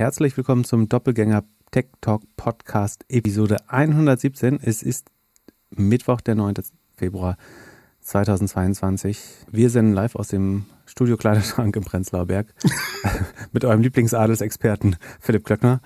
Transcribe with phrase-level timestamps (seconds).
[0.00, 4.58] Herzlich willkommen zum Doppelgänger Tech Talk Podcast Episode 117.
[4.62, 5.08] Es ist
[5.68, 6.54] Mittwoch, der 9.
[6.96, 7.36] Februar
[8.00, 9.18] 2022.
[9.52, 12.46] Wir senden live aus dem Studio Kleiderschrank im Prenzlauer Berg
[13.52, 15.82] mit eurem Lieblingsadelsexperten Philipp Glöckner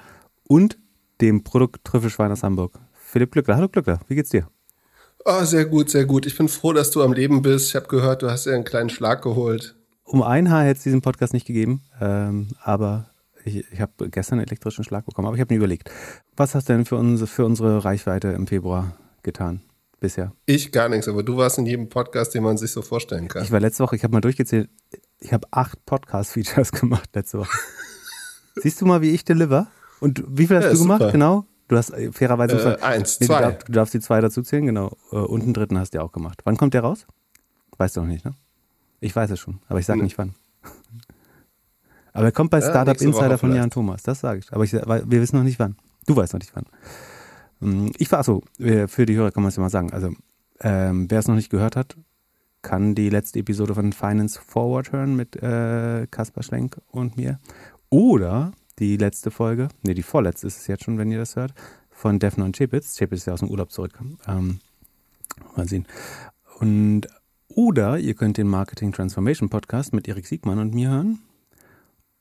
[0.46, 0.78] und
[1.20, 2.78] dem Produkt Trüffelschwein aus Hamburg.
[2.92, 3.56] Philipp Glöckner.
[3.56, 4.46] Hallo Glöckner, wie geht's dir?
[5.24, 6.24] Oh, sehr gut, sehr gut.
[6.24, 7.70] Ich bin froh, dass du am Leben bist.
[7.70, 9.74] Ich habe gehört, du hast dir einen kleinen Schlag geholt.
[10.04, 13.10] Um ein Haar hätte es diesen Podcast nicht gegeben, ähm, aber
[13.44, 15.90] ich, ich habe gestern einen elektrischen Schlag bekommen, aber ich habe mir überlegt,
[16.36, 19.62] was hast du denn für, uns, für unsere Reichweite im Februar getan
[20.00, 20.32] bisher?
[20.46, 23.42] Ich gar nichts, aber du warst in jedem Podcast, den man sich so vorstellen kann.
[23.44, 24.70] Ich war letzte Woche, ich habe mal durchgezählt,
[25.20, 27.56] ich habe acht Podcast-Features gemacht letzte Woche.
[28.56, 29.68] Siehst du mal, wie ich deliver?
[30.00, 31.00] Und wie viel hast ja, du gemacht?
[31.00, 31.12] Super.
[31.12, 31.46] Genau.
[31.68, 33.38] Du hast äh, fairerweise äh, eins, nee, zwei.
[33.38, 34.96] Du darfst, du darfst, die zwei dazu zählen, genau.
[35.12, 36.42] Äh, und einen dritten hast du auch gemacht.
[36.44, 37.06] Wann kommt der raus?
[37.78, 38.34] Weißt du noch nicht, ne?
[39.00, 40.34] Ich weiß es schon, aber ich sage nicht wann.
[42.14, 44.52] Aber er kommt bei Startup ja, Insider von Jan Thomas, das sage ich.
[44.52, 45.76] Aber ich, wir wissen noch nicht wann.
[46.06, 46.64] Du weißt noch nicht wann.
[47.60, 49.92] Hm, ich war so, für die Hörer kann man es ja mal sagen.
[49.92, 50.12] Also,
[50.60, 51.96] ähm, wer es noch nicht gehört hat,
[52.62, 57.38] kann die letzte Episode von Finance Forward hören mit äh, Kaspar Schlenk und mir.
[57.90, 61.52] Oder die letzte Folge, nee, die vorletzte ist es jetzt schon, wenn ihr das hört,
[61.90, 62.96] von Defner und Chepitz.
[62.96, 63.98] Chepitz ist ja aus dem Urlaub zurück.
[64.26, 64.60] Ähm,
[65.56, 65.86] mal sehen.
[66.60, 67.08] Und
[67.48, 71.20] oder ihr könnt den Marketing Transformation Podcast mit Erik Siegmann und mir hören.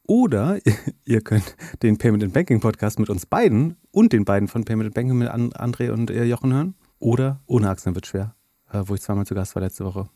[0.07, 0.59] Oder
[1.05, 4.87] ihr könnt den Payment and Banking Podcast mit uns beiden und den beiden von Payment
[4.87, 6.75] and Banking mit André und äh, Jochen hören.
[6.99, 8.35] Oder ohne Achsen wird schwer,
[8.71, 10.09] äh, wo ich zweimal zu Gast war letzte Woche.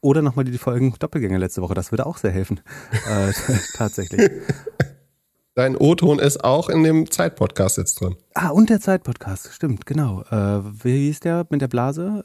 [0.00, 1.74] Oder nochmal die Folgen Doppelgänger letzte Woche.
[1.74, 2.60] Das würde auch sehr helfen.
[3.08, 3.32] äh,
[3.74, 4.30] tatsächlich.
[5.54, 8.16] Dein O-Ton ist auch in dem Zeitpodcast jetzt drin.
[8.34, 10.22] Ah, und der Zeitpodcast, stimmt, genau.
[10.22, 12.24] Äh, wie hieß der mit der Blase?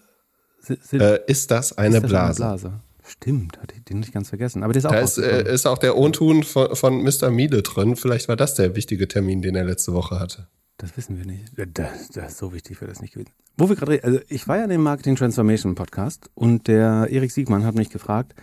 [0.68, 2.44] Äh, ist das eine ist das Blase?
[2.44, 2.82] Eine Blase?
[3.08, 4.64] Stimmt, hatte ich den nicht ganz vergessen.
[4.64, 4.92] Aber der ist auch.
[4.92, 7.30] Da ist, äh, ist auch der O-Ton von, von Mr.
[7.30, 7.96] Miele drin.
[7.96, 10.48] Vielleicht war das der wichtige Termin, den er letzte Woche hatte.
[10.78, 11.54] Das wissen wir nicht.
[11.56, 13.32] Das, das ist so wichtig wäre das nicht gewesen.
[13.58, 17.08] Wo wir gerade reden, also ich war ja in dem Marketing Transformation Podcast und der
[17.10, 18.36] Erik Siegmann hat mich gefragt,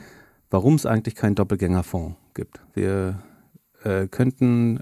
[0.51, 2.61] warum es eigentlich keinen Doppelgängerfonds gibt.
[2.75, 3.23] Wir
[3.85, 4.81] äh, könnten,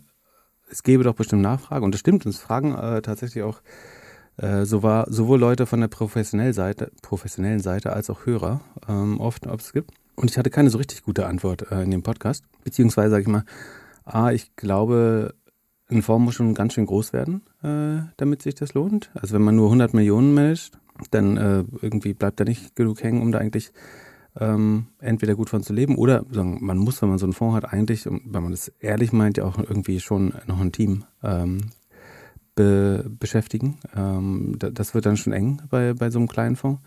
[0.71, 3.61] es gäbe doch bestimmt Nachfrage und das stimmt, uns fragen äh, tatsächlich auch
[4.37, 9.21] äh, so war sowohl Leute von der professionellen Seite, professionellen Seite als auch Hörer ähm,
[9.21, 9.91] oft, ob es gibt.
[10.15, 12.45] Und ich hatte keine so richtig gute Antwort äh, in dem Podcast.
[12.65, 13.45] Beziehungsweise sage ich mal,
[14.05, 15.35] ah, ich glaube,
[15.91, 19.11] ein Fonds muss schon ganz schön groß werden, äh, damit sich das lohnt.
[19.15, 20.79] Also wenn man nur 100 Millionen managt,
[21.11, 23.73] dann äh, irgendwie bleibt da nicht genug hängen, um da eigentlich
[24.39, 27.57] ähm, entweder gut von zu leben oder sagen, man muss, wenn man so einen Fonds
[27.57, 31.71] hat, eigentlich, wenn man das ehrlich meint, ja auch irgendwie schon noch ein Team ähm,
[32.55, 33.79] be beschäftigen.
[33.97, 36.83] Ähm, das wird dann schon eng bei, bei so einem kleinen Fonds.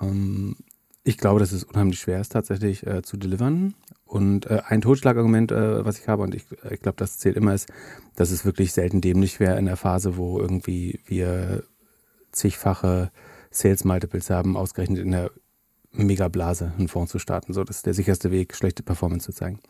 [0.00, 0.56] Ähm,
[1.04, 3.74] ich glaube, dass es unheimlich schwer ist, tatsächlich äh, zu delivern.
[4.04, 7.54] Und äh, ein Totschlagargument, äh, was ich habe, und ich, ich glaube, das zählt immer,
[7.54, 7.68] ist,
[8.14, 11.64] dass es wirklich selten dämlich wäre in der Phase, wo irgendwie wir
[12.30, 13.10] zigfache
[13.50, 15.30] Sales Multiples haben, ausgerechnet in der
[15.92, 17.52] Megablase einen Fonds zu starten.
[17.52, 19.60] So, das ist der sicherste Weg, schlechte Performance zu zeigen.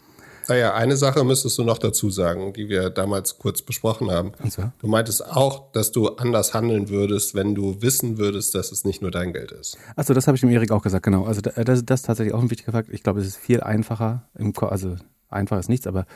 [0.48, 4.32] Naja, eine Sache müsstest du noch dazu sagen, die wir damals kurz besprochen haben.
[4.48, 4.72] Zwar?
[4.80, 9.03] Du meintest auch, dass du anders handeln würdest, wenn du wissen würdest, dass es nicht
[9.03, 9.78] nur dein Geld ist.
[9.97, 11.25] Achso, das habe ich dem Erik auch gesagt, genau.
[11.25, 12.88] Also das, das ist tatsächlich auch ein wichtiger Fakt.
[12.91, 14.97] Ich glaube, es ist viel einfacher, im, also
[15.28, 16.06] einfach ist nichts, aber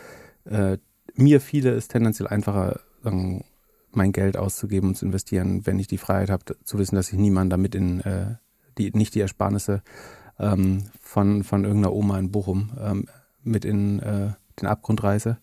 [0.44, 0.78] äh,
[1.14, 3.44] mir viele ist tendenziell einfacher, sagen,
[3.93, 7.19] mein Geld auszugeben und zu investieren, wenn ich die Freiheit habe, zu wissen, dass ich
[7.19, 8.34] niemanden damit in äh,
[8.78, 9.82] die, nicht die Ersparnisse
[10.38, 13.06] ähm, von, von irgendeiner Oma in Bochum ähm,
[13.46, 15.38] mit in äh, den Abgrund reiße.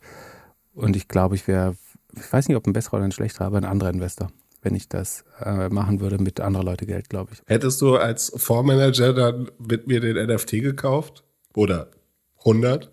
[0.73, 1.75] Und ich glaube, ich wäre,
[2.15, 4.31] ich weiß nicht, ob ein besserer oder ein schlechterer, aber ein anderer Investor,
[4.61, 7.41] wenn ich das äh, machen würde mit anderer Leute Geld, glaube ich.
[7.45, 11.23] Hättest du als Fondsmanager dann mit mir den NFT gekauft?
[11.55, 11.91] Oder
[12.39, 12.91] 100?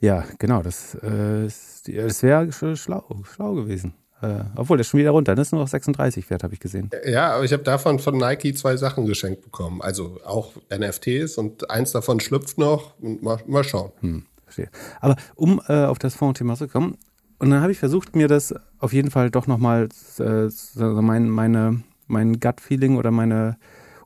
[0.00, 3.94] Ja, genau, das, äh, das wäre schlau, schlau gewesen.
[4.22, 5.34] Äh, obwohl, der ist schon wieder runter.
[5.34, 6.90] Das ist nur noch 36 wert, habe ich gesehen.
[7.06, 9.82] Ja, aber ich habe davon von Nike zwei Sachen geschenkt bekommen.
[9.82, 12.94] Also auch NFTs und eins davon schlüpft noch.
[13.00, 13.92] Mal, mal schauen.
[14.00, 14.70] Hm, verstehe.
[15.00, 16.96] Aber um äh, auf das Fondsthema zu kommen,
[17.38, 20.48] und dann habe ich versucht, mir das auf jeden Fall doch nochmal, äh,
[20.78, 23.58] mein, meine, mein Gut-Feeling oder meine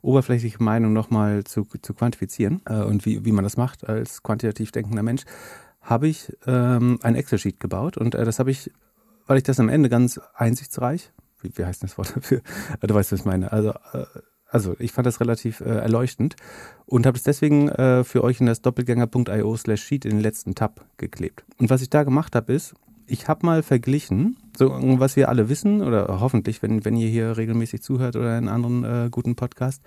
[0.02, 4.72] oberflächliche Meinung nochmal zu, zu quantifizieren äh, und wie, wie man das macht als quantitativ
[4.72, 5.22] denkender Mensch,
[5.80, 8.70] habe ich ähm, ein Excel-Sheet gebaut und äh, das habe ich
[9.30, 12.40] weil ich das am Ende ganz einsichtsreich, wie, wie heißt das Wort dafür?
[12.80, 13.52] Du weißt, was ich meine.
[13.52, 14.04] Also, äh,
[14.48, 16.34] also ich fand das relativ äh, erleuchtend
[16.84, 20.56] und habe es deswegen äh, für euch in das doppelgänger.io slash sheet in den letzten
[20.56, 21.44] Tab geklebt.
[21.58, 22.74] Und was ich da gemacht habe, ist,
[23.06, 27.36] ich habe mal verglichen, so was wir alle wissen, oder hoffentlich, wenn, wenn ihr hier
[27.36, 29.84] regelmäßig zuhört oder in anderen äh, guten Podcasts,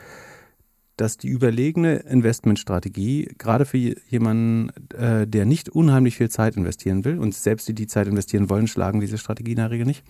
[0.97, 7.17] dass die überlegene Investmentstrategie, gerade für jemanden, äh, der nicht unheimlich viel Zeit investieren will,
[7.19, 10.03] und selbst die, die Zeit investieren wollen, schlagen diese Strategie in der Regel nicht,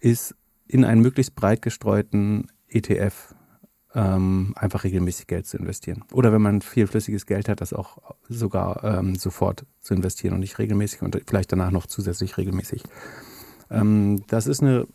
[0.00, 0.34] ist
[0.66, 3.34] in einen möglichst breit gestreuten ETF
[3.94, 6.04] ähm, einfach regelmäßig Geld zu investieren.
[6.12, 7.98] Oder wenn man viel flüssiges Geld hat, das auch
[8.28, 12.82] sogar ähm, sofort zu investieren und nicht regelmäßig und vielleicht danach noch zusätzlich regelmäßig.
[13.70, 14.86] Ähm, das ist eine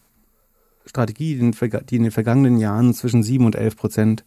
[0.85, 4.25] Strategie, die in, den vergangenen Jahren zwischen 7 und 11 Prozent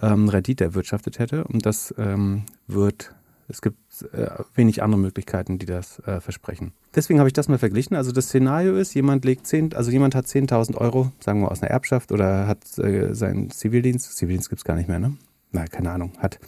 [0.00, 1.44] ähm, Rendite erwirtschaftet hätte.
[1.44, 3.14] Und das ähm, wird,
[3.48, 3.78] es gibt
[4.12, 6.72] äh, wenig andere Möglichkeiten, die das äh, versprechen.
[6.94, 7.96] Deswegen habe ich das mal verglichen.
[7.96, 11.62] Also das Szenario ist, jemand legt 10, also jemand hat 10.000 Euro, sagen wir aus
[11.62, 15.16] einer Erbschaft oder hat äh, seinen Zivildienst, Zivildienst gibt es gar nicht mehr, ne?
[15.52, 16.40] Na, keine Ahnung, hat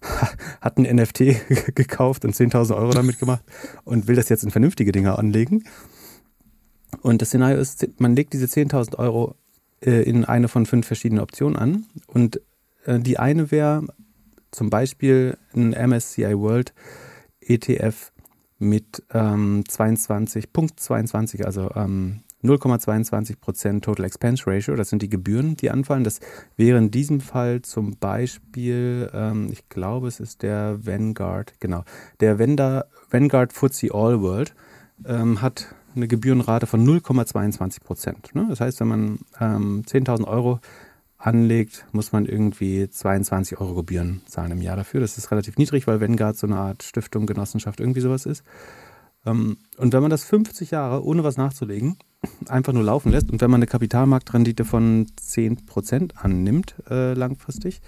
[0.60, 1.18] hat ein NFT
[1.74, 3.44] gekauft und 10.000 Euro damit gemacht
[3.84, 5.64] und will das jetzt in vernünftige Dinge anlegen.
[7.02, 9.36] Und das Szenario ist, man legt diese 10.000 Euro
[9.80, 12.40] äh, in eine von fünf verschiedenen Optionen an und
[12.86, 13.86] die eine wäre
[14.50, 16.72] zum Beispiel ein MSCI World
[17.40, 18.12] ETF
[18.58, 24.76] mit ähm, 22.22, also ähm, 0,22% Total Expense Ratio.
[24.76, 26.04] Das sind die Gebühren, die anfallen.
[26.04, 26.20] Das
[26.56, 31.84] wäre in diesem Fall zum Beispiel, ähm, ich glaube, es ist der Vanguard, genau,
[32.20, 34.54] der Vanguard FTSE All World
[35.06, 38.46] ähm, hat eine Gebührenrate von 0,22% Ne?
[38.48, 40.60] Das heißt, wenn man ähm, 10.000 Euro
[41.20, 45.00] anlegt, muss man irgendwie 22 Euro Gebühren zahlen im Jahr dafür.
[45.00, 48.42] Das ist relativ niedrig, weil Vanguard so eine Art Stiftung, Genossenschaft, irgendwie sowas ist.
[49.26, 51.96] Ähm, und wenn man das 50 Jahre, ohne was nachzulegen,
[52.48, 57.82] einfach nur laufen lässt und wenn man eine Kapitalmarktrendite von 10% annimmt, äh, langfristig,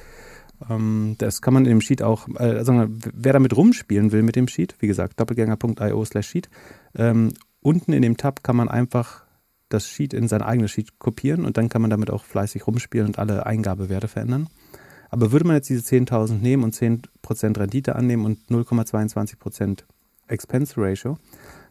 [0.69, 4.37] ähm, das kann man in dem Sheet auch, äh, also wer damit rumspielen will mit
[4.37, 6.50] dem Sheet, wie gesagt, doppelgänger.io slash Sheet,
[6.94, 9.25] ähm, unten in dem Tab kann man einfach
[9.73, 13.07] das Sheet in sein eigenes Sheet kopieren und dann kann man damit auch fleißig rumspielen
[13.07, 14.49] und alle Eingabewerte verändern.
[15.11, 19.81] Aber würde man jetzt diese 10.000 nehmen und 10% Rendite annehmen und 0,22%
[20.29, 21.19] Expense Ratio,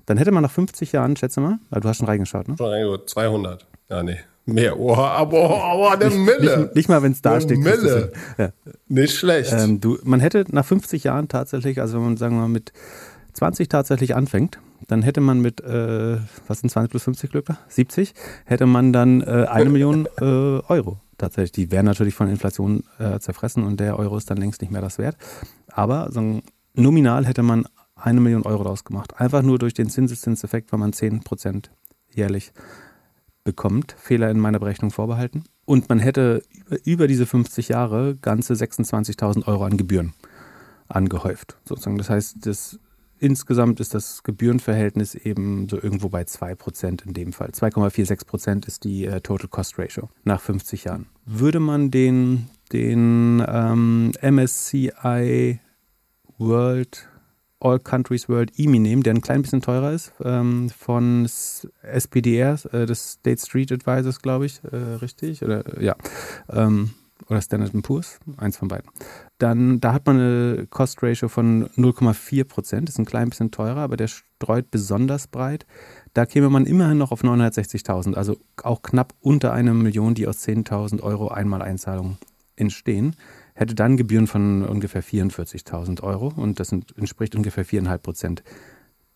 [0.06, 2.56] dann hätte man nach 50 Jahren, schätze mal, weil du hast schon reingeschaut, ne?
[2.58, 3.68] Schon reingeschaut, 200.
[3.90, 4.18] Ja, nee.
[4.46, 4.80] Mehr.
[4.80, 6.60] Oh, aber, aber eine Mille.
[6.60, 7.60] Nicht, nicht mal, wenn es da steht.
[7.60, 8.12] Mille.
[8.38, 8.50] Ja.
[8.88, 9.54] Nicht schlecht.
[9.54, 12.74] Ähm, du, man hätte nach 50 Jahren tatsächlich, also wenn man sagen wir mal mit
[13.34, 16.18] 20 tatsächlich anfängt, dann hätte man mit, äh,
[16.48, 17.48] was sind 20 plus 50 Glück?
[17.68, 18.14] 70,
[18.46, 21.52] hätte man dann äh, eine Million äh, Euro tatsächlich.
[21.52, 24.82] Die wären natürlich von Inflation äh, zerfressen und der Euro ist dann längst nicht mehr
[24.82, 25.18] das wert.
[25.68, 26.42] Aber so
[26.74, 29.20] nominal hätte man eine Million Euro daraus gemacht.
[29.20, 31.66] Einfach nur durch den Zinseszinseffekt, weil man 10%
[32.14, 32.52] jährlich
[33.44, 33.96] bekommt.
[33.98, 35.44] Fehler in meiner Berechnung vorbehalten.
[35.66, 36.42] Und man hätte
[36.84, 40.14] über, diese 50 Jahre ganze 26.000 Euro an Gebühren
[40.88, 41.58] angehäuft.
[41.64, 41.98] Sozusagen.
[41.98, 42.80] Das heißt, das
[43.24, 47.50] Insgesamt ist das Gebührenverhältnis eben so irgendwo bei 2% in dem Fall.
[47.50, 51.06] 2,46% ist die äh, Total Cost Ratio nach 50 Jahren.
[51.28, 55.60] Würde man den, den ähm, MSCI
[56.40, 57.08] World
[57.60, 61.30] All Countries World EMI nehmen, der ein klein bisschen teurer ist, ähm, von
[61.84, 65.44] SPDR, äh, des State Street Advisors, glaube ich, äh, richtig?
[65.44, 65.96] Oder ja.
[66.50, 66.90] Ähm,
[67.28, 68.90] oder Standard Poor's, eins von beiden.
[69.42, 73.80] Dann, da hat man eine Cost Ratio von 0,4 Prozent, ist ein klein bisschen teurer,
[73.80, 75.66] aber der streut besonders breit.
[76.14, 80.48] Da käme man immerhin noch auf 960.000, also auch knapp unter einer Million, die aus
[80.48, 82.20] 10.000 Euro Einmaleinzahlungen
[82.56, 83.16] entstehen.
[83.56, 88.44] Hätte dann Gebühren von ungefähr 44.000 Euro und das entspricht ungefähr 4,5 Prozent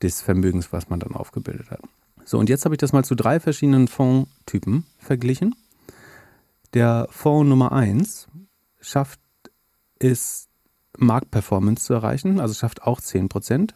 [0.02, 1.82] des Vermögens, was man dann aufgebildet hat.
[2.24, 5.54] So, und jetzt habe ich das mal zu drei verschiedenen Fondstypen verglichen.
[6.74, 8.28] Der Fonds Nummer 1
[8.82, 9.20] schafft
[10.00, 10.48] es,
[10.98, 13.76] Marktperformance zu erreichen, also schafft auch 10 Prozent.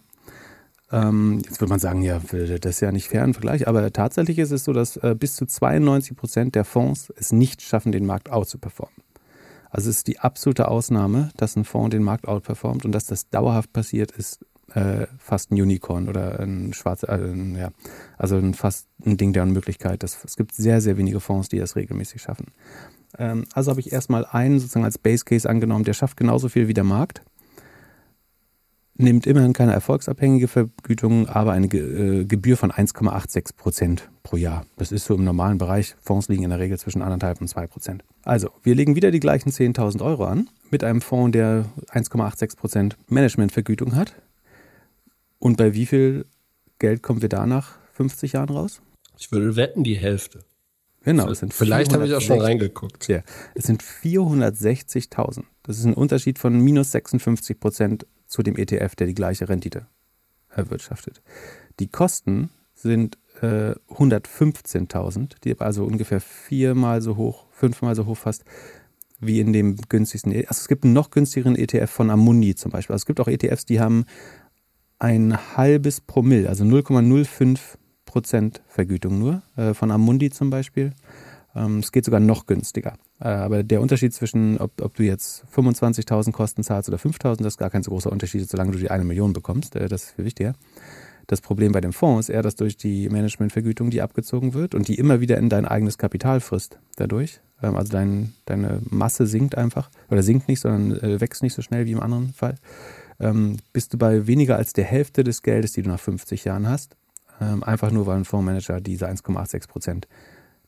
[0.92, 4.40] Ähm, jetzt würde man sagen, ja, das ist ja nicht fair im Vergleich, aber tatsächlich
[4.40, 8.06] ist es so, dass äh, bis zu 92 Prozent der Fonds es nicht schaffen, den
[8.06, 9.04] Markt outzuperformen.
[9.70, 13.30] Also es ist die absolute Ausnahme, dass ein Fonds den Markt outperformt und dass das
[13.30, 14.40] dauerhaft passiert, ist
[14.74, 17.70] äh, fast ein Unicorn oder ein schwarzer, äh, ja,
[18.18, 20.02] also ein, fast ein Ding der Unmöglichkeit.
[20.02, 22.48] Das, es gibt sehr, sehr wenige Fonds, die das regelmäßig schaffen.
[23.18, 26.68] Ähm, also habe ich erstmal einen sozusagen als Base Case angenommen, der schafft genauso viel
[26.68, 27.22] wie der Markt,
[29.00, 34.66] nimmt immerhin keine erfolgsabhängige Vergütung, aber eine Ge äh, Gebühr von 1,86 Prozent pro Jahr.
[34.78, 35.96] Das ist so im normalen Bereich.
[36.02, 38.04] Fonds liegen in der Regel zwischen 1,5 und 2 Prozent.
[38.24, 42.98] Also, wir legen wieder die gleichen 10.000 Euro an mit einem Fonds, der 1,86 Prozent
[43.08, 44.16] Managementvergütung hat.
[45.40, 46.26] Und bei wie viel
[46.78, 48.82] Geld kommen wir da nach 50 Jahren raus?
[49.18, 50.44] Ich würde wetten, die Hälfte.
[51.10, 53.08] Genau, es sind Vielleicht habe ich auch schon reingeguckt.
[53.08, 53.24] Ja,
[53.56, 55.44] es sind 460.000.
[55.64, 59.88] Das ist ein Unterschied von minus 56 Prozent zu dem ETF, der die gleiche Rendite
[60.52, 61.24] erwirtschaftet.
[61.80, 68.46] Die Kosten sind äh, 115.000, die also ungefähr viermal so hoch, fünfmal so hoch fast
[69.20, 70.32] wie in dem günstigsten.
[70.32, 72.94] E-, also es gibt einen noch günstigeren ETF von Amundi zum Beispiel.
[72.94, 74.06] Also es gibt auch ETFs, die haben
[75.00, 77.79] ein halbes Promille, also 0,05
[78.10, 80.94] Prozent Vergütung nur, äh, von Amundi zum Beispiel.
[81.56, 82.96] Ähm, es geht sogar noch günstiger.
[83.22, 87.54] Äh, aber der Unterschied zwischen, ob, ob du jetzt 25.000 Kosten zahlst oder 5.000, das
[87.54, 89.76] ist gar kein so großer Unterschied, solange du die eine Million bekommst.
[89.76, 90.56] Äh, das ist viel wichtiger.
[91.28, 94.88] Das Problem bei dem Fonds ist eher, dass durch die Managementvergütung, die abgezogen wird und
[94.88, 97.42] die immer wieder in dein eigenes Kapital frisst dadurch.
[97.62, 101.62] Ähm, also dein, deine Masse sinkt einfach oder sinkt nicht, sondern äh, wächst nicht so
[101.62, 102.56] schnell wie im anderen Fall.
[103.20, 106.68] Ähm, bist du bei weniger als der Hälfte des Geldes, die du nach 50 Jahren
[106.68, 106.96] hast.
[107.42, 110.08] Ähm, einfach nur, weil ein Fondsmanager diese 1,86 Prozent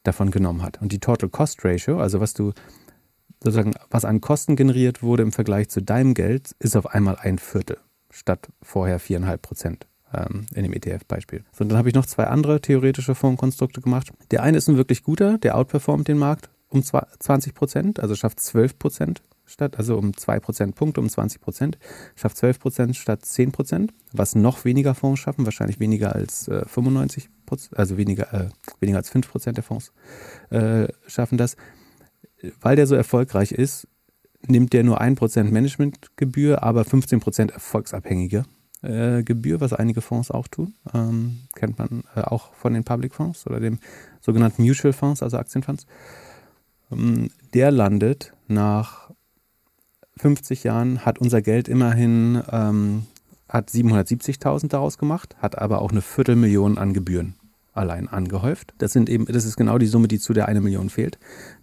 [0.04, 0.82] davon genommen hat.
[0.82, 2.54] Und die Total Cost Ratio, also was du
[3.44, 7.38] sozusagen, was an Kosten generiert wurde im Vergleich zu deinem Geld, ist auf einmal ein
[7.38, 7.78] Viertel
[8.10, 11.44] statt vorher viereinhalb Prozent ähm, in dem ETF-Beispiel.
[11.52, 14.12] So, dann habe ich noch zwei andere theoretische Fondskonstrukte gemacht.
[14.32, 18.40] Der eine ist ein wirklich guter, der outperformt den Markt um 20 Prozent, also schafft
[18.40, 21.78] 12 Prozent statt, also um 2 Prozentpunkte, um 20 Prozent,
[22.16, 26.66] schafft 12 Prozent statt 10 Prozent, was noch weniger Fonds schaffen, wahrscheinlich weniger als äh,
[26.66, 29.92] 95 Prozent, also weniger, äh, weniger als 5 Prozent der Fonds
[30.50, 31.56] äh, schaffen das.
[32.60, 33.88] Weil der so erfolgreich ist,
[34.48, 38.46] nimmt der nur 1 Prozent Managementgebühr, aber 15 Prozent erfolgsabhängige
[38.82, 40.74] äh, Gebühr, was einige Fonds auch tun.
[40.94, 43.80] Ähm, kennt man äh, auch von den Public Fonds oder dem
[44.20, 45.86] sogenannten Mutual Fonds, also Aktienfonds.
[46.92, 49.12] Ähm, der landet nach
[50.18, 53.06] 50 Jahren, hat unser Geld immerhin, ähm,
[53.48, 57.36] hat 770.000 daraus gemacht, hat aber auch eine Viertelmillion an Gebühren
[57.74, 58.74] allein angehäuft.
[58.78, 61.20] Das sind eben, das ist genau die Summe, die zu der eine Million fehlt,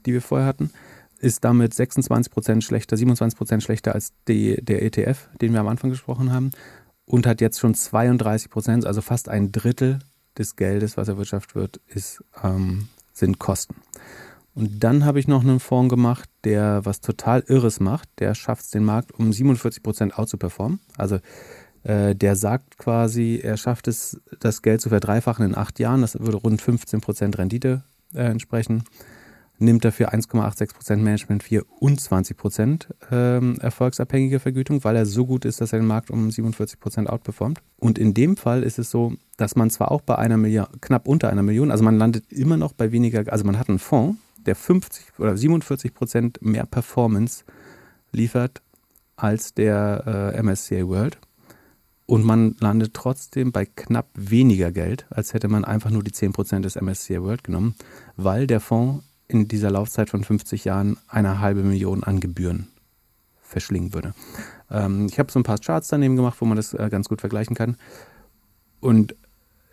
[0.07, 0.71] die wir vorher hatten
[1.21, 5.69] ist damit 26 Prozent schlechter, 27 Prozent schlechter als die, der ETF, den wir am
[5.69, 6.50] Anfang gesprochen haben
[7.05, 9.99] und hat jetzt schon 32 Prozent, also fast ein Drittel
[10.37, 13.76] des Geldes, was erwirtschaftet wird, ist, ähm, sind Kosten.
[14.59, 18.09] Und dann habe ich noch einen Fonds gemacht, der was total Irres macht.
[18.19, 20.81] Der schafft es den Markt um 47 Prozent out zu performen.
[20.97, 21.21] Also
[21.85, 26.00] äh, der sagt quasi, er schafft es, das Geld zu verdreifachen in acht Jahren.
[26.00, 28.83] Das würde rund 15 Prozent Rendite äh, entsprechen
[29.59, 35.61] nimmt dafür 1,86% Management 4 und 20% ähm, erfolgsabhängige Vergütung, weil er so gut ist,
[35.61, 37.61] dass er den Markt um 47% outperformt.
[37.79, 41.09] Und in dem Fall ist es so, dass man zwar auch bei einer Million, knapp
[41.09, 44.19] unter einer Million, also man landet immer noch bei weniger, also man hat einen Fonds,
[44.49, 47.45] der 50 oder 47% mehr Performance
[48.11, 48.62] liefert
[49.17, 51.19] als der äh, MSCI World.
[52.07, 56.61] Und man landet trotzdem bei knapp weniger Geld, als hätte man einfach nur die 10%
[56.61, 57.75] des MSCI World genommen,
[58.17, 62.69] weil der Fonds in dieser Laufzeit von 50 Jahren eine halbe Million an Gebühren
[63.43, 64.14] verschlingen würde.
[64.71, 67.21] Ähm, ich habe so ein paar Charts daneben gemacht, wo man das äh, ganz gut
[67.21, 67.76] vergleichen kann.
[68.81, 69.14] Und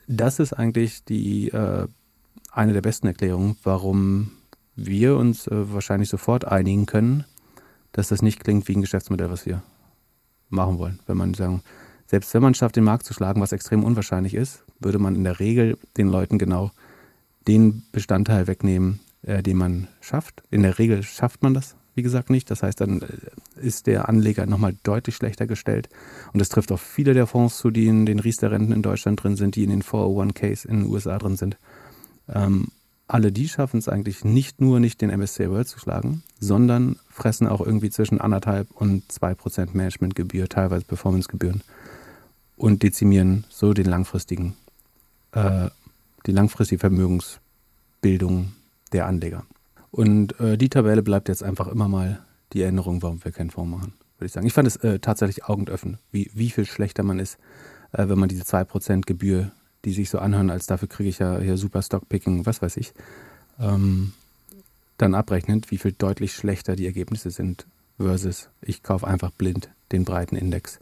[0.08, 1.88] das ist eigentlich die äh,
[2.52, 4.32] eine der besten Erklärungen, warum
[4.76, 7.26] wir uns äh, wahrscheinlich sofort einigen können,
[7.92, 9.64] dass das nicht klingt wie ein Geschäftsmodell, was wir
[10.50, 11.00] machen wollen.
[11.08, 11.62] Wenn man sagen,
[12.08, 15.24] selbst wenn man schafft, den Markt zu schlagen, was extrem unwahrscheinlich ist, würde man in
[15.24, 16.72] der Regel den Leuten genau
[17.48, 20.44] den Bestandteil wegnehmen, äh, den man schafft.
[20.52, 22.52] In der Regel schafft man das, wie gesagt, nicht.
[22.52, 23.08] Das heißt, dann äh,
[23.60, 25.90] ist der Anleger nochmal deutlich schlechter gestellt.
[26.34, 29.36] Und das trifft auf viele der Fonds zu, die in den Riester-Renten in Deutschland drin
[29.36, 31.58] sind, die in den 401ks in den USA drin sind.
[32.28, 32.68] Ähm,
[33.08, 37.48] alle die schaffen es eigentlich nicht nur nicht den MSCI World zu schlagen, sondern fressen
[37.48, 41.62] auch irgendwie zwischen anderthalb und zwei Prozent Managementgebühr, teilweise Performancegebühren
[42.58, 44.56] und dezimieren so den langfristigen,
[45.34, 45.70] äh,
[46.26, 48.54] die langfristige Vermögensbildung
[48.92, 49.46] der Anleger.
[49.92, 52.20] Und äh, die Tabelle bleibt jetzt einfach immer mal
[52.54, 54.48] die Erinnerung, warum wir keinen Fonds machen, würde ich sagen.
[54.48, 57.38] Ich fand es äh, tatsächlich augenöffnend, wie, wie viel schlechter man ist,
[57.92, 59.52] äh, wenn man diese 2% Gebühr,
[59.86, 62.94] die sich so anhören, als dafür kriege ich ja hier super Stockpicking, was weiß ich,
[63.60, 64.14] ähm,
[64.98, 67.66] dann abrechnet, wie viel deutlich schlechter die Ergebnisse sind
[67.98, 70.80] versus ich kaufe einfach blind den breiten Index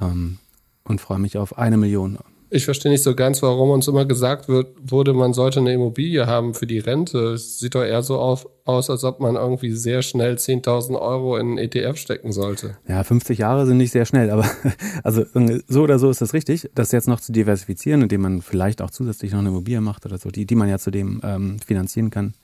[0.00, 0.38] ähm,
[0.84, 2.18] und freue mich auf eine Million
[2.50, 6.26] ich verstehe nicht so ganz, warum uns immer gesagt wird, wurde, man sollte eine Immobilie
[6.26, 7.32] haben für die Rente.
[7.32, 11.36] Es sieht doch eher so auf, aus, als ob man irgendwie sehr schnell 10.000 Euro
[11.36, 12.76] in einen ETF stecken sollte.
[12.88, 14.46] Ja, 50 Jahre sind nicht sehr schnell, aber
[15.04, 15.24] also
[15.66, 18.90] so oder so ist das richtig, das jetzt noch zu diversifizieren, indem man vielleicht auch
[18.90, 22.34] zusätzlich noch eine Immobilie macht oder so, die, die man ja zudem ähm, finanzieren kann.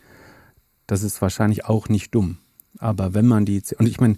[0.87, 2.39] Das ist wahrscheinlich auch nicht dumm.
[2.79, 4.17] Aber wenn man die, und ich meine,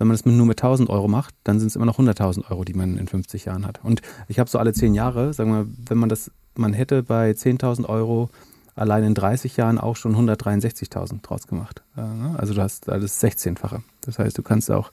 [0.00, 2.64] wenn man es nur mit 1000 Euro macht, dann sind es immer noch 100.000 Euro,
[2.64, 3.80] die man in 50 Jahren hat.
[3.84, 7.32] Und ich habe so alle 10 Jahre, sagen wir, wenn man das, man hätte bei
[7.32, 8.30] 10.000 Euro
[8.74, 11.82] allein in 30 Jahren auch schon 163.000 draus gemacht.
[11.96, 12.34] Ne?
[12.38, 13.82] Also du hast alles 16-fache.
[14.00, 14.90] Das heißt, du kannst auch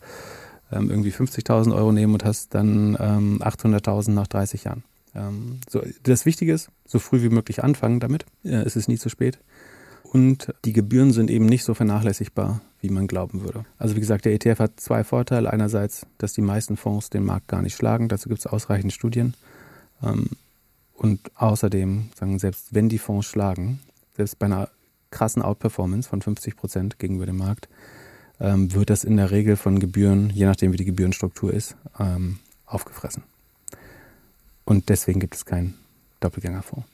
[0.73, 4.83] ähm, irgendwie 50.000 Euro nehmen und hast dann ähm, 800.000 nach 30 Jahren.
[5.15, 8.25] Ähm, so, das Wichtige ist, so früh wie möglich anfangen damit.
[8.43, 9.39] Äh, es ist nie zu spät.
[10.11, 13.65] Und die Gebühren sind eben nicht so vernachlässigbar, wie man glauben würde.
[13.77, 15.51] Also wie gesagt, der ETF hat zwei Vorteile.
[15.51, 18.07] Einerseits, dass die meisten Fonds den Markt gar nicht schlagen.
[18.07, 19.33] Dazu gibt es ausreichend Studien.
[20.01, 20.29] Ähm,
[20.93, 23.79] und außerdem, sagen, selbst wenn die Fonds schlagen,
[24.15, 24.69] selbst bei einer
[25.11, 27.69] krassen Outperformance von 50 Prozent gegenüber dem Markt,
[28.39, 32.39] ähm, wird das in der Regel von Gebühren, je nachdem wie die Gebührenstruktur ist, ähm,
[32.65, 33.23] aufgefressen.
[34.65, 35.75] Und deswegen gibt es keinen
[36.19, 36.85] Doppelgängerfonds.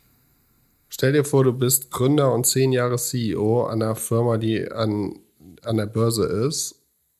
[0.95, 5.17] Stell dir vor, du bist Gründer und zehn Jahre CEO einer Firma, die an,
[5.63, 6.75] an der Börse ist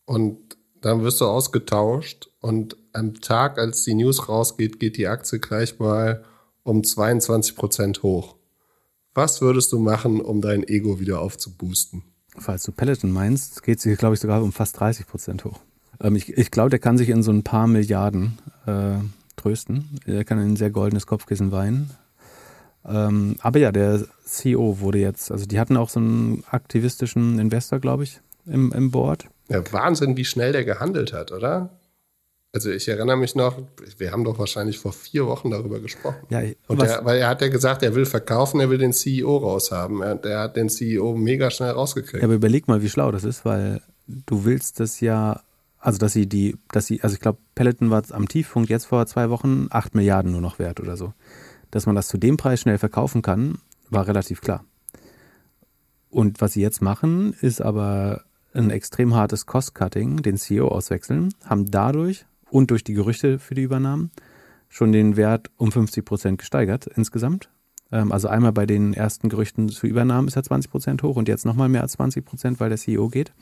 [0.06, 0.38] und
[0.82, 5.80] dann wirst du ausgetauscht und am Tag, als die News rausgeht, geht die Aktie gleich
[5.80, 6.24] mal
[6.62, 8.36] um 22 Prozent hoch.
[9.16, 12.04] Was würdest du machen, um dein Ego wieder aufzuboosten?
[12.38, 15.62] Falls du Peloton meinst, geht sie, glaube ich, sogar um fast 30 Prozent hoch.
[16.00, 18.38] Ähm, ich ich glaube, der kann sich in so ein paar Milliarden
[18.68, 18.98] äh,
[19.36, 20.00] trösten.
[20.06, 21.90] Er kann in ein sehr goldenes Kopfkissen weinen.
[22.86, 27.80] Ähm, aber ja, der CEO wurde jetzt, also die hatten auch so einen aktivistischen Investor,
[27.80, 29.26] glaube ich, im, im Board.
[29.50, 31.70] Ja, Wahnsinn, wie schnell der gehandelt hat, oder?
[32.56, 33.58] Also ich erinnere mich noch,
[33.98, 36.18] wir haben doch wahrscheinlich vor vier Wochen darüber gesprochen.
[36.30, 40.04] Ja, der, weil er hat ja gesagt, er will verkaufen, er will den CEO raushaben.
[40.04, 42.22] Er, der hat den CEO mega schnell rausgekriegt.
[42.22, 45.42] Ja, aber überleg mal, wie schlau das ist, weil du willst das ja,
[45.80, 49.04] also dass sie die, dass sie, also ich glaube, Peloton war am Tiefpunkt jetzt vor
[49.08, 51.14] zwei Wochen acht Milliarden nur noch wert oder so.
[51.74, 53.58] Dass man das zu dem Preis schnell verkaufen kann,
[53.90, 54.64] war relativ klar.
[56.12, 61.66] Und was sie jetzt machen, ist aber ein extrem hartes Cost-Cutting, den CEO auswechseln, haben
[61.66, 64.12] dadurch und durch die Gerüchte für die Übernahmen
[64.70, 67.50] schon den Wert um 50 Prozent gesteigert insgesamt.
[67.92, 71.28] Ähm, also einmal bei den ersten Gerüchten zu Übernahmen ist er 20 Prozent hoch und
[71.28, 73.34] jetzt nochmal mehr als 20 Prozent, weil der CEO geht.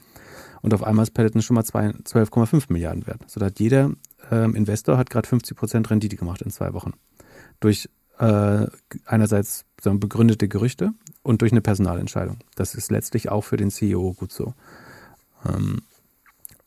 [0.61, 3.29] Und auf einmal ist Peloton schon mal 12,5 Milliarden wert.
[3.29, 3.91] So hat jeder
[4.31, 6.93] ähm, Investor hat gerade 50 Prozent Rendite gemacht in zwei Wochen.
[7.59, 7.89] Durch
[8.21, 8.67] äh,
[9.05, 12.37] einerseits so begründete Gerüchte und durch eine Personalentscheidung.
[12.55, 14.53] Das ist letztlich auch für den CEO gut so.
[15.45, 15.81] Ähm,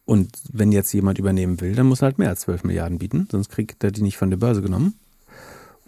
[0.04, 3.28] und wenn jetzt jemand übernehmen will, dann muss er halt mehr als 12 Milliarden bieten,
[3.30, 4.94] sonst kriegt er die nicht von der Börse genommen.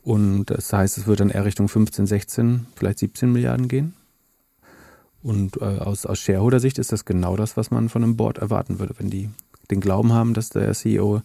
[0.03, 3.95] Und das heißt, es wird dann eher Richtung 15, 16, vielleicht 17 Milliarden gehen.
[5.21, 8.79] Und äh, aus, aus Shareholder-Sicht ist das genau das, was man von einem Board erwarten
[8.79, 9.31] würde, wenn die
[9.73, 11.23] den Glauben haben, dass der CEO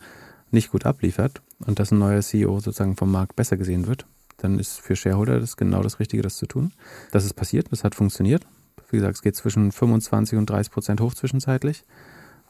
[0.50, 4.08] nicht gut abliefert und dass ein neuer CEO sozusagen vom Markt besser gesehen wird,
[4.43, 6.71] dann ist für Shareholder das genau das Richtige, das zu tun.
[7.12, 8.45] Das ist passiert, das hat funktioniert.
[8.89, 11.86] Wie gesagt, es geht zwischen 25 und 30 Prozent hoch zwischenzeitlich.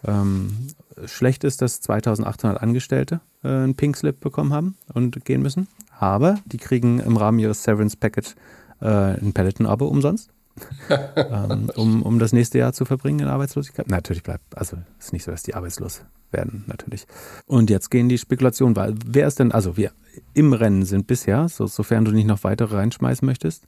[0.04, 0.68] Ähm,
[1.06, 5.68] schlecht ist, dass 2800 Angestellte äh, einen Pink Slip bekommen haben und gehen müssen.
[6.00, 8.36] Aber die kriegen im Rahmen ihres Severance Package
[8.82, 10.32] äh, ein Peloton-Abo umsonst.
[11.16, 13.90] ähm, um, um das nächste Jahr zu verbringen in Arbeitslosigkeit.
[13.90, 17.08] Natürlich bleibt, also es ist nicht so, dass die arbeitslos werden, natürlich.
[17.46, 19.92] Und jetzt gehen die Spekulationen, weil wer ist denn, also wir
[20.34, 23.68] im Rennen sind bisher, so, sofern du nicht noch weitere reinschmeißen möchtest,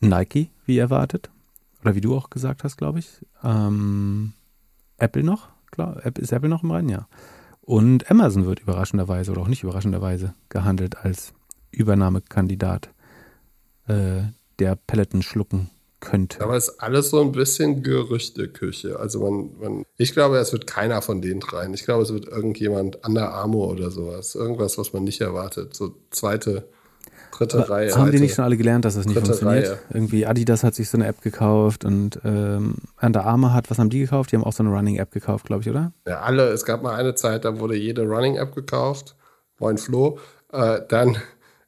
[0.00, 1.30] Nike, wie erwartet,
[1.82, 3.24] oder wie du auch gesagt hast, glaube ich.
[3.42, 4.32] Ähm,
[4.98, 7.06] Apple noch, klar, ist Apple noch im Rennen, ja.
[7.60, 11.32] Und Amazon wird überraschenderweise oder auch nicht überraschenderweise gehandelt als
[11.70, 12.90] Übernahmekandidat,
[13.88, 14.22] äh,
[14.58, 16.40] der Peloton schlucken könnte.
[16.42, 18.98] Aber es ist alles so ein bisschen Gerüchteküche.
[18.98, 21.74] Also man, man, ich glaube, es wird keiner von den dreien.
[21.74, 24.34] Ich glaube, es wird irgendjemand an der Armor oder sowas.
[24.34, 25.74] Irgendwas, was man nicht erwartet.
[25.74, 26.68] So zweite
[27.34, 27.94] Dritte Aber Reihe.
[27.94, 29.66] Haben die nicht schon alle gelernt, dass das nicht funktioniert?
[29.66, 29.78] Reihe.
[29.92, 33.90] Irgendwie Adidas hat sich so eine App gekauft und ähm, Under Armour hat, was haben
[33.90, 34.30] die gekauft?
[34.30, 35.92] Die haben auch so eine Running-App gekauft, glaube ich, oder?
[36.06, 36.48] Ja, alle.
[36.48, 39.16] Es gab mal eine Zeit, da wurde jede Running-App gekauft.
[39.58, 40.18] Moin Flo.
[40.52, 41.16] Äh, dann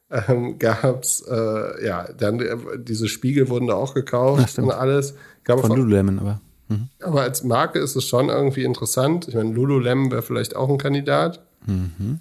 [0.09, 5.15] ähm, gab es, äh, ja, dann äh, diese Spiegel wurden da auch gekauft und alles.
[5.45, 6.41] Von, von Lululemon, aber.
[6.69, 6.89] Mhm.
[7.01, 9.27] Aber als Marke ist es schon irgendwie interessant.
[9.27, 11.45] Ich meine, Lululemon wäre vielleicht auch ein Kandidat.
[11.65, 12.19] Mhm.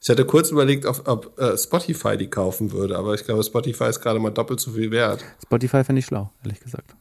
[0.00, 3.84] Ich hatte kurz überlegt, ob, ob äh, Spotify die kaufen würde, aber ich glaube, Spotify
[3.84, 5.24] ist gerade mal doppelt so viel wert.
[5.42, 6.94] Spotify finde ich schlau, ehrlich gesagt.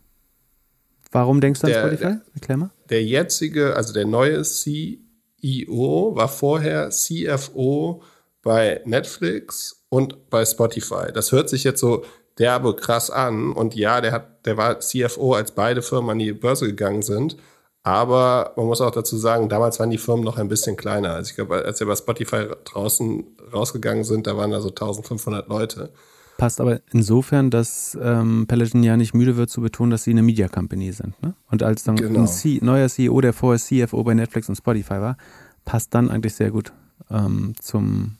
[1.11, 2.15] Warum denkst du an Spotify?
[2.33, 2.69] Erklär mal.
[2.89, 8.01] Der jetzige, also der neue CEO war vorher CFO
[8.41, 11.11] bei Netflix und bei Spotify.
[11.13, 12.03] Das hört sich jetzt so
[12.39, 13.53] derbe krass an.
[13.53, 17.37] Und ja, der hat, der war CFO, als beide Firmen an die Börse gegangen sind.
[17.83, 21.11] Aber man muss auch dazu sagen, damals waren die Firmen noch ein bisschen kleiner.
[21.11, 25.47] Also ich glaube, als wir bei Spotify draußen rausgegangen sind, da waren da so 1500
[25.47, 25.91] Leute.
[26.39, 30.23] Passt aber insofern, dass ähm, Peloton ja nicht müde wird zu betonen, dass sie eine
[30.23, 31.21] Media Company sind.
[31.21, 31.35] Ne?
[31.51, 32.21] Und als dann genau.
[32.21, 35.17] ein C neuer CEO, der vorher CFO bei Netflix und Spotify war,
[35.65, 36.73] passt dann eigentlich sehr gut
[37.11, 38.17] ähm, zum,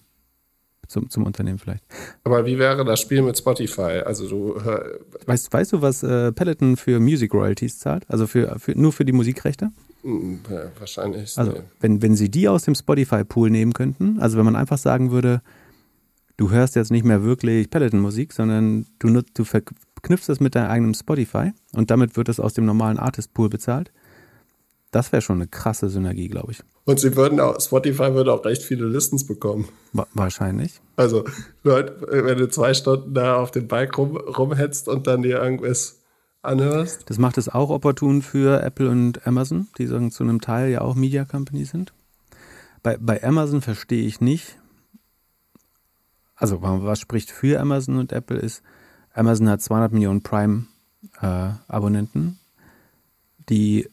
[0.87, 1.83] zum, zum Unternehmen vielleicht.
[2.23, 4.01] Aber wie wäre das Spiel mit Spotify?
[4.05, 8.05] Also du äh, weißt, weißt du, was äh, Peloton für Music Royalties zahlt?
[8.09, 9.71] Also für, für nur für die Musikrechte?
[10.03, 11.37] Hm, ja, wahrscheinlich.
[11.37, 15.11] Also wenn, wenn sie die aus dem Spotify-Pool nehmen könnten, also wenn man einfach sagen
[15.11, 15.41] würde,
[16.37, 20.69] du hörst jetzt nicht mehr wirklich Peloton-Musik, sondern du, nutzt, du verknüpfst das mit deinem
[20.69, 23.91] eigenen Spotify und damit wird es aus dem normalen Artist Pool bezahlt.
[24.93, 26.59] Das wäre schon eine krasse Synergie, glaube ich.
[26.85, 29.67] Und sie würden auch, Spotify würde auch recht viele Listens bekommen.
[29.91, 30.81] Wa wahrscheinlich.
[30.95, 31.25] Also,
[31.63, 36.03] Leute, wenn du zwei Stunden da auf dem Bike rum, rumhetzt und dann dir irgendwas
[36.43, 37.09] anhörst.
[37.09, 40.81] Das macht es auch opportun für Apple und Amazon, die sagen, zu einem Teil ja
[40.81, 41.91] auch Media Company sind.
[42.83, 44.59] Bei, bei Amazon verstehe ich nicht,
[46.35, 48.61] also was spricht für Amazon und Apple ist,
[49.13, 52.33] Amazon hat 200 Millionen Prime-Abonnenten, äh,
[53.49, 53.89] die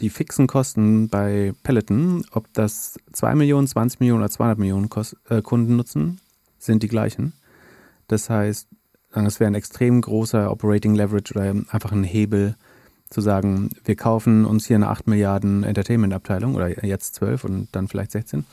[0.00, 5.16] die fixen Kosten bei Peloton, ob das 2 Millionen, 20 Millionen oder 200 Millionen Kost,
[5.28, 6.20] äh, Kunden nutzen,
[6.58, 7.32] sind die gleichen.
[8.06, 8.68] Das heißt,
[9.12, 12.56] es wäre ein extrem großer Operating Leverage oder einfach ein Hebel
[13.10, 17.88] zu sagen, wir kaufen uns hier eine 8 Milliarden Entertainment-Abteilung oder jetzt 12 und dann
[17.88, 18.44] vielleicht 16.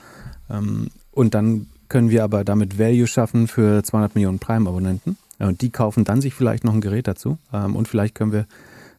[0.49, 5.17] Ähm, und dann können wir aber damit Value schaffen für 200 Millionen Prime-Abonnenten.
[5.39, 7.38] Und die kaufen dann sich vielleicht noch ein Gerät dazu.
[7.53, 8.45] Ähm, und vielleicht können wir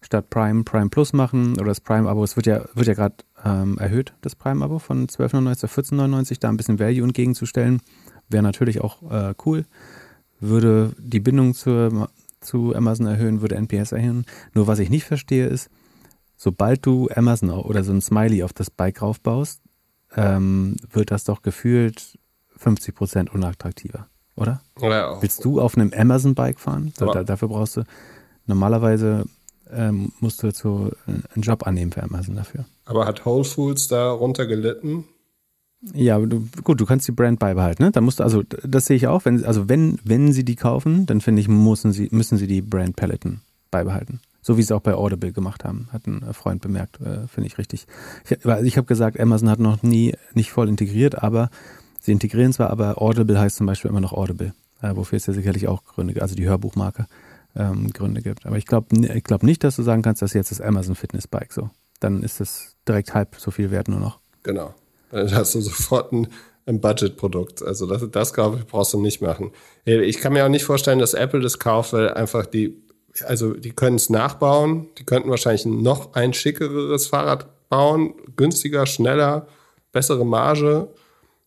[0.07, 2.25] statt Prime Prime Plus machen oder das Prime-Abo.
[2.25, 6.41] Es wird ja, wird ja gerade ähm, erhöht, das Prime-Abo von 12,99 auf 14,99.
[6.41, 7.83] Da ein bisschen Value entgegenzustellen,
[8.29, 9.67] wäre natürlich auch äh, cool.
[10.39, 12.09] Würde die Bindung zur,
[12.41, 14.25] zu Amazon erhöhen, würde NPS erhöhen.
[14.55, 15.71] Nur was ich nicht verstehe ist,
[16.37, 19.61] sobald du Amazon oder so ein Smiley auf das Bike raufbaust,
[20.15, 22.19] ähm, wird das doch gefühlt
[22.57, 24.63] 50 Prozent unattraktiver, oder?
[24.81, 26.93] Ja, Willst du auf einem Amazon-Bike fahren?
[26.97, 27.83] Da, dafür brauchst du
[28.47, 29.25] normalerweise
[29.73, 32.65] ähm, musst du so einen Job annehmen für Amazon dafür.
[32.85, 35.05] Aber hat Whole Foods da runter gelitten?
[35.93, 37.85] Ja, du, gut, du kannst die Brand beibehalten.
[37.85, 37.93] Ne?
[37.93, 39.25] Da musst du, also das sehe ich auch.
[39.25, 42.63] Wenn, also wenn, wenn sie die kaufen, dann finde ich, müssen sie, müssen sie die
[42.63, 44.21] Brand Peloton beibehalten.
[44.43, 47.49] So wie sie es auch bei Audible gemacht haben, hat ein Freund bemerkt, äh, finde
[47.49, 47.87] ich richtig.
[48.25, 51.51] Ich, ich habe gesagt, Amazon hat noch nie nicht voll integriert, aber
[52.01, 55.33] sie integrieren zwar, aber Audible heißt zum Beispiel immer noch Audible, äh, wofür es ja
[55.33, 57.07] sicherlich auch Gründe, also die Hörbuchmarke
[57.57, 58.47] ähm, Gründe gibt.
[58.47, 61.27] Aber ich glaube ich glaub nicht, dass du sagen kannst, dass jetzt das Amazon Fitness
[61.27, 61.71] Bike so.
[62.01, 64.21] Dann ist es direkt halb so viel wert nur noch.
[64.43, 64.75] Genau.
[65.11, 66.29] Dann hast du sofort ein,
[66.67, 67.63] ein Budgetprodukt.
[67.63, 69.53] Also das, das glaube ich, brauchst du nicht machen.
[69.85, 72.83] Ich kann mir auch nicht vorstellen, dass Apple das kauft, weil einfach die,
[73.25, 74.89] also die können es nachbauen.
[74.99, 79.47] Die könnten wahrscheinlich noch ein schickeres Fahrrad bauen, günstiger, schneller,
[79.93, 80.89] bessere Marge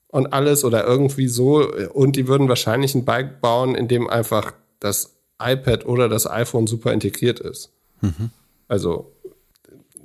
[0.08, 1.72] und alles oder irgendwie so.
[1.93, 6.67] Und die würden wahrscheinlich ein Bike bauen, in dem einfach das iPad oder das iPhone
[6.67, 7.71] super integriert ist.
[8.02, 8.32] Mhm.
[8.67, 9.12] Also,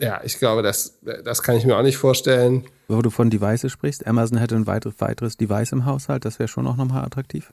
[0.00, 2.64] ja, ich glaube, das, das kann ich mir auch nicht vorstellen.
[2.88, 6.48] Wo du von Devices sprichst, Amazon hätte ein weiteres, weiteres Device im Haushalt, das wäre
[6.48, 7.52] schon auch nochmal attraktiv.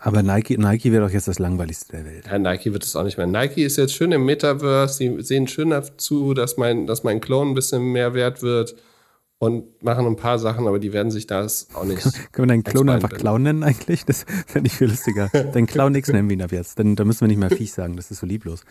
[0.00, 2.26] Aber Nike, Nike wäre doch jetzt das langweiligste der Welt.
[2.26, 3.26] Ja, Nike wird es auch nicht mehr.
[3.26, 7.50] Nike ist jetzt schön im Metaverse, sie sehen schön dazu, dass mein, dass mein Klon
[7.50, 8.74] ein bisschen mehr wert wird
[9.38, 12.02] und machen ein paar Sachen, aber die werden sich das auch nicht.
[12.32, 14.04] Können wir deinen Clown einfach Clown nennen eigentlich?
[14.04, 15.28] Das fände ich viel lustiger.
[15.52, 16.78] Dein Clown X nennen wir ihn ab jetzt.
[16.78, 18.64] Dann, da müssen wir nicht mehr Viech sagen, das ist so lieblos.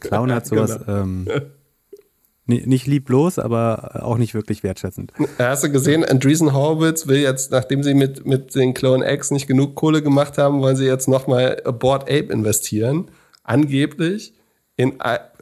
[0.00, 1.02] Clown hat sowas, genau.
[1.02, 1.28] ähm,
[2.46, 5.12] nicht lieblos, aber auch nicht wirklich wertschätzend.
[5.38, 9.46] Hast du gesehen, Andreessen Horowitz will jetzt, nachdem sie mit, mit den Clone X nicht
[9.46, 13.10] genug Kohle gemacht haben, wollen sie jetzt nochmal Board Ape investieren.
[13.44, 14.34] Angeblich
[14.76, 14.94] in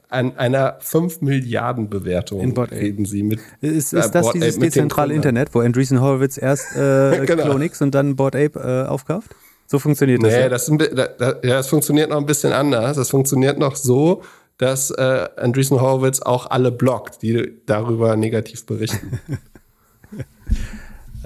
[0.08, 3.40] an einer 5 Milliarden Bewertung in Bot reden sie mit.
[3.60, 7.44] Ist, ist äh, das Board dieses dezentrale Internet, wo Andreessen Horowitz erst äh, genau.
[7.44, 9.34] Clonix und dann Board Ape äh, aufkauft?
[9.66, 10.32] So funktioniert das.
[10.32, 10.48] Nee, ja?
[10.48, 12.96] das, das, ja, das funktioniert noch ein bisschen anders.
[12.96, 14.22] Das funktioniert noch so,
[14.58, 19.18] dass äh, Andreessen Horowitz auch alle blockt, die darüber negativ berichten.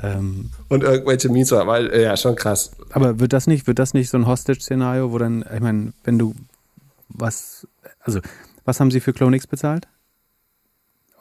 [0.03, 2.71] ähm, und irgendwelche Memes, weil äh, ja schon krass.
[2.93, 6.19] Aber wird das nicht, wird das nicht so ein Hostage-Szenario, wo dann, ich meine, wenn
[6.19, 6.35] du
[7.09, 7.67] was,
[8.01, 8.21] also
[8.65, 9.89] was haben Sie für CloneX bezahlt?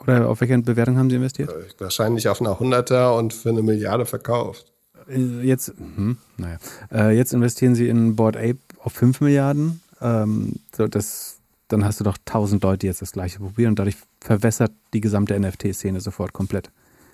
[0.01, 1.49] Oder auf welche Bewertung haben Sie investiert?
[1.49, 4.71] Äh, wahrscheinlich auf einer Hunderter und für eine Milliarde verkauft.
[5.09, 6.57] Äh, jetzt, hm, naja.
[6.91, 9.81] Äh, jetzt investieren Sie in Board Ape auf 5 Milliarden.
[10.01, 13.79] Ähm, so das, dann hast du doch 1000 Leute, die jetzt das gleiche probieren und
[13.79, 16.71] dadurch verwässert die gesamte NFT-Szene sofort komplett.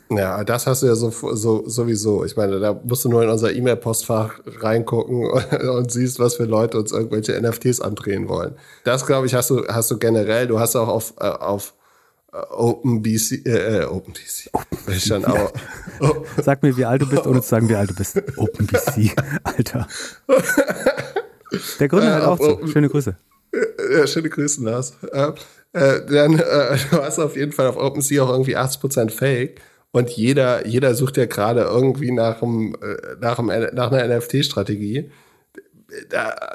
[0.10, 2.26] Ja, das hast du ja so, so, sowieso.
[2.26, 6.46] Ich meine, da musst du nur in unser E-Mail-Postfach reingucken und, und, siehst, was für
[6.46, 8.56] Leute uns irgendwelche NFTs andrehen wollen.
[8.84, 10.48] Das, glaube ich, hast du, hast du generell.
[10.48, 11.74] Du hast auch auf, äh, auf
[12.32, 14.50] äh, OpenBC, äh, äh OpenBC.
[14.54, 15.52] Open schon auch,
[16.02, 16.26] oh.
[16.42, 18.22] Sag mir, wie alt du bist, ohne zu sagen, wie alt du bist.
[18.38, 19.88] OpenBC, Alter.
[21.80, 22.68] Der Gründer hat auch so.
[22.68, 23.16] Schöne Grüße.
[23.92, 24.94] Ja, schöne Grüße, Lars.
[25.12, 25.32] Äh,
[25.74, 29.62] äh, dann äh, du hast auf jeden Fall auf OpenSea auch irgendwie 80% Fake.
[29.96, 35.10] Und jeder, jeder sucht ja gerade irgendwie nach, einem, äh, nach, einem, nach einer NFT-Strategie.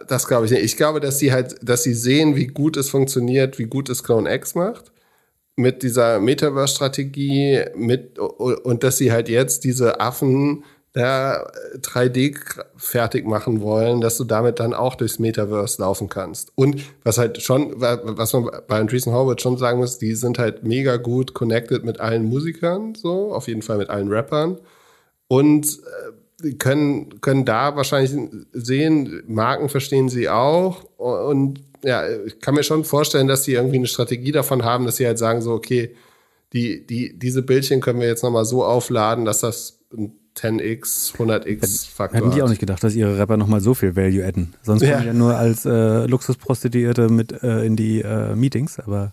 [0.06, 0.62] Das glaube ich nicht.
[0.62, 4.04] Ich glaube, dass sie halt, dass sie sehen, wie gut es funktioniert, wie gut es
[4.04, 4.92] Clone X macht
[5.56, 10.62] mit dieser Metaverse-Strategie mit und dass sie halt jetzt diese Affen,
[10.96, 12.36] ja, 3D
[12.76, 16.50] fertig machen wollen, dass du damit dann auch durchs Metaverse laufen kannst.
[16.56, 20.64] Und was halt schon, was man bei Andreessen Horowitz schon sagen muss, die sind halt
[20.64, 24.58] mega gut connected mit allen Musikern, so, auf jeden Fall mit allen Rappern.
[25.28, 25.78] Und
[26.42, 28.12] äh, können, können da wahrscheinlich
[28.52, 30.84] sehen, Marken verstehen sie auch.
[30.96, 34.96] Und ja, ich kann mir schon vorstellen, dass sie irgendwie eine Strategie davon haben, dass
[34.96, 35.94] sie halt sagen, so, okay,
[36.52, 41.90] die, die, diese Bildchen können wir jetzt nochmal so aufladen, dass das ein 10x, 100x
[41.90, 42.20] Faktor.
[42.20, 44.54] Hätten die auch nicht gedacht, dass ihre Rapper nochmal so viel Value adden.
[44.62, 44.92] Sonst ja.
[44.92, 49.12] kommen die ja nur als äh, Luxusprostituierte mit äh, in die äh, Meetings, aber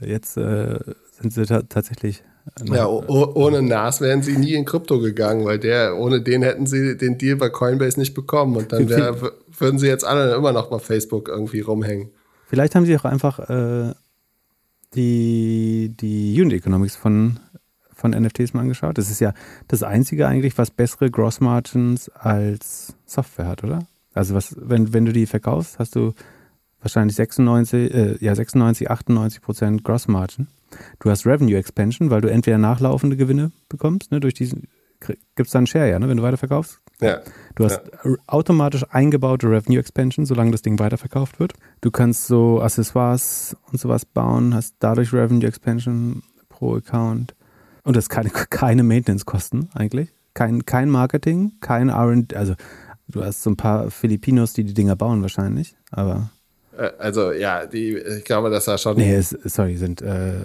[0.00, 0.78] jetzt äh,
[1.20, 2.22] sind sie ta tatsächlich.
[2.60, 6.66] Äh, ja, ohne Nas wären sie nie in Krypto gegangen, weil der, ohne den hätten
[6.66, 9.16] sie den Deal bei Coinbase nicht bekommen und dann wär,
[9.58, 12.10] würden sie jetzt alle immer noch bei Facebook irgendwie rumhängen.
[12.46, 13.92] Vielleicht haben sie auch einfach äh,
[14.94, 17.40] die, die Unit Economics von
[17.98, 18.96] von NFTs mal angeschaut?
[18.96, 19.34] Das ist ja
[19.66, 23.80] das Einzige eigentlich, was bessere Gross Margins als Software hat, oder?
[24.14, 26.14] Also was, wenn, wenn du die verkaufst, hast du
[26.80, 30.48] wahrscheinlich 96, äh, ja 96, 98 Prozent Gross Margin.
[31.00, 34.68] Du hast Revenue Expansion, weil du entweder nachlaufende Gewinne bekommst, ne, durch diesen,
[35.00, 36.80] gibt es dann Share, ja, ne, wenn du weiterverkaufst.
[37.00, 37.20] Ja.
[37.54, 38.14] Du hast ja.
[38.26, 41.54] automatisch eingebaute Revenue Expansion, solange das Ding weiterverkauft wird.
[41.80, 47.34] Du kannst so Accessoires und sowas bauen, hast dadurch Revenue Expansion pro Account.
[47.88, 50.10] Und das keine, keine Maintenance-Kosten eigentlich.
[50.34, 52.34] Kein, kein Marketing, kein RD.
[52.34, 52.54] Also,
[53.08, 56.28] du hast so ein paar Filipinos, die die Dinger bauen wahrscheinlich, aber.
[56.76, 58.98] Äh, also, ja, die, ich glaube, das war schon.
[58.98, 60.42] Nee, es, sorry, sind äh,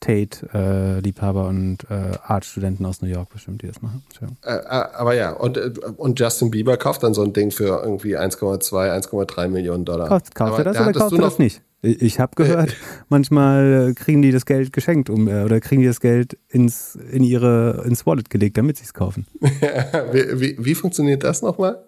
[0.00, 4.02] Tate-Liebhaber äh, und äh, Art-Studenten aus New York bestimmt, die das machen.
[4.42, 5.56] Äh, äh, aber ja, und,
[5.98, 10.08] und Justin Bieber kauft dann so ein Ding für irgendwie 1,2, 1,3 Millionen Dollar.
[10.08, 11.62] Kauft, kauft er das oder kauft er das nicht?
[11.82, 12.74] Ich habe gehört,
[13.08, 17.22] manchmal kriegen die das Geld geschenkt um, äh, oder kriegen die das Geld ins, in
[17.22, 19.26] ihre, ins Wallet gelegt, damit sie es kaufen.
[19.40, 21.84] wie, wie, wie, funktioniert das nochmal?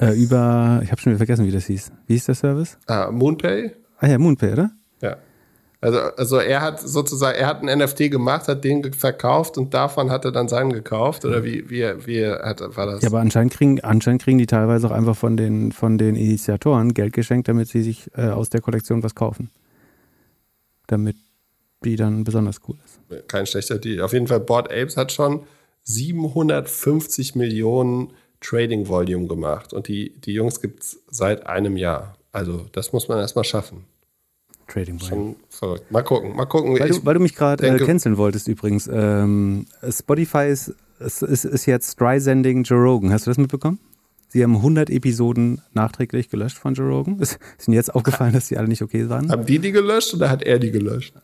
[0.00, 1.92] Äh, über, ich habe schon wieder vergessen, wie das hieß.
[2.06, 2.78] Wie hieß der Service?
[2.86, 3.72] Ah, Moonpay?
[3.98, 4.70] Ah ja, Moonpay, oder?
[5.00, 5.16] Ja.
[5.86, 10.10] Also, also er hat sozusagen, er hat ein NFT gemacht, hat den verkauft und davon
[10.10, 13.02] hat er dann seinen gekauft oder wie, wie, wie hat, war das?
[13.02, 16.92] Ja, aber anscheinend kriegen, anscheinend kriegen die teilweise auch einfach von den, von den Initiatoren
[16.92, 19.52] Geld geschenkt, damit sie sich äh, aus der Kollektion was kaufen.
[20.88, 21.14] Damit
[21.84, 23.28] die dann besonders cool ist.
[23.28, 24.00] Kein schlechter Deal.
[24.02, 25.44] Auf jeden Fall, Board Apes hat schon
[25.84, 32.16] 750 Millionen Trading Volume gemacht und die, die Jungs gibt es seit einem Jahr.
[32.32, 33.84] Also das muss man erstmal schaffen.
[34.66, 35.90] Trading Schon verrückt.
[35.90, 36.78] Mal gucken, mal gucken.
[36.78, 38.88] Weil, du, weil du mich gerade äh, canceln wolltest übrigens.
[38.92, 43.12] Ähm, Spotify ist, ist, ist jetzt Dry-Sending Joe Rogan.
[43.12, 43.78] Hast du das mitbekommen?
[44.28, 47.18] Sie haben 100 Episoden nachträglich gelöscht von Joe Rogan.
[47.20, 49.30] Ist, ist Ihnen jetzt aufgefallen, dass die alle nicht okay waren?
[49.30, 51.14] Haben die die gelöscht oder hat er die gelöscht?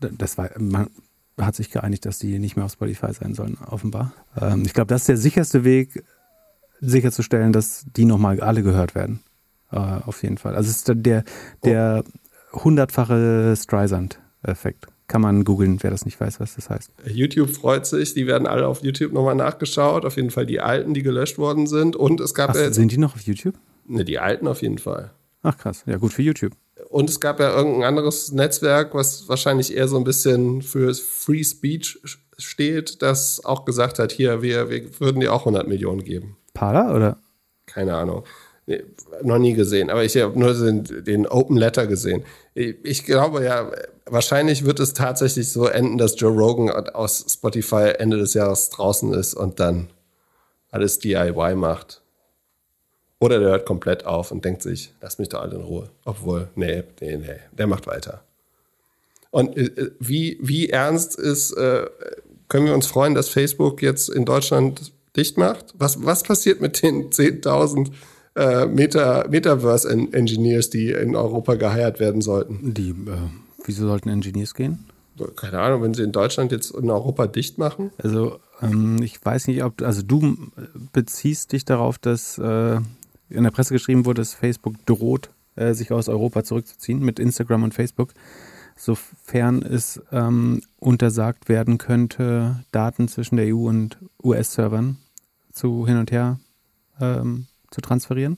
[0.00, 0.90] Das war, man
[1.38, 4.12] hat sich geeinigt, dass die nicht mehr auf Spotify sein sollen, offenbar.
[4.38, 6.04] Ähm, ich glaube, das ist der sicherste Weg,
[6.80, 9.20] sicherzustellen, dass die nochmal alle gehört werden.
[9.70, 10.54] Äh, auf jeden Fall.
[10.54, 11.24] Also es ist der,
[11.64, 12.10] der, oh
[12.52, 14.86] hundertfache Streisand-Effekt.
[15.08, 16.92] Kann man googeln, wer das nicht weiß, was das heißt.
[17.04, 20.04] YouTube freut sich, die werden alle auf YouTube nochmal nachgeschaut.
[20.04, 21.96] Auf jeden Fall die alten, die gelöscht worden sind.
[21.96, 23.54] Und es gab Ach, ja Sind die noch auf YouTube?
[23.86, 25.10] Ne, die alten auf jeden Fall.
[25.42, 26.52] Ach krass, ja gut für YouTube.
[26.90, 31.44] Und es gab ja irgendein anderes Netzwerk, was wahrscheinlich eher so ein bisschen für Free
[31.44, 32.00] Speech
[32.38, 36.36] steht, das auch gesagt hat, hier, wir, wir würden dir auch 100 Millionen geben.
[36.54, 37.18] Parler oder?
[37.66, 38.24] Keine Ahnung.
[38.70, 38.84] Nee,
[39.24, 42.22] noch nie gesehen, aber ich habe nur den, den, Open Letter gesehen.
[42.54, 43.72] Ich glaube ja,
[44.06, 49.12] wahrscheinlich wird es tatsächlich so enden, dass Joe Rogan aus Spotify Ende des Jahres draußen
[49.12, 49.88] ist und dann
[50.70, 52.00] alles DIY macht.
[53.18, 55.90] Oder der hört komplett auf und denkt sich, lass mich doch alle in Ruhe.
[56.04, 58.22] Obwohl, nee, nee, nee, der macht weiter.
[59.32, 61.86] Und äh, wie, wie ernst ist, äh,
[62.48, 65.74] können wir uns freuen, dass Facebook jetzt in Deutschland dicht macht?
[65.76, 67.90] Was, was passiert mit den 10.000
[68.40, 72.72] äh, Meta, Metaverse-Engineers, die in Europa geheiert werden sollten.
[72.72, 73.28] Die, äh,
[73.64, 74.86] wieso sollten Engineers gehen?
[75.36, 77.90] Keine Ahnung, wenn sie in Deutschland jetzt in Europa dicht machen.
[77.98, 80.38] Also ähm, ich weiß nicht, ob also du
[80.92, 82.80] beziehst dich darauf, dass äh,
[83.28, 87.64] in der Presse geschrieben wurde, dass Facebook droht, äh, sich aus Europa zurückzuziehen mit Instagram
[87.64, 88.14] und Facebook,
[88.76, 94.96] sofern es ähm, untersagt werden könnte, Daten zwischen der EU und US-Servern
[95.52, 96.40] zu hin und her
[96.98, 98.36] ähm, zu transferieren.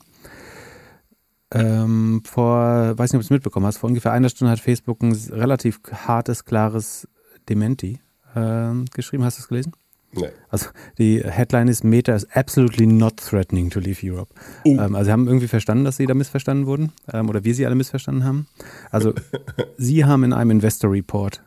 [1.51, 5.01] Ähm, vor, weiß nicht, ob du es mitbekommen hast, vor ungefähr einer Stunde hat Facebook
[5.03, 7.07] ein relativ hartes, klares
[7.47, 7.99] Dementi
[8.33, 9.23] äh, geschrieben.
[9.23, 9.73] Hast du es gelesen?
[10.15, 10.29] Nee.
[10.49, 10.67] Also
[10.97, 14.33] die Headline ist Meta is absolutely not threatening to leave Europe.
[14.65, 14.79] Uh.
[14.79, 17.65] Ähm, also sie haben irgendwie verstanden, dass sie da missverstanden wurden ähm, oder wir sie
[17.65, 18.47] alle missverstanden haben.
[18.91, 19.13] Also
[19.77, 21.43] sie haben in einem Investor Report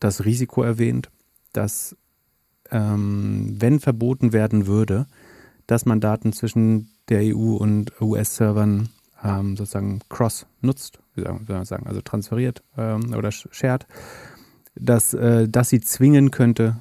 [0.00, 1.10] das Risiko erwähnt,
[1.52, 1.96] dass
[2.70, 5.06] ähm, wenn verboten werden würde,
[5.72, 8.90] dass man Daten zwischen der EU und US-Servern
[9.24, 13.86] ähm, sozusagen cross nutzt, wie soll man sagen, also transferiert ähm, oder shared,
[14.74, 16.76] dass, äh, dass sie zwingen könnte,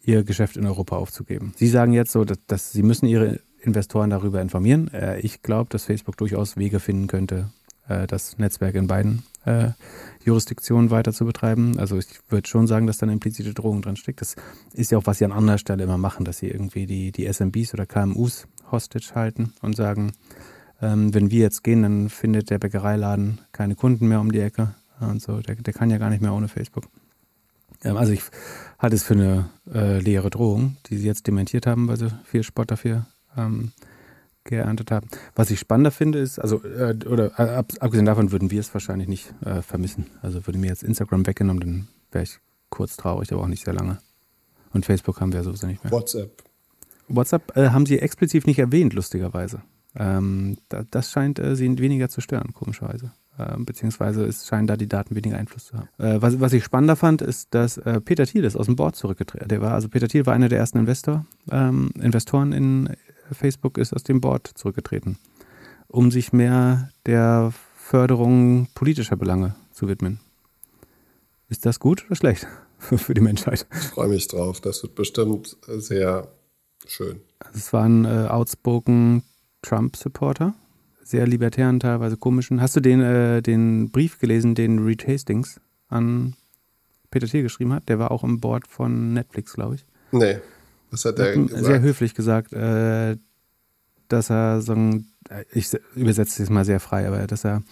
[0.00, 1.52] ihr Geschäft in Europa aufzugeben.
[1.56, 4.88] Sie sagen jetzt so, dass, dass sie müssen ihre Investoren darüber informieren.
[4.94, 7.50] Äh, ich glaube, dass Facebook durchaus Wege finden könnte,
[7.88, 9.70] äh, das Netzwerk in beiden äh,
[10.24, 11.78] Jurisdiktionen weiter zu betreiben.
[11.78, 14.20] Also ich würde schon sagen, dass da eine implizite Drohung drin steckt.
[14.20, 14.36] Das
[14.72, 17.30] ist ja auch, was sie an anderer Stelle immer machen, dass sie irgendwie die, die
[17.30, 20.12] SMBs oder KMUs hostage halten und sagen,
[20.80, 24.74] ähm, wenn wir jetzt gehen, dann findet der Bäckereiladen keine Kunden mehr um die Ecke
[25.00, 25.40] und so.
[25.40, 26.84] Der, der kann ja gar nicht mehr ohne Facebook.
[27.82, 28.22] Ähm, also ich
[28.78, 32.42] halte es für eine äh, leere Drohung, die sie jetzt dementiert haben, weil sie viel
[32.42, 33.72] Spott dafür ähm,
[34.44, 35.08] geerntet haben.
[35.34, 38.72] Was ich spannender finde, ist, also, äh, oder äh, ab, abgesehen davon würden wir es
[38.72, 40.06] wahrscheinlich nicht äh, vermissen.
[40.22, 43.74] Also würde mir jetzt Instagram weggenommen, dann wäre ich kurz traurig, aber auch nicht sehr
[43.74, 43.98] lange.
[44.72, 45.92] Und Facebook haben wir sowieso nicht mehr.
[45.92, 46.42] WhatsApp.
[47.08, 49.62] WhatsApp äh, haben sie explizit nicht erwähnt, lustigerweise.
[49.96, 53.12] Ähm, da, das scheint äh, sie weniger zu stören, komischerweise.
[53.38, 55.88] Ähm, beziehungsweise es scheinen da die Daten weniger Einfluss zu haben.
[55.98, 59.48] Äh, was, was ich spannender fand, ist, dass Peter Thiel ist aus dem Board zurückgetreten.
[59.48, 62.90] Der war, also Peter Thiel war einer der ersten Investor, ähm, Investoren in
[63.32, 65.18] Facebook, ist aus dem Board zurückgetreten,
[65.88, 70.20] um sich mehr der Förderung politischer Belange zu widmen.
[71.48, 72.46] Ist das gut oder schlecht
[72.78, 73.66] für die Menschheit?
[73.70, 74.60] Ich freue mich drauf.
[74.60, 76.28] Das wird bestimmt sehr
[76.86, 77.20] schön.
[77.38, 79.22] Also es war ein äh, outspoken
[79.62, 80.54] Trump-Supporter,
[81.02, 82.60] sehr libertären, teilweise komischen.
[82.60, 86.34] Hast du den, äh, den Brief gelesen, den Reed Hastings an
[87.10, 87.88] Peter Thiel geschrieben hat?
[87.88, 89.86] Der war auch im Board von Netflix, glaube ich.
[90.12, 90.38] Nee.
[90.94, 91.64] Was hat er gesagt?
[91.64, 93.16] Sehr höflich gesagt, äh,
[94.06, 95.08] dass er so ein,
[95.52, 97.64] ich übersetze es mal sehr frei, aber dass er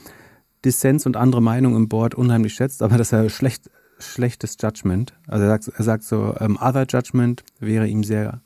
[0.65, 5.45] Dissens und andere Meinungen im Board unheimlich schätzt, aber dass er schlecht, schlechtes Judgment, also
[5.45, 8.41] er sagt, er sagt so, ähm, Other Judgment wäre ihm sehr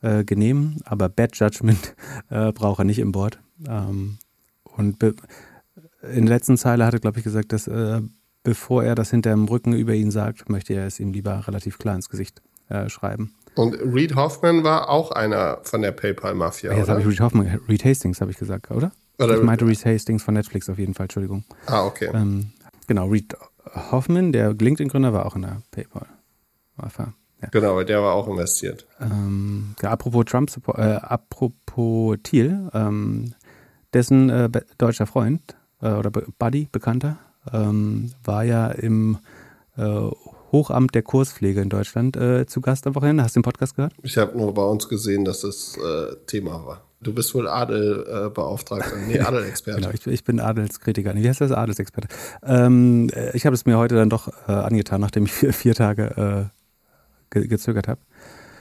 [0.00, 1.96] äh, genehm, aber Bad Judgment
[2.30, 3.40] äh, braucht er nicht im Board.
[3.66, 4.18] Ähm,
[4.62, 8.00] und in der letzten Zeile hat er, glaube ich, gesagt, dass äh,
[8.44, 11.78] bevor er das hinter dem Rücken über ihn sagt, möchte er es ihm lieber relativ
[11.78, 13.34] klar ins Gesicht äh, schreiben.
[13.54, 16.72] Und Reed Hoffman war auch einer von der PayPal-Mafia.
[16.72, 18.92] Ja, jetzt habe ich Reed Hoffman, Reed Hastings habe ich gesagt, oder?
[19.18, 19.36] oder?
[19.36, 21.44] Ich meinte Reed Hastings von Netflix auf jeden Fall, Entschuldigung.
[21.66, 22.10] Ah, okay.
[22.12, 22.52] Ähm,
[22.86, 23.36] genau, Reed
[23.90, 27.14] Hoffman, der LinkedIn-Gründer, war auch in der PayPal-Mafia.
[27.42, 27.48] Ja.
[27.50, 28.86] Genau, der war auch investiert.
[29.00, 33.34] Ähm, ja, apropos Trump, äh, apropos Thiel, ähm,
[33.92, 37.18] dessen äh, deutscher Freund äh, oder Buddy, Bekannter,
[37.52, 39.18] ähm, war ja im
[39.76, 39.82] äh,
[40.54, 43.24] Hochamt der Kurspflege in Deutschland äh, zu Gast am Wochenende.
[43.24, 43.92] Hast du den Podcast gehört?
[44.04, 46.84] Ich habe nur bei uns gesehen, dass das äh, Thema war.
[47.00, 49.80] Du bist wohl Adelbeauftragter, äh, nee, Adelexperte.
[49.80, 51.12] genau, ich, ich, bin Adelskritiker.
[51.16, 51.50] Wie heißt das?
[51.50, 52.06] Adelsexperte.
[52.44, 55.74] Ähm, äh, ich habe es mir heute dann doch äh, angetan, nachdem ich vier, vier
[55.74, 58.00] Tage äh, ge gezögert habe.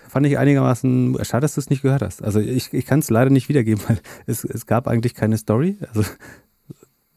[0.10, 2.24] Fand ich einigermaßen, schade, dass du es nicht gehört hast.
[2.24, 5.78] Also ich, ich kann es leider nicht wiedergeben, weil es, es gab eigentlich keine Story,
[5.94, 6.02] also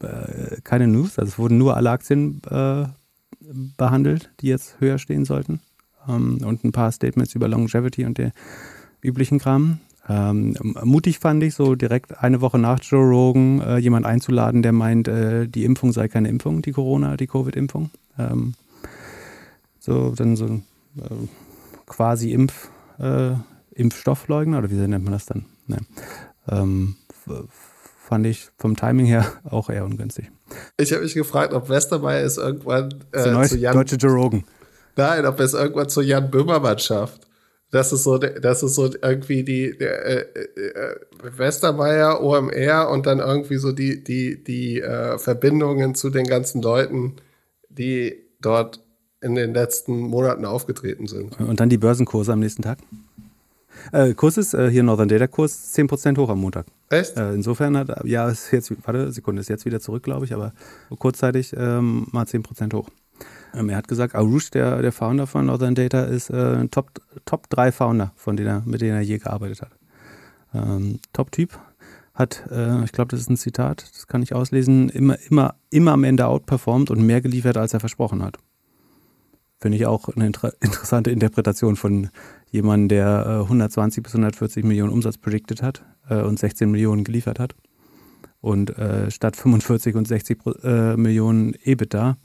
[0.01, 1.19] äh, keine News.
[1.19, 2.43] Also es wurden nur alle Aktien
[3.77, 5.61] behandelt, die jetzt höher stehen sollten.
[6.09, 8.33] Ähm, und ein paar Statements über Longevity und der
[9.03, 9.79] üblichen Kram.
[10.09, 14.73] Ähm, mutig fand ich, so direkt eine Woche nach Joe Rogan äh, jemand einzuladen, der
[14.73, 17.91] meint, äh, die Impfung sei keine Impfung, die Corona, die Covid-Impfung.
[18.19, 18.55] Ähm,
[19.81, 20.61] so, dann so äh,
[21.87, 23.33] quasi Impf, äh,
[23.75, 25.47] Impfstoffleugner, oder wie nennt man das dann?
[25.67, 25.79] Nee.
[26.49, 26.97] Ähm,
[28.07, 30.31] fand ich vom Timing her auch eher ungünstig.
[30.79, 34.45] Ich habe mich gefragt, ob Westermeier es irgendwann äh, neue, zu Jan deutsche Joe Rogan.
[34.97, 37.27] Nein, ob es irgendwann zu Jan Böhmermann schafft.
[37.71, 40.97] Das ist so, das ist so irgendwie die der, äh, äh,
[41.37, 47.17] Westermeier, OMR und dann irgendwie so die die die äh, Verbindungen zu den ganzen Leuten,
[47.69, 48.83] die dort
[49.21, 51.39] in den letzten Monaten aufgetreten sind.
[51.41, 52.79] Und dann die Börsenkurse am nächsten Tag?
[53.93, 56.67] Äh, Kurs ist äh, hier Northern Data Kurs 10% hoch am Montag.
[56.89, 57.17] Echt?
[57.17, 60.53] Äh, insofern hat, ja, ist jetzt, warte, Sekunde, ist jetzt wieder zurück, glaube ich, aber
[60.99, 62.89] kurzzeitig ähm, mal 10% hoch.
[63.55, 66.91] Ähm, er hat gesagt, Arush, der, der Founder von Northern Data, ist äh, Top,
[67.25, 69.73] Top 3 Founder, von denen er, mit denen er je gearbeitet hat.
[70.55, 71.59] Ähm, Top-Typ.
[72.15, 75.93] Hat, äh, ich glaube, das ist ein Zitat, das kann ich auslesen, immer, immer, immer
[75.93, 78.39] am Ende outperformed und mehr geliefert, als er versprochen hat.
[79.59, 82.09] Finde ich auch eine inter interessante Interpretation von
[82.57, 87.39] jemandem, der äh, 120 bis 140 Millionen Umsatz predicted hat äh, und 16 Millionen geliefert
[87.39, 87.55] hat.
[88.41, 92.17] Und äh, statt 45 und 60 äh, Millionen EBITDA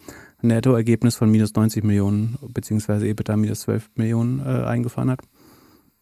[0.44, 5.22] ein Nettoergebnis von minus 90 Millionen beziehungsweise EBITDA minus 12 Millionen äh, eingefahren hat.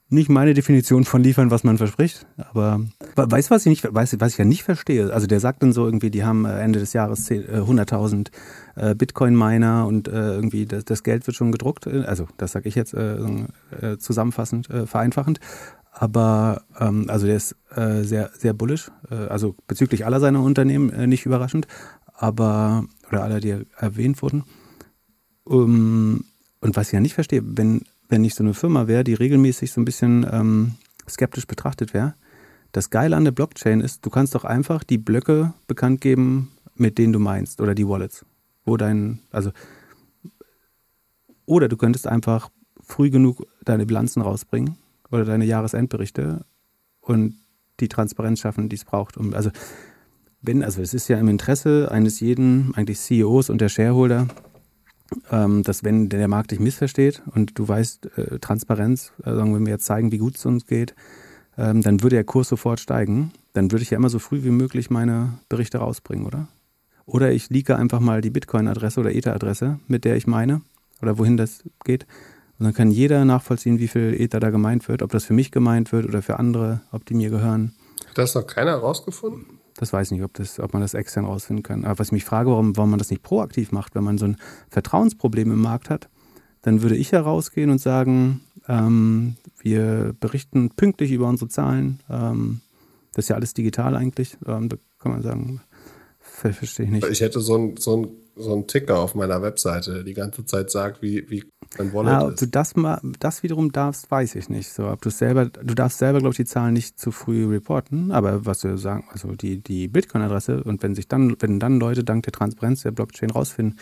[0.09, 2.25] Nicht meine Definition von liefern, was man verspricht.
[2.37, 2.81] Aber
[3.15, 5.13] weißt du, was ich nicht, weiß, was ich ja nicht verstehe?
[5.13, 8.29] Also der sagt dann so irgendwie, die haben äh, Ende des Jahres 100.000
[8.75, 11.87] äh, äh, Bitcoin-Miner und irgendwie das, Geld wird schon gedruckt.
[11.87, 12.95] Also das sage ich jetzt
[13.99, 15.39] zusammenfassend, vereinfachend.
[15.91, 18.91] Aber ähm, also der ist sehr, sehr bullish.
[19.09, 21.67] also bezüglich aller seiner Unternehmen nicht überraschend.
[22.13, 24.43] Aber, oder aller, die erwähnt wurden.
[25.43, 26.25] Um,
[26.61, 29.71] und was ich ja nicht verstehe, wenn wenn ich so eine Firma wäre, die regelmäßig
[29.71, 30.75] so ein bisschen ähm,
[31.07, 32.15] skeptisch betrachtet wäre.
[32.71, 36.97] Das Geile an der Blockchain ist, du kannst doch einfach die Blöcke bekannt geben, mit
[36.97, 38.25] denen du meinst, oder die Wallets.
[38.65, 39.51] Wo dein, also,
[41.45, 42.49] oder du könntest einfach
[42.81, 44.77] früh genug deine Bilanzen rausbringen
[45.11, 46.45] oder deine Jahresendberichte
[47.01, 47.35] und
[47.79, 49.17] die Transparenz schaffen, die es braucht.
[49.17, 49.51] Um, also,
[50.41, 54.27] wenn, also es ist ja im Interesse eines jeden, eigentlich CEOs und der Shareholder,
[55.29, 59.85] dass wenn der Markt dich missversteht und du weißt, äh, Transparenz, also wenn wir jetzt
[59.85, 60.95] zeigen, wie gut es uns geht,
[61.57, 63.31] ähm, dann würde der Kurs sofort steigen.
[63.53, 66.47] Dann würde ich ja immer so früh wie möglich meine Berichte rausbringen, oder?
[67.05, 70.61] Oder ich leake einfach mal die Bitcoin-Adresse oder Ether-Adresse, mit der ich meine,
[71.01, 72.05] oder wohin das geht.
[72.59, 75.51] Und dann kann jeder nachvollziehen, wie viel Ether da gemeint wird, ob das für mich
[75.51, 77.73] gemeint wird oder für andere, ob die mir gehören.
[78.07, 79.58] Hat das noch keiner rausgefunden?
[79.79, 81.85] Das weiß ich nicht, ob, das, ob man das extern rausfinden kann.
[81.85, 84.25] Aber was ich mich frage, warum, warum man das nicht proaktiv macht, wenn man so
[84.25, 84.35] ein
[84.69, 86.09] Vertrauensproblem im Markt hat,
[86.63, 92.01] dann würde ich herausgehen und sagen, ähm, wir berichten pünktlich über unsere Zahlen.
[92.09, 92.59] Ähm,
[93.13, 94.37] das ist ja alles digital eigentlich.
[94.45, 95.61] Ähm, da kann man sagen,
[96.19, 97.07] verstehe ich nicht.
[97.07, 98.09] Ich hätte so ein, so ein
[98.39, 101.43] so ein Ticker auf meiner Webseite, die ganze Zeit sagt, wie, wie
[101.77, 102.41] mein Wallet ah, ob ist.
[102.41, 104.71] Du das, mal, das wiederum darfst, weiß ich nicht.
[104.71, 108.11] So, ob du selber, du darfst selber, glaube ich, die Zahlen nicht zu früh reporten,
[108.11, 112.03] aber was wir sagen, also die, die Bitcoin-Adresse und wenn sich dann, wenn dann Leute
[112.03, 113.79] dank der Transparenz der Blockchain rausfinden,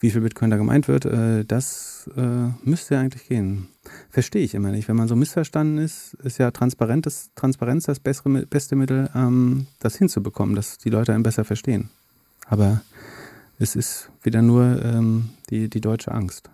[0.00, 3.68] wie viel Bitcoin da gemeint wird, äh, das äh, müsste ja eigentlich gehen.
[4.10, 4.86] Verstehe ich immer nicht.
[4.88, 9.66] Wenn man so missverstanden ist, ist ja Transparenz das, Transparenz das bessere, beste Mittel, ähm,
[9.80, 11.88] das hinzubekommen, dass die Leute einen besser verstehen.
[12.46, 12.82] Aber
[13.58, 16.50] es ist wieder nur ähm, die, die deutsche Angst.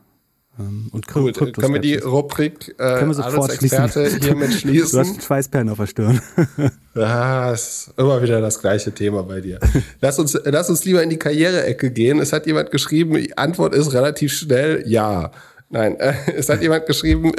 [0.58, 4.22] Ähm, und Gut, können wir die Rubrik äh, können wir sofort Experte schließen.
[4.22, 4.90] hiermit schließen?
[5.02, 6.20] Du hast Schweißperlen auf der Stirn.
[6.94, 9.58] ja, ist immer wieder das gleiche Thema bei dir.
[10.00, 12.18] Lass uns, lass uns lieber in die Karriereecke gehen.
[12.18, 15.30] Es hat jemand geschrieben, die Antwort ist relativ schnell ja.
[15.72, 17.32] Nein, äh, es hat jemand geschrieben,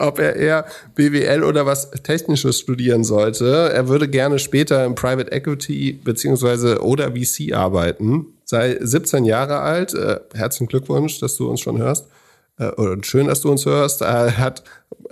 [0.00, 0.64] ob er eher
[0.96, 3.70] BWL oder was Technisches studieren sollte.
[3.72, 8.26] Er würde gerne später im Private Equity beziehungsweise oder VC arbeiten.
[8.50, 9.92] Sei 17 Jahre alt.
[9.92, 12.08] Äh, herzlichen Glückwunsch, dass du uns schon hörst.
[12.58, 14.00] Äh, oder schön, dass du uns hörst.
[14.00, 14.64] Er hat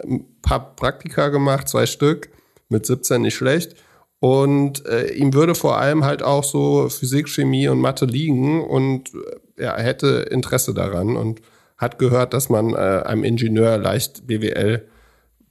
[0.02, 2.30] ein paar Praktika gemacht, zwei Stück.
[2.70, 3.76] Mit 17 nicht schlecht.
[4.20, 9.14] Und äh, ihm würde vor allem halt auch so Physik, Chemie und Mathe liegen und
[9.14, 11.42] äh, er hätte Interesse daran und
[11.76, 14.88] hat gehört, dass man äh, einem Ingenieur leicht BWL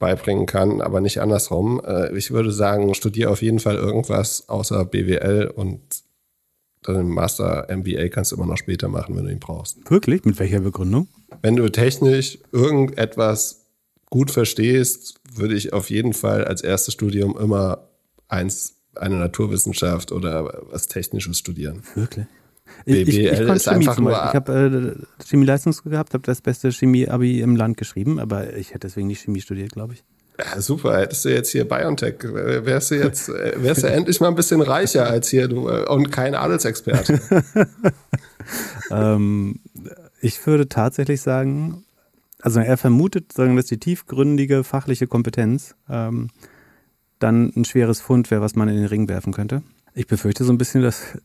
[0.00, 1.80] beibringen kann, aber nicht andersrum.
[1.86, 6.05] Äh, ich würde sagen, studiere auf jeden Fall irgendwas außer BWL und
[6.86, 9.90] dann im Master MBA kannst du immer noch später machen, wenn du ihn brauchst.
[9.90, 10.24] Wirklich?
[10.24, 11.08] Mit welcher Begründung?
[11.42, 13.66] Wenn du technisch irgendetwas
[14.10, 17.88] gut verstehst, würde ich auf jeden Fall als erstes Studium immer
[18.28, 21.82] eins, eine Naturwissenschaft oder was Technisches studieren.
[21.94, 22.26] Wirklich?
[22.84, 24.12] BWL ich, ich, ich ist Chemie einfach nur.
[24.12, 28.80] Ich habe äh, Chemieleistungs gehabt, habe das beste Chemie-Abi im Land geschrieben, aber ich hätte
[28.88, 30.04] deswegen nicht Chemie studiert, glaube ich.
[30.38, 34.28] Ja, super, hättest du jetzt hier Biontech, wärst du jetzt, äh, wärst du endlich mal
[34.28, 37.20] ein bisschen reicher als hier du äh, und kein Adelsexperte.
[38.90, 39.60] ähm,
[40.20, 41.84] ich würde tatsächlich sagen,
[42.42, 46.28] also er vermutet, sagen, dass die tiefgründige fachliche Kompetenz ähm,
[47.18, 49.62] dann ein schweres Fund wäre, was man in den Ring werfen könnte.
[49.94, 51.16] Ich befürchte so ein bisschen, dass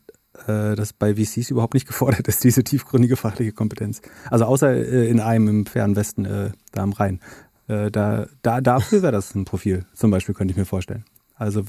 [0.46, 4.00] äh, das bei VCs überhaupt nicht gefordert ist, diese tiefgründige fachliche Kompetenz.
[4.30, 7.20] Also außer äh, in einem im fernen Westen, äh, da am Rhein.
[7.68, 11.04] Äh, da, da, dafür wäre das ein Profil, zum Beispiel, könnte ich mir vorstellen.
[11.34, 11.64] Also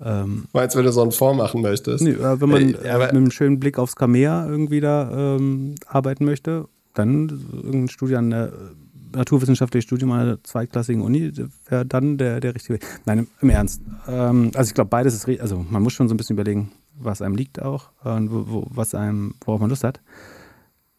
[0.00, 2.04] ähm, du, wenn du so einen Fonds machen möchtest?
[2.04, 6.24] Nee, äh, wenn man äh, mit einem schönen Blick aufs Kamea irgendwie da ähm, arbeiten
[6.24, 8.52] möchte, dann irgendein Studium an der
[9.12, 11.32] naturwissenschaftliches Studium an einer zweitklassigen Uni
[11.68, 12.86] wäre dann der, der richtige Weg.
[13.06, 13.82] Nein, im, Ernst.
[14.06, 17.22] Ähm, also ich glaube, beides ist, also man muss schon so ein bisschen überlegen, was
[17.22, 20.00] einem liegt auch und wo, wo, was einem, worauf man Lust hat.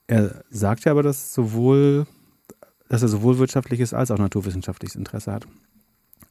[0.07, 2.07] Er sagt ja aber, dass sowohl,
[2.89, 5.47] dass er sowohl wirtschaftliches als auch naturwissenschaftliches Interesse hat.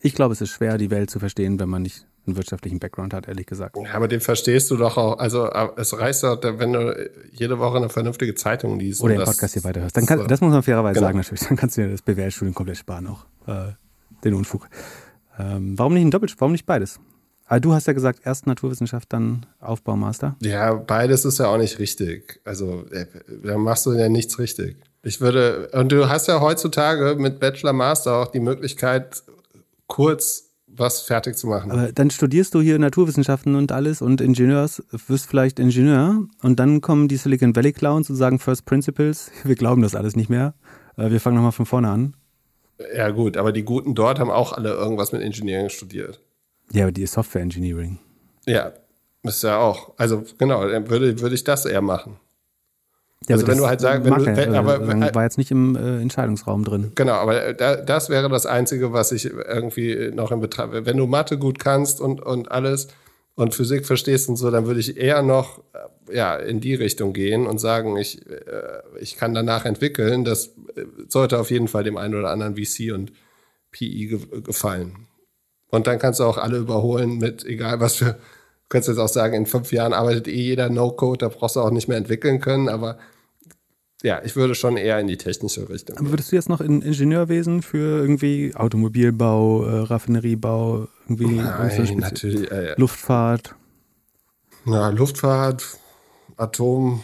[0.01, 3.15] Ich glaube, es ist schwer, die Welt zu verstehen, wenn man nicht einen wirtschaftlichen Background
[3.15, 3.77] hat, ehrlich gesagt.
[3.77, 5.19] Ja, aber den verstehst du doch auch.
[5.19, 9.01] Also es reicht doch, wenn du jede Woche eine vernünftige Zeitung liest.
[9.01, 9.97] Oder den Podcast hier weiterhörst.
[9.97, 11.07] Dann kann, das muss man fairerweise genau.
[11.07, 11.41] sagen natürlich.
[11.47, 13.27] Dann kannst du dir das BWL-Studium komplett sparen auch.
[13.47, 13.73] Äh,
[14.25, 14.69] den Unfug.
[15.39, 16.99] Ähm, warum nicht ein Doppel, warum nicht beides?
[17.47, 20.37] Aber du hast ja gesagt, erst Naturwissenschaft, dann Aufbaumaster.
[20.43, 22.41] Ja, beides ist ja auch nicht richtig.
[22.45, 23.07] Also, äh,
[23.45, 24.77] da machst du ja nichts richtig.
[25.07, 29.23] Ich würde, und du hast ja heutzutage mit Bachelor Master auch die Möglichkeit,
[29.87, 31.71] kurz was fertig zu machen.
[31.71, 36.81] Aber dann studierst du hier Naturwissenschaften und alles und Ingenieurs, wirst vielleicht Ingenieur und dann
[36.81, 40.55] kommen die Silicon Valley Clowns und sagen First Principles, wir glauben das alles nicht mehr,
[40.97, 42.17] äh, wir fangen nochmal von vorne an.
[42.93, 46.21] Ja gut, aber die Guten dort haben auch alle irgendwas mit Engineering studiert.
[46.73, 48.01] Ja, aber die Software Engineering.
[48.45, 48.73] Ja,
[49.23, 49.93] ist ja auch.
[49.99, 52.19] Also genau, dann würde, würde ich das eher machen.
[53.29, 55.15] Ja, Also aber wenn du halt sagst, wenn mag du- er, wenn- äh, aber- äh,
[55.15, 56.93] war jetzt nicht im äh, Entscheidungsraum drin.
[56.95, 60.69] Genau, aber da, das wäre das Einzige, was ich irgendwie noch in Betracht.
[60.73, 62.89] Wenn du Mathe gut kannst und, und alles
[63.35, 65.59] und Physik verstehst und so, dann würde ich eher noch
[66.09, 68.41] äh, ja, in die Richtung gehen und sagen, ich, äh,
[69.01, 70.25] ich kann danach entwickeln.
[70.25, 73.13] Das äh, sollte auf jeden Fall dem einen oder anderen VC und
[73.73, 75.07] PI ge gefallen.
[75.69, 78.17] Und dann kannst du auch alle überholen mit, egal was für,
[78.67, 81.61] du kannst jetzt auch sagen, in fünf Jahren arbeitet eh jeder No-Code, da brauchst du
[81.61, 82.99] auch nicht mehr entwickeln können, aber
[84.03, 85.97] ja, ich würde schon eher in die technische Richtung.
[85.97, 92.51] Aber würdest du jetzt noch in Ingenieurwesen für irgendwie Automobilbau, äh, Raffineriebau, irgendwie Nein, natürlich.
[92.51, 93.55] Äh, Luftfahrt?
[94.67, 95.79] na, Luftfahrt,
[96.37, 97.03] Atom,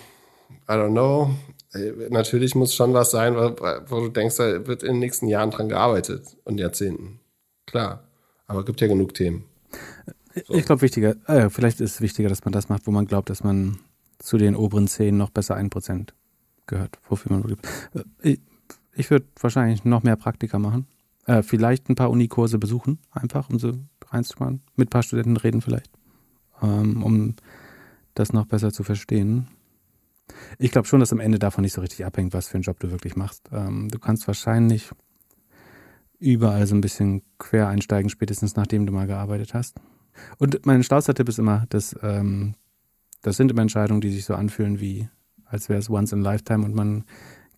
[0.68, 1.30] I don't know.
[1.72, 3.54] Äh, Natürlich muss schon was sein, wo,
[3.88, 7.20] wo du denkst, da wird in den nächsten Jahren dran gearbeitet und Jahrzehnten.
[7.66, 8.04] Klar.
[8.46, 9.44] Aber gibt ja genug Themen.
[10.34, 13.30] Ich glaube, wichtiger, äh, vielleicht ist es wichtiger, dass man das macht, wo man glaubt,
[13.30, 13.78] dass man
[14.18, 16.10] zu den oberen 10 noch besser 1%
[16.66, 17.56] gehört, wofür man.
[17.94, 18.40] Äh, Ich,
[18.94, 20.86] ich würde wahrscheinlich noch mehr Praktika machen.
[21.26, 23.72] Äh, vielleicht ein paar Unikurse besuchen, einfach, um so
[24.08, 24.62] reinzumachen.
[24.76, 25.90] Mit ein paar Studenten reden vielleicht.
[26.62, 27.34] Ähm, um
[28.14, 29.48] das noch besser zu verstehen.
[30.58, 32.78] Ich glaube schon, dass am Ende davon nicht so richtig abhängt, was für einen Job
[32.80, 33.48] du wirklich machst.
[33.52, 34.90] Ähm, du kannst wahrscheinlich
[36.18, 39.80] überall so ein bisschen quer einsteigen, spätestens nachdem du mal gearbeitet hast.
[40.38, 42.54] Und mein schlauster Tipp ist immer, dass ähm,
[43.22, 45.08] das sind immer Entscheidungen, die sich so anfühlen wie,
[45.44, 47.04] als wäre es once in a lifetime und man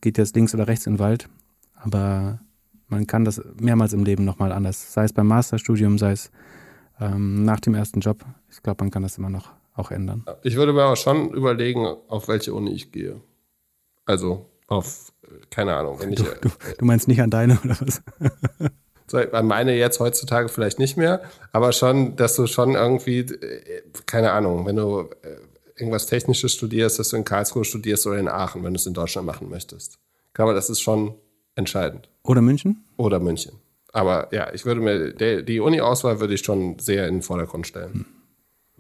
[0.00, 1.28] geht jetzt links oder rechts in den Wald.
[1.74, 2.40] Aber
[2.88, 4.92] man kann das mehrmals im Leben nochmal anders.
[4.92, 6.30] Sei es beim Masterstudium, sei es
[7.00, 8.24] ähm, nach dem ersten Job.
[8.50, 10.24] Ich glaube, man kann das immer noch auch ändern.
[10.42, 13.20] Ich würde mir aber schon überlegen, auf welche Uni ich gehe.
[14.05, 16.18] Also auf, äh, keine Ahnung, wenn ich.
[16.18, 16.48] Du, du,
[16.78, 18.02] du meinst nicht an deine oder was?
[19.12, 24.66] Meine jetzt heutzutage vielleicht nicht mehr, aber schon, dass du schon irgendwie, äh, keine Ahnung,
[24.66, 25.36] wenn du äh,
[25.76, 28.94] irgendwas Technisches studierst, dass du in Karlsruhe studierst oder in Aachen, wenn du es in
[28.94, 29.98] Deutschland machen möchtest.
[30.28, 31.14] Ich glaube, das ist schon
[31.55, 32.09] entscheidend.
[32.22, 32.84] Oder München?
[32.96, 33.52] Oder München.
[33.92, 37.66] Aber ja, ich würde mir, der, die Uni-Auswahl würde ich schon sehr in den Vordergrund
[37.66, 38.07] stellen.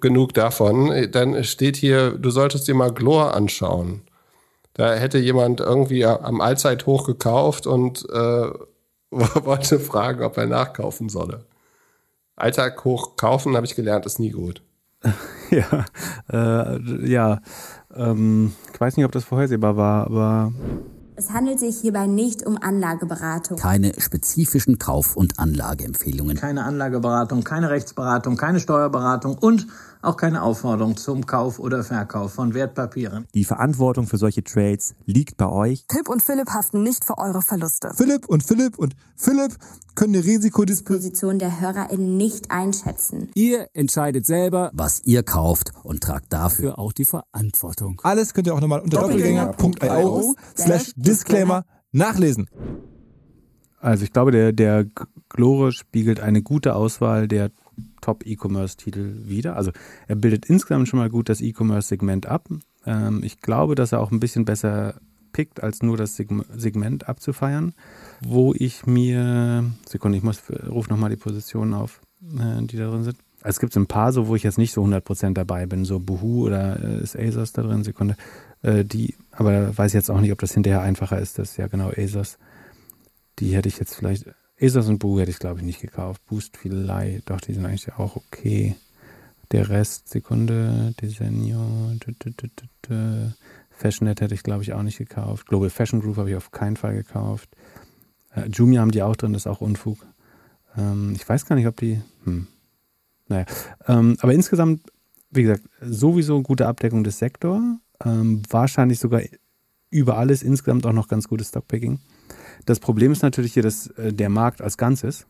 [0.00, 1.10] Genug davon.
[1.12, 4.02] Dann steht hier, du solltest dir mal Glor anschauen.
[4.74, 8.48] Da hätte jemand irgendwie am Allzeithoch gekauft und äh,
[9.44, 11.44] wollte fragen, ob er nachkaufen solle.
[12.36, 14.62] Alltag hoch kaufen, habe ich gelernt, ist nie gut.
[15.50, 15.84] Ja,
[16.32, 17.38] äh, ja.
[17.94, 20.52] Ähm, ich weiß nicht, ob das vorhersehbar war, aber
[21.14, 23.58] Es handelt sich hierbei nicht um Anlageberatung.
[23.58, 26.36] Keine spezifischen Kauf- und Anlageempfehlungen.
[26.36, 29.68] keine Anlageberatung, keine Rechtsberatung, keine Steuerberatung und
[30.04, 33.26] auch keine Aufforderung zum Kauf oder Verkauf von Wertpapieren.
[33.34, 35.84] Die Verantwortung für solche Trades liegt bei euch.
[35.90, 37.92] Philipp und Philipp haften nicht für eure Verluste.
[37.96, 39.56] Philipp und Philipp und Philipp
[39.94, 43.30] können die Risikodisposition Position der HörerInnen nicht einschätzen.
[43.34, 48.00] Ihr entscheidet selber Was ihr kauft und tragt dafür für auch die Verantwortung.
[48.04, 52.48] Alles könnt ihr auch nochmal unter doppelgänger.io slash Disclaimer nachlesen.
[53.80, 54.86] Also ich glaube, der, der
[55.28, 57.50] Glore spiegelt eine gute Auswahl der
[58.00, 59.56] Top-E-Commerce-Titel wider.
[59.56, 59.72] Also
[60.06, 62.48] er bildet insgesamt schon mal gut das E-Commerce-Segment ab.
[62.86, 64.94] Ähm, ich glaube, dass er auch ein bisschen besser
[65.32, 67.74] pickt, als nur das Segm Segment abzufeiern.
[68.22, 73.04] Wo ich mir, Sekunde, ich muss, ruf nochmal die Positionen auf, äh, die da drin
[73.04, 73.18] sind.
[73.42, 76.00] Also es gibt ein paar so, wo ich jetzt nicht so 100% dabei bin, so
[76.00, 78.16] Boohoo oder äh, ist ASOS da drin, Sekunde.
[78.62, 81.66] Äh, die, aber weiß ich jetzt auch nicht, ob das hinterher einfacher ist, das ja
[81.66, 82.38] genau ASOS.
[83.38, 84.26] Die hätte ich jetzt vielleicht.
[84.60, 86.22] ASOS und Boo hätte ich, glaube ich, nicht gekauft.
[86.26, 87.28] Boost vielleicht.
[87.28, 88.76] Doch, die sind eigentlich auch okay.
[89.50, 91.92] Der Rest, Sekunde, Desenio.
[93.70, 95.46] Fashionet hätte ich, glaube ich, auch nicht gekauft.
[95.46, 97.48] Global Fashion Group habe ich auf keinen Fall gekauft.
[98.34, 100.06] Äh, Jumia haben die auch drin, das ist auch Unfug.
[100.76, 102.00] Ähm, ich weiß gar nicht, ob die.
[102.24, 102.46] Hm.
[103.28, 103.46] Naja.
[103.86, 104.82] Ähm, aber insgesamt,
[105.30, 107.62] wie gesagt, sowieso gute Abdeckung des Sektors.
[108.04, 109.22] Ähm, wahrscheinlich sogar
[109.90, 112.00] über alles insgesamt auch noch ganz gutes Stockpicking.
[112.66, 115.26] Das Problem ist natürlich hier, dass äh, der Markt als Ganzes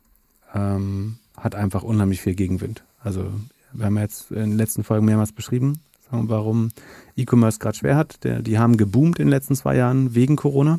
[0.55, 2.85] ähm, hat einfach unheimlich viel Gegenwind.
[3.01, 3.31] Also
[3.73, 6.71] wir haben ja jetzt in den letzten Folgen mehrmals beschrieben, warum
[7.17, 8.21] E-Commerce gerade schwer hat.
[8.23, 10.79] Die haben geboomt in den letzten zwei Jahren wegen Corona.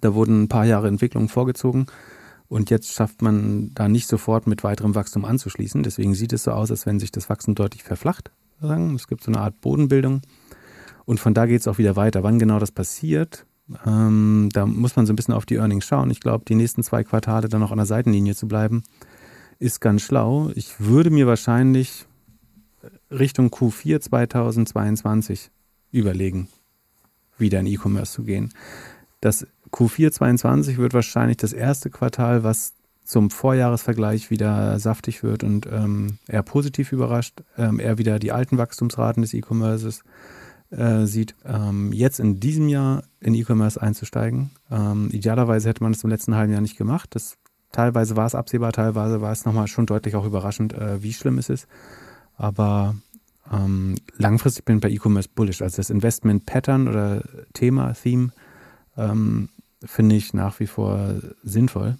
[0.00, 1.86] Da wurden ein paar Jahre Entwicklung vorgezogen
[2.48, 5.84] und jetzt schafft man da nicht sofort mit weiterem Wachstum anzuschließen.
[5.84, 8.32] Deswegen sieht es so aus, als wenn sich das Wachstum deutlich verflacht.
[8.96, 10.22] Es gibt so eine Art Bodenbildung
[11.04, 12.22] und von da geht es auch wieder weiter.
[12.24, 13.46] Wann genau das passiert,
[13.86, 16.10] ähm, da muss man so ein bisschen auf die Earnings schauen.
[16.10, 18.82] Ich glaube, die nächsten zwei Quartale dann noch an der Seitenlinie zu bleiben,
[19.58, 20.50] ist ganz schlau.
[20.54, 22.06] Ich würde mir wahrscheinlich
[23.10, 25.50] Richtung Q4 2022
[25.92, 26.48] überlegen,
[27.38, 28.52] wieder in E-Commerce zu gehen.
[29.20, 35.66] Das Q4 22 wird wahrscheinlich das erste Quartal, was zum Vorjahresvergleich wieder saftig wird und
[35.66, 40.04] ähm, eher positiv überrascht, ähm, eher wieder die alten Wachstumsraten des E-Commerces
[40.70, 41.34] äh, sieht.
[41.44, 44.50] Ähm, jetzt in diesem Jahr in E-Commerce einzusteigen.
[44.70, 47.14] Ähm, idealerweise hätte man es im letzten halben Jahr nicht gemacht.
[47.14, 47.36] Das,
[47.72, 51.38] teilweise war es absehbar, teilweise war es nochmal schon deutlich auch überraschend, äh, wie schlimm
[51.38, 51.66] es ist.
[52.36, 52.94] Aber
[53.52, 55.62] ähm, langfristig bin ich bei E-Commerce bullish.
[55.62, 58.30] Also das Investment Pattern oder Thema, Theme,
[58.96, 59.48] ähm,
[59.84, 61.96] finde ich nach wie vor sinnvoll.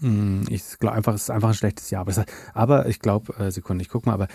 [0.00, 2.02] Hm, ich glaube einfach, es ist einfach ein schlechtes Jahr.
[2.02, 2.24] Aber,
[2.54, 4.28] aber ich glaube, äh, Sekunde, ich gucke mal, aber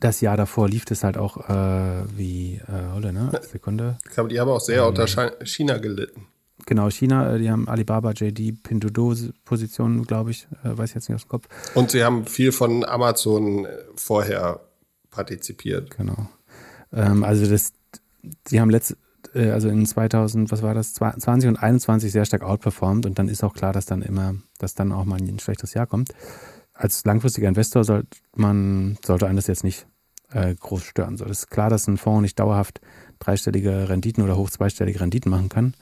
[0.00, 3.30] das Jahr davor lief es halt auch äh, wie, äh, oder ne?
[3.50, 3.98] Sekunde.
[4.04, 5.06] Ich glaube, die haben auch sehr ähm, unter
[5.44, 6.26] China gelitten.
[6.66, 11.16] Genau, China, äh, die haben Alibaba, JD, Pinduoduo-Positionen, glaube ich, äh, weiß ich jetzt nicht
[11.16, 11.46] aus dem Kopf.
[11.74, 14.60] Und sie haben viel von Amazon äh, vorher
[15.10, 15.96] partizipiert.
[15.96, 16.28] Genau.
[16.92, 17.72] Ähm, also das,
[18.46, 18.96] sie haben letzte,
[19.34, 23.28] äh, also in 2000, was war das, 20 und 21 sehr stark outperformed und dann
[23.28, 26.10] ist auch klar, dass dann immer, dass dann auch mal ein schlechtes Jahr kommt.
[26.76, 29.86] Als langfristiger Investor sollte man, sollte einen das jetzt nicht
[30.30, 31.16] äh, groß stören.
[31.16, 32.80] So, das ist klar, dass ein Fonds nicht dauerhaft
[33.18, 35.74] dreistellige Renditen oder hoch zweistellige Renditen machen kann.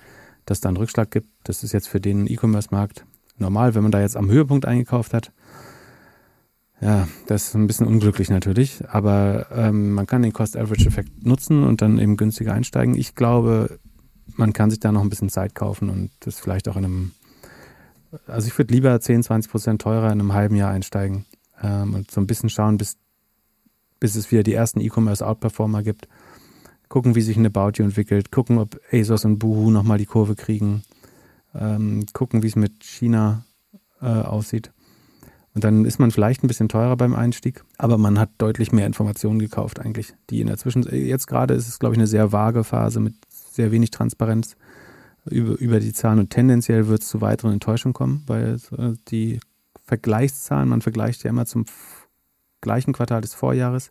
[0.47, 3.07] Dass da einen Rückschlag gibt, das ist jetzt für den E-Commerce-Markt
[3.39, 5.33] normal, wenn man da jetzt am Höhepunkt eingekauft hat.
[6.81, 11.81] Ja, das ist ein bisschen unglücklich natürlich, aber ähm, man kann den Cost-Average-Effekt nutzen und
[11.81, 12.95] dann eben günstiger einsteigen.
[12.95, 13.79] Ich glaube,
[14.37, 17.13] man kann sich da noch ein bisschen Zeit kaufen und das vielleicht auch in einem,
[18.27, 21.27] also ich würde lieber 10, 20 Prozent teurer in einem halben Jahr einsteigen
[21.63, 22.97] ähm, und so ein bisschen schauen, bis,
[24.01, 26.09] bis es wieder die ersten E-Commerce-Outperformer gibt.
[26.89, 30.83] Gucken, wie sich eine You entwickelt, gucken, ob ASOS und Boohoo nochmal die Kurve kriegen,
[31.55, 33.45] ähm, gucken, wie es mit China
[34.01, 34.71] äh, aussieht.
[35.55, 38.87] Und dann ist man vielleicht ein bisschen teurer beim Einstieg, aber man hat deutlich mehr
[38.87, 42.33] Informationen gekauft eigentlich, die in der Zwischen jetzt gerade ist es glaube ich eine sehr
[42.33, 44.57] vage Phase mit sehr wenig Transparenz
[45.27, 49.41] über, über die Zahlen und tendenziell wird es zu weiteren Enttäuschungen kommen, weil äh, die
[49.83, 51.67] Vergleichszahlen, man vergleicht ja immer zum
[52.61, 53.91] gleichen Quartal des Vorjahres,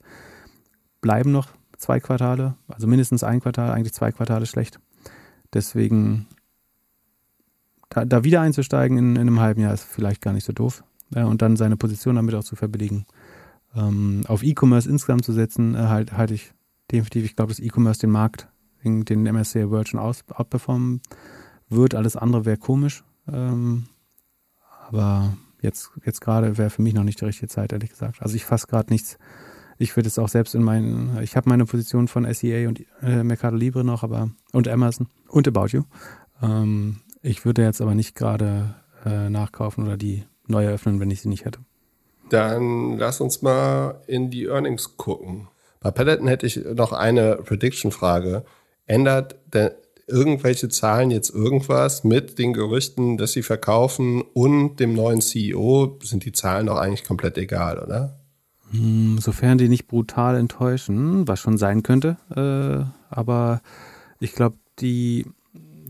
[1.02, 4.80] bleiben noch zwei Quartale, also mindestens ein Quartal, eigentlich zwei Quartale schlecht.
[5.54, 6.28] Deswegen
[7.90, 10.84] da, da wieder einzusteigen in, in einem halben Jahr ist vielleicht gar nicht so doof
[11.14, 13.06] ja, und dann seine Position damit auch zu verbilligen.
[13.76, 16.54] Ähm, auf E-Commerce insgesamt zu setzen, äh, halt, halte ich
[16.92, 18.48] definitiv, ich glaube, dass E-Commerce den Markt,
[18.84, 21.02] den, MSCI World schon aus, outperformen
[21.70, 21.96] wird.
[21.96, 23.04] Alles andere wäre komisch.
[23.32, 23.86] Ähm,
[24.88, 28.22] aber jetzt, jetzt gerade wäre für mich noch nicht die richtige Zeit, ehrlich gesagt.
[28.22, 29.18] Also ich fasse gerade nichts.
[29.78, 33.24] Ich würde es auch selbst in meinen, ich habe meine Position von SEA und äh,
[33.24, 35.84] Mercado Libre noch, aber und Amazon und About You.
[36.42, 38.76] Ähm, ich würde jetzt aber nicht gerade
[39.06, 41.60] äh, nachkaufen oder die neu eröffnen, wenn ich sie nicht hätte.
[42.30, 45.48] Dann lass uns mal in die Earnings gucken.
[45.80, 48.46] Bei Peloton hätte ich noch eine Prediction-Frage.
[48.86, 49.72] Ändert denn
[50.08, 56.00] irgendwelche Zahlen jetzt irgendwas mit den Gerüchten, dass sie verkaufen und dem neuen CEO?
[56.04, 58.20] Sind die Zahlen doch eigentlich komplett egal, oder?
[58.72, 62.18] Hm, sofern die nicht brutal enttäuschen, was schon sein könnte.
[62.36, 63.62] Äh, aber
[64.20, 65.26] ich glaube, die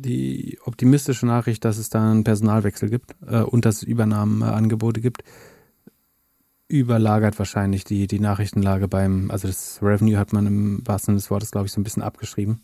[0.04, 5.24] die optimistische Nachricht, dass es da einen Personalwechsel gibt äh, und dass es Übernahmeangebote gibt,
[6.68, 11.32] überlagert wahrscheinlich die, die Nachrichtenlage beim, also das Revenue hat man im wahrsten Sinne des
[11.32, 12.62] Wortes, glaube ich, so ein bisschen abgeschrieben.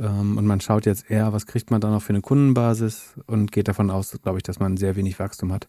[0.00, 3.52] Ähm, und man schaut jetzt eher, was kriegt man da noch für eine Kundenbasis und
[3.52, 5.68] geht davon aus, glaube ich, dass man sehr wenig Wachstum hat.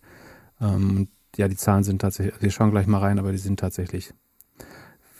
[0.61, 4.13] Ähm, ja, die Zahlen sind tatsächlich, wir schauen gleich mal rein, aber die sind tatsächlich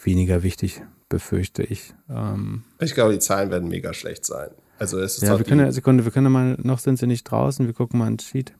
[0.02, 1.94] weniger wichtig, befürchte ich.
[2.08, 4.50] Ähm, ich glaube, die Zahlen werden mega schlecht sein.
[4.78, 7.66] Also es ist ja, wir können, Sekunde, wir können mal, noch sind sie nicht draußen,
[7.66, 8.54] wir gucken mal ins Cheat.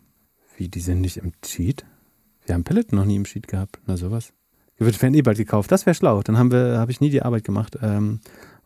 [0.57, 1.87] Wie, die sind nicht im Cheat?
[2.45, 3.81] Wir haben Peloton noch nie im Cheat gehabt.
[3.87, 4.33] Na sowas.
[4.79, 5.71] Wird werden eh bald gekauft.
[5.71, 6.23] Das wäre schlau.
[6.23, 7.79] Dann haben wir, habe ich nie die Arbeit gemacht.
[7.83, 8.21] Ähm,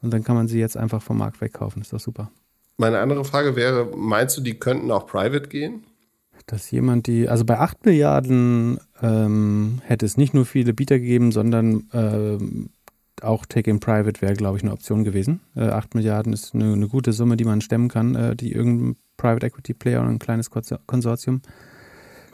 [0.07, 1.83] und dann kann man sie jetzt einfach vom Markt wegkaufen.
[1.83, 2.31] ist doch super.
[2.79, 5.85] Meine andere Frage wäre, meinst du, die könnten auch private gehen?
[6.47, 11.33] Dass jemand die, also bei 8 Milliarden ähm, hätte es nicht nur viele Bieter gegeben,
[11.33, 12.69] sondern ähm,
[13.21, 15.41] auch Take in Private wäre, glaube ich, eine Option gewesen.
[15.57, 18.97] Äh, 8 Milliarden ist eine, eine, gute Summe, die man stemmen kann, äh, die irgendein
[19.17, 20.51] Private Equity Player oder ein kleines
[20.87, 21.41] Konsortium.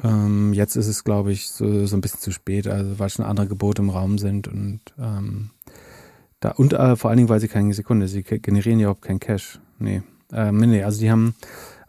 [0.05, 3.25] Ähm, jetzt ist es, glaube ich, so, so ein bisschen zu spät, also weil schon
[3.25, 5.51] andere Gebote im Raum sind und ähm,
[6.43, 9.21] da und äh, vor allen Dingen, weil sie keine Sekunde, sie generieren ja überhaupt kein
[9.21, 9.61] Cash.
[9.79, 10.03] Nee.
[10.33, 11.35] Ähm, nee, also die haben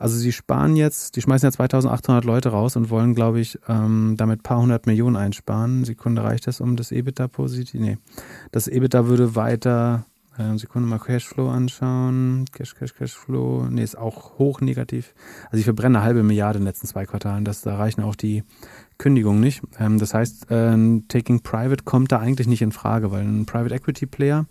[0.04, 4.16] also sie sparen jetzt, die schmeißen ja 2800 Leute raus und wollen, glaube ich, ähm,
[4.18, 5.86] damit ein paar hundert Millionen einsparen.
[5.86, 7.80] Sekunde reicht das um das EBITDA positiv?
[7.80, 7.98] Nee.
[8.52, 10.06] Das EBITDA würde weiter,
[10.38, 12.46] Ähm, Sekunde mal Cashflow anschauen.
[12.52, 13.68] Cash, Cash, Cashflow.
[13.70, 15.14] Nee, ist auch hoch negativ.
[15.46, 17.46] Also ich verbrenne eine halbe Milliarde in den letzten zwei Quartalen.
[17.46, 18.44] Das, da reichen auch die
[18.98, 19.62] Kündigungen nicht.
[19.80, 23.76] Ähm, das heißt, äh, Taking Private kommt da eigentlich nicht in Frage, weil ein Private
[23.76, 24.46] Equity Player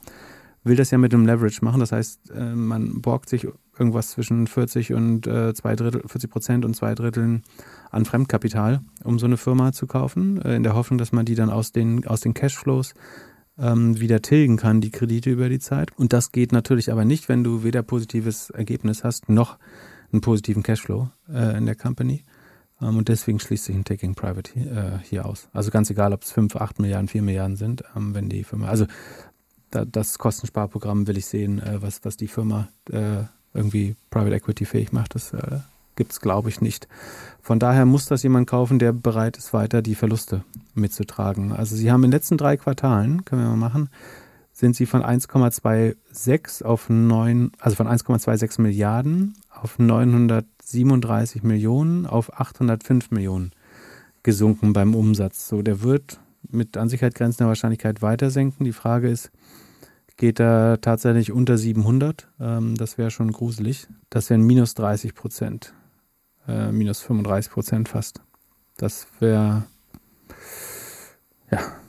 [0.64, 1.80] will das ja mit einem Leverage machen.
[1.80, 3.46] Das heißt, äh, man borgt sich
[3.78, 7.42] irgendwas zwischen 40 und äh, zwei Drittel, 40 Prozent und zwei Dritteln
[7.90, 11.34] an Fremdkapital, um so eine Firma zu kaufen, äh, in der Hoffnung, dass man die
[11.34, 12.94] dann aus den, aus den Cashflows
[13.58, 15.90] ähm, wieder tilgen kann, die Kredite über die Zeit.
[15.96, 19.58] Und das geht natürlich aber nicht, wenn du weder positives Ergebnis hast, noch
[20.12, 22.24] einen positiven Cashflow äh, in der Company.
[22.82, 25.48] Ähm, und deswegen schließt sich ein Taking Private hier, äh, hier aus.
[25.52, 28.68] Also ganz egal, ob es 5, 8 Milliarden, 4 Milliarden sind, ähm, wenn die Firma,
[28.68, 28.86] also
[29.70, 33.24] da, das Kostensparprogramm will ich sehen, äh, was, was die Firma äh,
[33.54, 35.14] irgendwie Private Equity fähig macht.
[35.14, 35.60] Das äh,
[35.96, 36.88] gibt es, glaube ich, nicht.
[37.40, 41.52] Von daher muss das jemand kaufen, der bereit ist, weiter die Verluste mitzutragen.
[41.52, 43.90] Also sie haben in den letzten drei Quartalen, können wir mal machen,
[44.62, 53.10] sind sie von 1,26 auf 9, also von 1,26 Milliarden auf 937 Millionen auf 805
[53.10, 53.50] Millionen
[54.22, 55.48] gesunken beim Umsatz.
[55.48, 58.64] So, der wird mit an Sicherheit grenzender Wahrscheinlichkeit weiter senken.
[58.64, 59.32] Die Frage ist,
[60.16, 62.28] geht er tatsächlich unter 700?
[62.38, 63.88] Ähm, das wäre schon gruselig.
[64.10, 65.74] Das wären minus 30 Prozent
[66.46, 68.20] äh, minus 35 Prozent fast.
[68.76, 69.64] Das wäre,
[71.50, 71.81] ja.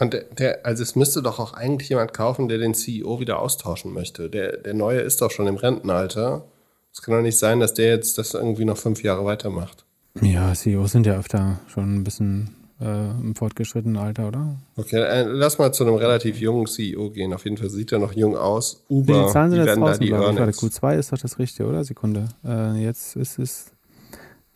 [0.00, 3.38] Und der, der, also es müsste doch auch eigentlich jemand kaufen, der den CEO wieder
[3.38, 4.30] austauschen möchte.
[4.30, 6.46] Der, der Neue ist doch schon im Rentenalter.
[6.92, 9.84] Es kann doch nicht sein, dass der jetzt das irgendwie noch fünf Jahre weitermacht.
[10.22, 14.56] Ja, CEOs sind ja öfter schon ein bisschen äh, im fortgeschrittenen Alter, oder?
[14.76, 17.32] Okay, äh, lass mal zu einem relativ jungen CEO gehen.
[17.34, 18.82] Auf jeden Fall sieht er noch jung aus.
[18.88, 21.84] Uber, die Zahlen sind jetzt draußen, da die Warte, Q2 ist doch das Richtige, oder?
[21.84, 22.28] Sekunde.
[22.44, 23.72] Äh, jetzt ist es,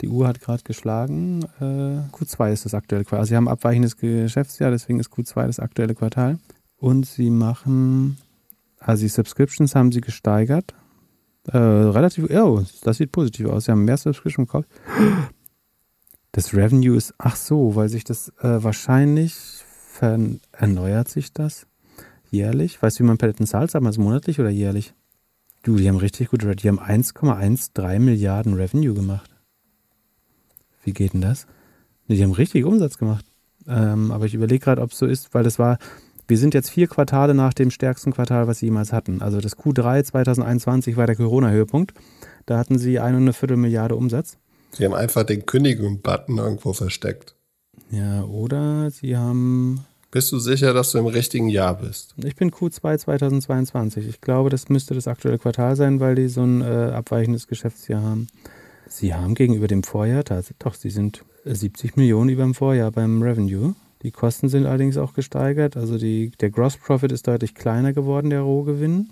[0.01, 1.43] die Uhr hat gerade geschlagen.
[1.59, 3.19] Äh, Q2 ist das aktuelle Quartal.
[3.19, 6.39] Also sie haben abweichendes Geschäftsjahr, deswegen ist Q2 das aktuelle Quartal.
[6.77, 8.17] Und sie machen,
[8.79, 10.73] also die Subscriptions haben sie gesteigert.
[11.47, 13.65] Äh, relativ, oh, das sieht positiv aus.
[13.65, 14.69] Sie haben mehr Subscriptions gekauft.
[16.31, 19.63] Das Revenue ist, ach so, weil sich das äh, wahrscheinlich
[20.51, 21.67] erneuert sich das
[22.29, 22.81] jährlich.
[22.81, 23.71] Weißt du, wie man Paletten zahlt?
[23.71, 24.93] Sag mal, ist monatlich oder jährlich?
[25.63, 29.34] Du, die haben richtig gut, die haben 1,13 Milliarden Revenue gemacht.
[30.85, 31.47] Wie geht denn das?
[32.07, 33.25] Die haben richtig Umsatz gemacht.
[33.67, 35.79] Ähm, aber ich überlege gerade, ob es so ist, weil das war,
[36.27, 39.21] wir sind jetzt vier Quartale nach dem stärksten Quartal, was sie jemals hatten.
[39.21, 41.93] Also das Q3 2021 war der Corona-Höhepunkt.
[42.45, 44.37] Da hatten sie eine und eine Viertel Milliarde Umsatz.
[44.71, 47.35] Sie haben einfach den Kündigung-Button irgendwo versteckt.
[47.89, 49.85] Ja, oder sie haben.
[50.11, 52.13] Bist du sicher, dass du im richtigen Jahr bist?
[52.23, 54.07] Ich bin Q2 2022.
[54.07, 58.01] Ich glaube, das müsste das aktuelle Quartal sein, weil die so ein äh, abweichendes Geschäftsjahr
[58.01, 58.27] haben.
[58.87, 60.23] Sie haben gegenüber dem Vorjahr,
[60.59, 63.75] doch, sie sind 70 Millionen über dem Vorjahr beim Revenue.
[64.03, 65.77] Die Kosten sind allerdings auch gesteigert.
[65.77, 69.09] Also die, der Gross Profit ist deutlich kleiner geworden, der Rohgewinn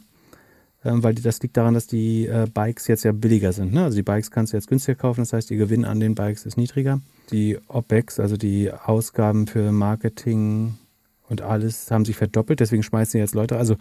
[0.86, 3.74] ähm, weil das liegt daran, dass die äh, Bikes jetzt ja billiger sind.
[3.74, 3.84] Ne?
[3.84, 6.46] Also die Bikes kannst du jetzt günstiger kaufen, das heißt, ihr Gewinn an den Bikes
[6.46, 7.00] ist niedriger.
[7.32, 10.78] Die OPEX, also die Ausgaben für Marketing
[11.30, 13.58] und alles, haben sich verdoppelt, deswegen schmeißen jetzt Leute.
[13.58, 13.78] Also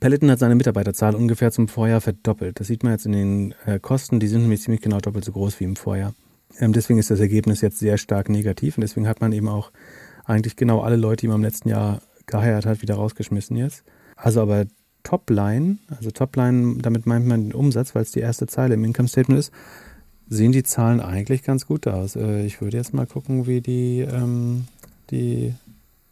[0.00, 2.58] Peloton hat seine Mitarbeiterzahl ungefähr zum Vorjahr verdoppelt.
[2.58, 5.32] Das sieht man jetzt in den äh, Kosten, die sind nämlich ziemlich genau doppelt so
[5.32, 6.14] groß wie im Vorjahr.
[6.58, 9.70] Ähm, deswegen ist das Ergebnis jetzt sehr stark negativ und deswegen hat man eben auch
[10.24, 13.84] eigentlich genau alle Leute, die man im letzten Jahr geheiert hat, wieder rausgeschmissen jetzt.
[14.16, 14.66] Also aber
[15.02, 19.08] Topline, also Topline, damit meint man den Umsatz, weil es die erste Zeile im Income
[19.08, 19.52] Statement ist,
[20.28, 22.16] sehen die Zahlen eigentlich ganz gut aus.
[22.16, 24.66] Äh, ich würde jetzt mal gucken, wie die, ähm,
[25.10, 25.54] die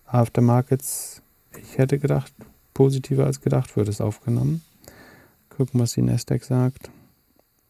[0.07, 1.23] Aftermarkets,
[1.59, 2.33] ich hätte gedacht,
[2.75, 4.63] positiver als gedacht wird es aufgenommen.
[5.49, 6.91] Gucken, was die Nasdaq sagt.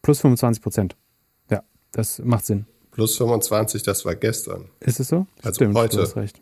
[0.01, 0.95] Plus 25 Prozent.
[1.49, 2.65] Ja, das macht Sinn.
[2.91, 4.69] Plus 25, das war gestern.
[4.79, 5.25] Ist es so?
[5.41, 5.97] Also Stimmt, heute.
[5.97, 6.39] Du hast recht.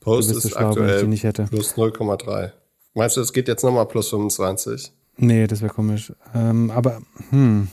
[0.00, 2.52] Post ist schlau, aktuell plus 0,3.
[2.94, 4.92] Meinst du, es geht jetzt nochmal plus 25?
[5.16, 6.12] Nee, das wäre komisch.
[6.32, 7.68] Ähm, aber hm,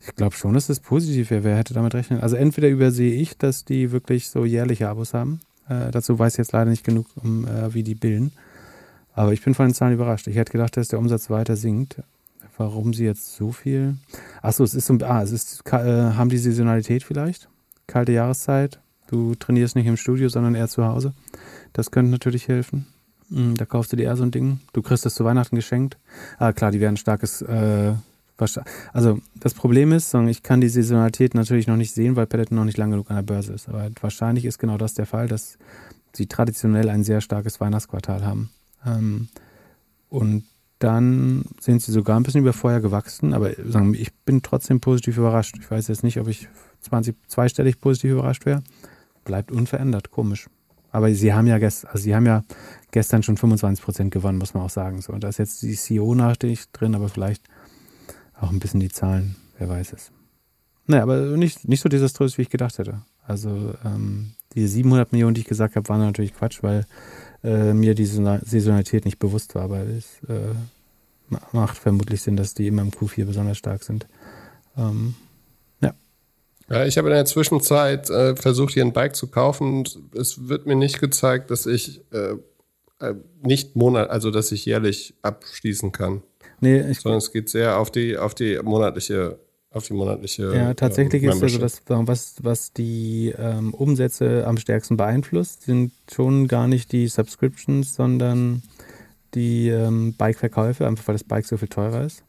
[0.00, 1.42] ich glaube schon, dass das positiv wäre.
[1.42, 2.20] Wer hätte damit rechnen?
[2.20, 5.40] Also entweder übersehe ich, dass die wirklich so jährliche Abos haben.
[5.68, 8.32] Äh, dazu weiß ich jetzt leider nicht genug, um, äh, wie die bilden.
[9.14, 10.26] Aber ich bin von den Zahlen überrascht.
[10.26, 12.02] Ich hätte gedacht, dass der Umsatz weiter sinkt.
[12.56, 13.96] Warum sie jetzt so viel?
[14.42, 17.48] Achso, es ist so, ah, es ist, äh, haben die Saisonalität vielleicht?
[17.86, 18.80] Kalte Jahreszeit.
[19.08, 21.14] Du trainierst nicht im Studio, sondern eher zu Hause.
[21.72, 22.86] Das könnte natürlich helfen.
[23.30, 24.60] Hm, da kaufst du dir eher so ein Ding.
[24.72, 25.96] Du kriegst es zu Weihnachten geschenkt.
[26.38, 27.42] Ah, klar, die werden starkes.
[27.42, 27.94] Äh,
[28.92, 32.64] also, das Problem ist, ich kann die Saisonalität natürlich noch nicht sehen, weil Peloton noch
[32.64, 33.68] nicht lange genug an der Börse ist.
[33.68, 35.56] Aber wahrscheinlich ist genau das der Fall, dass
[36.12, 38.50] sie traditionell ein sehr starkes Weihnachtsquartal haben.
[38.86, 39.28] Ähm,
[40.08, 40.44] und
[40.78, 45.16] dann sind sie sogar ein bisschen über vorher gewachsen, aber sagen, ich bin trotzdem positiv
[45.16, 45.56] überrascht.
[45.58, 46.48] Ich weiß jetzt nicht, ob ich
[46.80, 48.62] 20, zweistellig positiv überrascht wäre.
[49.24, 50.48] Bleibt unverändert, komisch.
[50.90, 52.44] Aber sie haben ja gestern, also sie haben ja
[52.92, 55.00] gestern schon 25 Prozent gewonnen, muss man auch sagen.
[55.00, 57.42] So, und da ist jetzt die CEO nachstehig drin, aber vielleicht
[58.38, 60.12] auch ein bisschen die Zahlen, wer weiß es.
[60.86, 63.02] Naja, aber nicht, nicht so desaströs, wie ich gedacht hätte.
[63.26, 66.86] Also ähm, die 700 Millionen, die ich gesagt habe, waren natürlich Quatsch, weil
[67.44, 69.62] äh, mir die Saisonalität nicht bewusst war.
[69.62, 70.54] Aber es äh,
[71.52, 74.06] macht vermutlich Sinn, dass die immer im Q4 besonders stark sind.
[74.76, 75.14] Ähm,
[75.80, 75.94] ja.
[76.68, 76.86] ja.
[76.86, 80.66] Ich habe in der Zwischenzeit äh, versucht, hier ein Bike zu kaufen und es wird
[80.66, 82.36] mir nicht gezeigt, dass ich äh,
[83.00, 86.22] äh, nicht monat, also dass ich jährlich abschließen kann.
[86.60, 89.38] Nee, ich sondern es geht sehr auf die, auf die monatliche
[89.74, 90.54] auf die monatliche.
[90.54, 95.92] Ja, tatsächlich äh, ist also das, was, was die ähm, Umsätze am stärksten beeinflusst, sind
[96.10, 98.62] schon gar nicht die Subscriptions, sondern
[99.34, 102.22] die ähm, Bike-Verkäufe, einfach weil das Bike so viel teurer ist.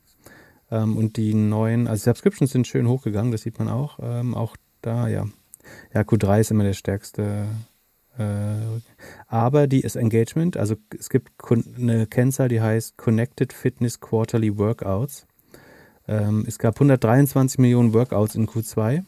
[0.72, 4.00] Ähm, und die neuen, also Subscriptions sind schön hochgegangen, das sieht man auch.
[4.02, 5.28] Ähm, auch da, ja.
[5.94, 7.46] Ja, Q3 ist immer der stärkste.
[8.18, 8.24] Äh,
[9.28, 11.32] aber die ist Engagement, also es gibt
[11.78, 15.28] eine Kennzahl, die heißt Connected Fitness Quarterly Workouts.
[16.08, 19.04] Ähm, es gab 123 Millionen Workouts in Q2.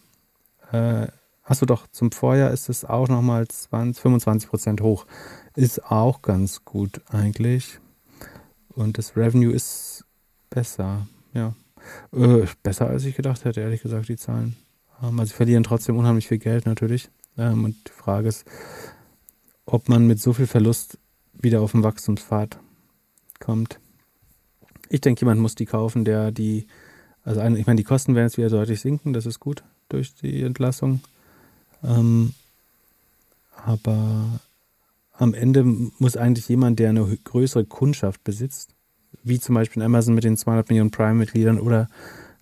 [0.71, 1.07] Äh,
[1.47, 5.05] Achso, doch, zum Vorjahr ist es auch nochmal 20, 25 Prozent hoch.
[5.55, 7.79] Ist auch ganz gut eigentlich.
[8.67, 10.03] Und das Revenue ist
[10.49, 11.55] besser, ja.
[12.11, 14.57] Äh, besser als ich gedacht hätte, ehrlich gesagt, die Zahlen.
[15.01, 17.09] Ähm, also sie verlieren trotzdem unheimlich viel Geld natürlich.
[17.37, 18.45] Ähm, und die Frage ist,
[19.65, 20.97] ob man mit so viel Verlust
[21.31, 22.59] wieder auf den Wachstumspfad
[23.39, 23.79] kommt.
[24.89, 26.67] Ich denke, jemand muss die kaufen, der die
[27.27, 30.43] also ich meine, die Kosten werden jetzt wieder deutlich sinken, das ist gut durch die
[30.43, 31.01] Entlassung.
[31.83, 32.33] Ähm,
[33.65, 34.39] aber
[35.11, 38.69] am Ende muss eigentlich jemand, der eine größere Kundschaft besitzt,
[39.23, 41.89] wie zum Beispiel Amazon mit den 200 Millionen Prime-Mitgliedern oder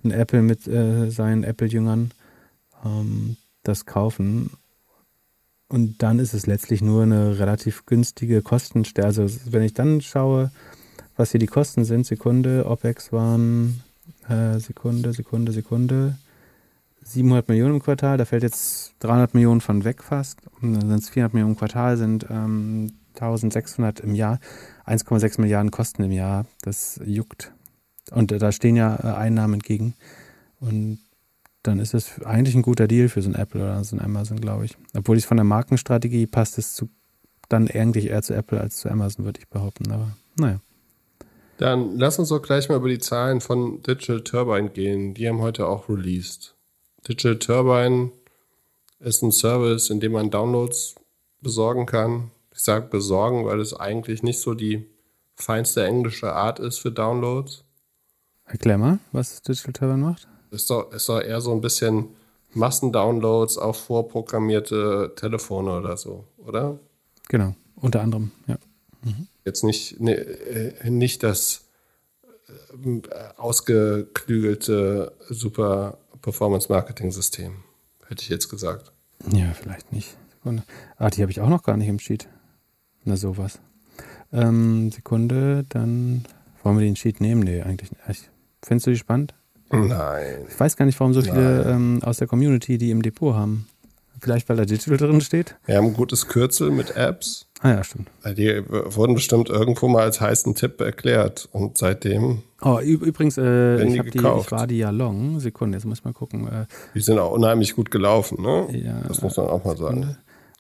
[0.04, 2.12] ein Apple mit äh, seinen Apple-Jüngern,
[2.86, 4.52] ähm, das kaufen.
[5.68, 9.08] Und dann ist es letztlich nur eine relativ günstige Kostenstelle.
[9.08, 10.52] Also wenn ich dann schaue,
[11.18, 13.82] was hier die Kosten sind, Sekunde, OPEX waren
[14.30, 16.18] äh, Sekunde, Sekunde, Sekunde.
[17.06, 20.40] 700 Millionen im Quartal, da fällt jetzt 300 Millionen von weg fast.
[20.60, 24.40] Und dann sind es 400 Millionen im Quartal, sind ähm, 1600 im Jahr,
[24.86, 26.46] 1,6 Milliarden Kosten im Jahr.
[26.64, 27.54] Das juckt.
[28.12, 29.94] Und da stehen ja äh, Einnahmen entgegen.
[30.60, 31.00] Und
[31.64, 34.40] dann ist es eigentlich ein guter Deal für so ein Apple oder so ein Amazon,
[34.40, 34.78] glaube ich.
[34.96, 36.90] Obwohl ich von der Markenstrategie passt es zu,
[37.50, 39.92] dann eigentlich eher zu Apple als zu Amazon, würde ich behaupten.
[39.92, 40.60] Aber naja.
[41.58, 45.14] Dann lass uns doch gleich mal über die Zahlen von Digital Turbine gehen.
[45.14, 46.56] Die haben heute auch released.
[47.08, 48.12] Digital Turbine
[49.00, 50.96] ist ein Service, in dem man Downloads
[51.42, 52.32] besorgen kann.
[52.52, 54.86] Ich sage besorgen, weil es eigentlich nicht so die
[55.36, 57.64] feinste englische Art ist für Downloads.
[58.46, 60.28] Erklär mal, was Digital Turbine macht.
[60.52, 62.10] Es soll, es soll eher so ein bisschen
[62.54, 66.80] Massendownloads auf vorprogrammierte Telefone oder so, oder?
[67.28, 68.58] Genau, unter anderem, ja.
[69.04, 69.28] Mhm.
[69.46, 71.66] Jetzt nicht, ne, äh, nicht das
[72.84, 73.00] äh,
[73.38, 77.64] ausgeklügelte super Performance-Marketing-System,
[78.08, 78.92] hätte ich jetzt gesagt.
[79.32, 80.18] Ja, vielleicht nicht.
[80.32, 80.64] Sekunde.
[80.98, 82.28] Ah, die habe ich auch noch gar nicht im Sheet.
[83.04, 83.60] Na, sowas.
[84.34, 86.26] Ähm, Sekunde, dann
[86.64, 87.42] wollen wir den Sheet nehmen?
[87.42, 88.30] Nee, eigentlich nicht.
[88.64, 89.36] Findest du die spannend?
[89.72, 90.46] Nein.
[90.50, 93.68] Ich weiß gar nicht, warum so viele ähm, aus der Community die im Depot haben.
[94.22, 95.56] Vielleicht, weil da Digital drin steht?
[95.66, 97.48] Wir haben ein gutes Kürzel mit Apps.
[97.62, 98.10] Ah ja, stimmt.
[98.26, 102.44] Die wurden bestimmt irgendwo mal als heißen Tipp erklärt und seitdem.
[102.62, 105.40] Oh, übrigens, äh, ich, die, die, ich war die ja long.
[105.40, 106.48] Sekunde, jetzt muss ich mal gucken.
[106.48, 108.68] Äh, die sind auch unheimlich gut gelaufen, ne?
[108.72, 109.02] Ja.
[109.08, 110.08] Das muss man auch mal Sekunde.
[110.08, 110.18] sagen.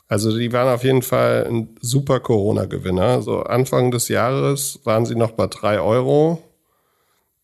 [0.07, 3.21] Also die waren auf jeden Fall ein super Corona-Gewinner.
[3.21, 6.43] So Anfang des Jahres waren sie noch bei 3 Euro.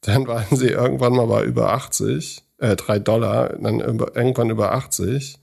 [0.01, 4.73] Dann waren sie irgendwann mal bei über 80, äh, 3 Dollar, dann über, irgendwann über
[4.73, 5.39] 80.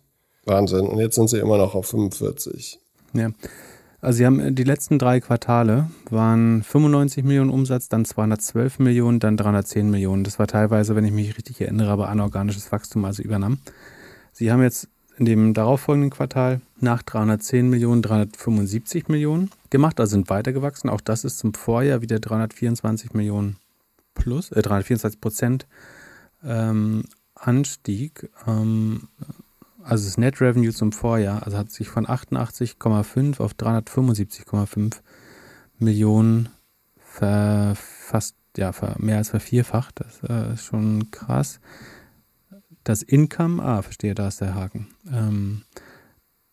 [0.49, 0.87] Wahnsinn.
[0.87, 2.81] Und jetzt sind sie immer noch auf 45.
[3.13, 3.31] Ja.
[4.01, 9.21] Also sie haben äh, die letzten drei Quartale waren 95 Millionen Umsatz, dann 212 Millionen,
[9.21, 10.25] dann 310 Millionen.
[10.25, 13.59] Das war teilweise, wenn ich mich richtig erinnere, aber anorganisches Wachstum, also übernahm.
[14.33, 20.31] Sie haben jetzt in dem darauffolgenden Quartal nach 310 Millionen 375 Millionen gemacht, also sind
[20.31, 20.89] weitergewachsen.
[20.91, 23.57] Auch das ist zum Vorjahr wieder 324 Millionen
[24.15, 25.67] plus, äh, 324 Prozent
[26.45, 28.31] ähm, Anstieg.
[28.47, 29.09] Ähm,
[29.89, 34.97] also das Net Revenue zum Vorjahr, also hat sich von 88,5 auf 375,5
[35.79, 36.51] Millionen
[36.99, 40.01] ver, fast, ja, ver, mehr als vervierfacht.
[40.01, 41.61] Das äh, ist schon krass.
[42.85, 44.89] Das Income, ah, verstehe, da ist der Haken.
[45.11, 45.63] Ähm,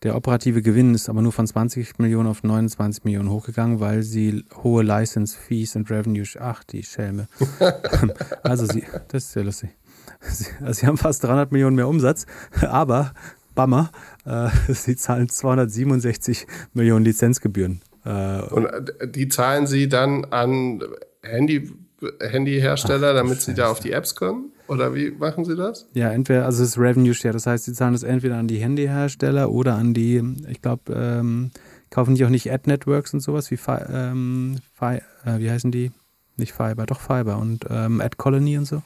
[0.02, 4.44] der operative Gewinn ist aber nur von 20 Millionen auf 29 Millionen hochgegangen, weil sie
[4.62, 7.28] hohe License Fees und Revenue, ach, die Schelme.
[8.42, 9.70] also sie, das ist sehr lustig.
[10.60, 12.26] Also sie haben fast 300 Millionen mehr Umsatz,
[12.60, 13.12] aber
[13.54, 13.90] Bummer.
[14.24, 17.80] Äh, sie zahlen 267 Millionen Lizenzgebühren.
[18.04, 20.82] Äh, Und äh, die zahlen sie dann an
[21.22, 21.72] Handy,
[22.20, 24.52] Handyhersteller, damit sie da auf die Apps können?
[24.68, 25.88] Oder wie machen sie das?
[25.94, 28.58] Ja, entweder, also es ist Revenue Share, das heißt, sie zahlen es entweder an die
[28.58, 31.50] Handyhersteller oder an die, ich glaube, ähm,
[31.90, 33.58] kaufen die auch nicht Ad-Networks und sowas wie,
[33.92, 34.98] ähm, äh,
[35.38, 35.92] wie heißen die?
[36.36, 38.82] Nicht Fiber, doch Fiber und ähm, Ad Colony und so.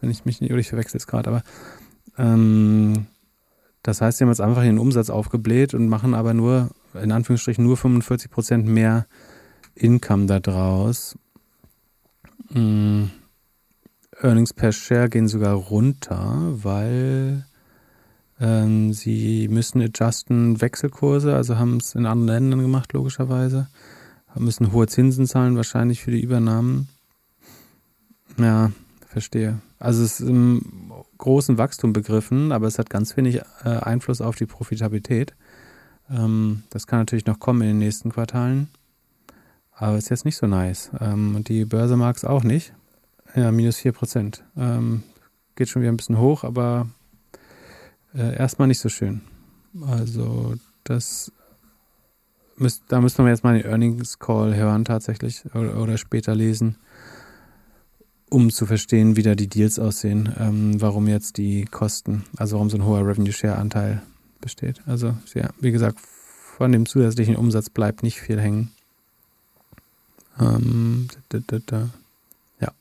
[0.00, 1.42] Wenn ich mich nicht, oder ich verwechsel es gerade, aber
[2.18, 3.06] ähm,
[3.82, 6.70] das heißt, sie haben jetzt einfach den Umsatz aufgebläht und machen aber nur,
[7.00, 9.06] in Anführungsstrichen, nur 45 Prozent mehr
[9.74, 11.16] Income da draus.
[12.50, 13.04] Mm.
[14.20, 17.44] Earnings per Share gehen sogar runter, weil
[18.40, 23.68] ähm, sie müssen adjusten Wechselkurse, also haben es in anderen Ländern gemacht, logischerweise.
[24.38, 26.88] Müssen hohe Zinsen zahlen, wahrscheinlich für die Übernahmen.
[28.38, 28.72] Ja,
[29.06, 29.60] verstehe.
[29.78, 34.36] Also es ist im großen Wachstum begriffen, aber es hat ganz wenig äh, Einfluss auf
[34.36, 35.34] die Profitabilität.
[36.10, 38.68] Ähm, das kann natürlich noch kommen in den nächsten Quartalen.
[39.74, 40.90] Aber ist jetzt nicht so nice.
[41.00, 42.72] Ähm, und die Börse mag es auch nicht.
[43.34, 44.44] Ja, minus 4 Prozent.
[44.56, 45.02] Ähm,
[45.56, 46.88] geht schon wieder ein bisschen hoch, aber
[48.14, 49.22] äh, erstmal nicht so schön.
[49.80, 50.54] Also,
[50.84, 51.32] das
[52.62, 56.76] müsst, da müssen wir jetzt mal den Earnings Call hören, tatsächlich, oder, oder später lesen,
[58.30, 62.70] um zu verstehen, wie da die Deals aussehen, ähm, warum jetzt die Kosten, also warum
[62.70, 64.02] so ein hoher Revenue Share Anteil
[64.40, 64.80] besteht.
[64.86, 65.98] Also, ja, wie gesagt,
[66.56, 68.70] von dem zusätzlichen Umsatz bleibt nicht viel hängen.
[70.40, 71.88] Ähm, da, da, da.
[72.60, 72.72] Ja,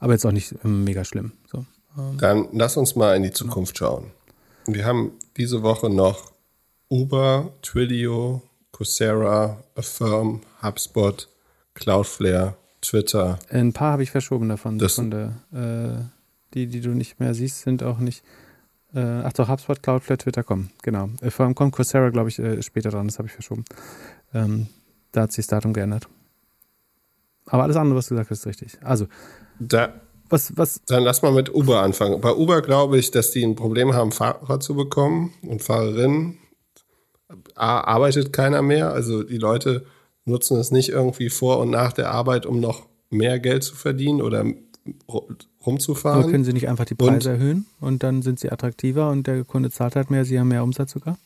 [0.00, 1.32] aber jetzt auch nicht ähm, mega schlimm.
[1.46, 1.64] So,
[1.96, 2.18] ähm.
[2.18, 4.10] Dann lass uns mal in die Zukunft schauen.
[4.66, 6.32] Wir haben diese Woche noch
[6.90, 8.42] Uber, Twilio,
[8.78, 11.28] Coursera, Affirm, HubSpot,
[11.74, 13.40] Cloudflare, Twitter.
[13.50, 14.78] Ein paar habe ich verschoben davon.
[14.78, 15.32] Das Sekunde.
[15.52, 16.04] Äh,
[16.54, 18.22] die, die du nicht mehr siehst, sind auch nicht.
[18.94, 20.70] Äh, ach doch, HubSpot, Cloudflare, Twitter kommen.
[20.82, 21.08] Genau.
[21.22, 23.08] Affirm kommt, Coursera, glaube ich, äh, später dran.
[23.08, 23.64] Das habe ich verschoben.
[24.32, 24.68] Ähm,
[25.10, 26.08] da hat sich das Datum geändert.
[27.46, 28.78] Aber alles andere, was du gesagt hast, ist richtig.
[28.84, 29.08] Also,
[29.58, 30.82] da, was, was?
[30.86, 32.20] Dann lass mal mit Uber anfangen.
[32.20, 36.38] Bei Uber glaube ich, dass die ein Problem haben, Fahrer zu bekommen und Fahrerinnen.
[37.54, 38.92] A, arbeitet keiner mehr.
[38.92, 39.84] Also die Leute
[40.24, 44.22] nutzen es nicht irgendwie vor und nach der Arbeit, um noch mehr Geld zu verdienen
[44.22, 44.44] oder
[45.64, 46.22] rumzufahren.
[46.22, 49.26] Oder können sie nicht einfach die Preise und, erhöhen und dann sind sie attraktiver und
[49.26, 51.18] der Kunde zahlt halt mehr, sie haben mehr Umsatz sogar?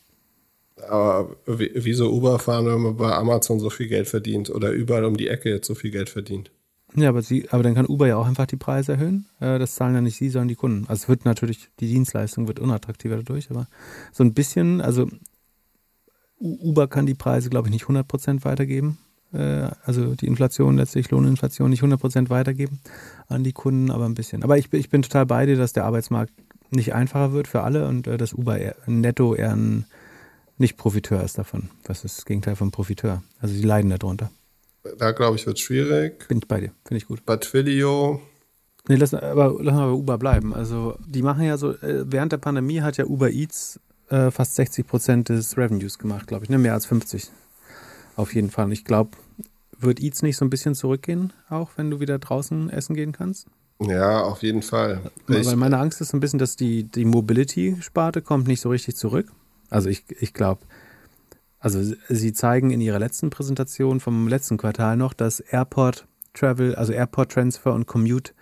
[0.89, 5.15] Aber wieso Uber fahren, wenn man bei Amazon so viel Geld verdient oder überall um
[5.15, 6.51] die Ecke jetzt so viel Geld verdient?
[6.95, 9.25] Ja, aber, sie, aber dann kann Uber ja auch einfach die Preise erhöhen.
[9.39, 10.85] Äh, das zahlen ja nicht sie, sondern die Kunden.
[10.87, 13.67] Also es wird natürlich, die Dienstleistung wird unattraktiver dadurch, aber
[14.11, 15.07] so ein bisschen, also
[16.43, 18.97] Uber kann die Preise, glaube ich, nicht 100% weitergeben.
[19.33, 22.79] Äh, also die Inflation letztlich, Lohninflation nicht 100% weitergeben
[23.27, 24.43] an die Kunden, aber ein bisschen.
[24.43, 26.33] Aber ich, ich bin total bei dir, dass der Arbeitsmarkt
[26.69, 29.85] nicht einfacher wird für alle und äh, dass Uber eher, netto eher ein
[30.57, 31.69] nicht Profiteur ist davon.
[31.83, 33.23] Das ist das Gegenteil von Profiteur.
[33.39, 34.31] Also sie leiden darunter.
[34.97, 36.27] Da glaube ich, wird es schwierig.
[36.27, 37.25] Bin ich bei dir, finde ich gut.
[37.25, 38.21] Bei Twilio.
[38.87, 40.53] Nee, lass, aber lass mal bei Uber bleiben.
[40.53, 43.79] Also die machen ja so, äh, während der Pandemie hat ja Uber Eats
[44.09, 46.49] äh, fast 60 Prozent des Revenues gemacht, glaube ich.
[46.49, 46.57] Ne?
[46.57, 47.31] Mehr als 50.
[48.15, 48.65] Auf jeden Fall.
[48.65, 49.11] Und ich glaube,
[49.79, 53.47] wird Eats nicht so ein bisschen zurückgehen, auch wenn du wieder draußen essen gehen kannst?
[53.79, 55.01] Ja, auf jeden Fall.
[55.27, 58.95] Weil ich, meine Angst ist ein bisschen, dass die, die Mobility-Sparte kommt nicht so richtig
[58.95, 59.31] zurück.
[59.69, 60.61] Also ich, ich glaube,
[61.59, 66.93] also sie zeigen in ihrer letzten Präsentation vom letzten Quartal noch, dass Airport Travel, also
[66.93, 68.33] Airport Transfer und Commute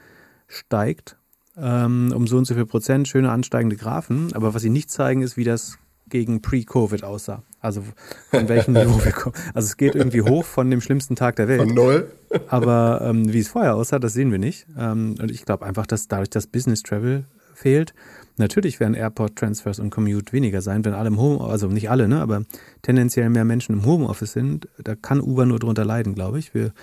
[0.47, 1.18] steigt
[1.58, 4.34] ähm, um so und so viel Prozent, schöne ansteigende Graphen.
[4.34, 5.78] Aber was sie nicht zeigen, ist, wie das
[6.08, 7.43] gegen Pre-Covid aussah.
[7.60, 7.84] Also
[8.30, 9.36] von welchem Niveau wir kommen.
[9.54, 11.62] Also es geht irgendwie hoch von dem schlimmsten Tag der Welt.
[11.62, 12.12] Von null.
[12.47, 14.68] Aber ähm, wie es vorher aussah, das sehen wir nicht.
[14.78, 17.93] Ähm, und ich glaube einfach, dass dadurch das Business Travel fehlt,
[18.38, 22.08] Natürlich werden Airport Transfers und Commute weniger sein, wenn alle im Home, also nicht alle,
[22.08, 22.43] ne, aber
[22.82, 24.68] tendenziell mehr Menschen im Homeoffice sind.
[24.84, 26.54] Da kann Uber nur drunter leiden, glaube ich.
[26.54, 26.74] Wir,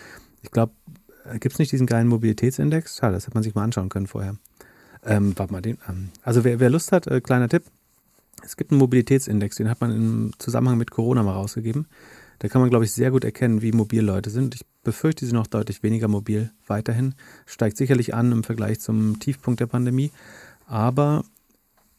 [0.42, 0.72] ich glaube,
[1.40, 2.98] gibt es nicht diesen geilen Mobilitätsindex?
[2.98, 4.36] Schade, das hätte man sich mal anschauen können vorher.
[5.04, 7.64] Ähm, warte mal, den, ähm, also wer, wer Lust hat, äh, kleiner Tipp.
[8.44, 11.86] Es gibt einen Mobilitätsindex, den hat man im Zusammenhang mit Corona mal rausgegeben.
[12.38, 14.54] Da kann man, glaube ich, sehr gut erkennen, wie mobil Leute sind.
[14.54, 17.14] Ich befürchte, sie sind noch deutlich weniger mobil weiterhin.
[17.46, 20.12] Steigt sicherlich an im Vergleich zum Tiefpunkt der Pandemie.
[20.66, 21.24] Aber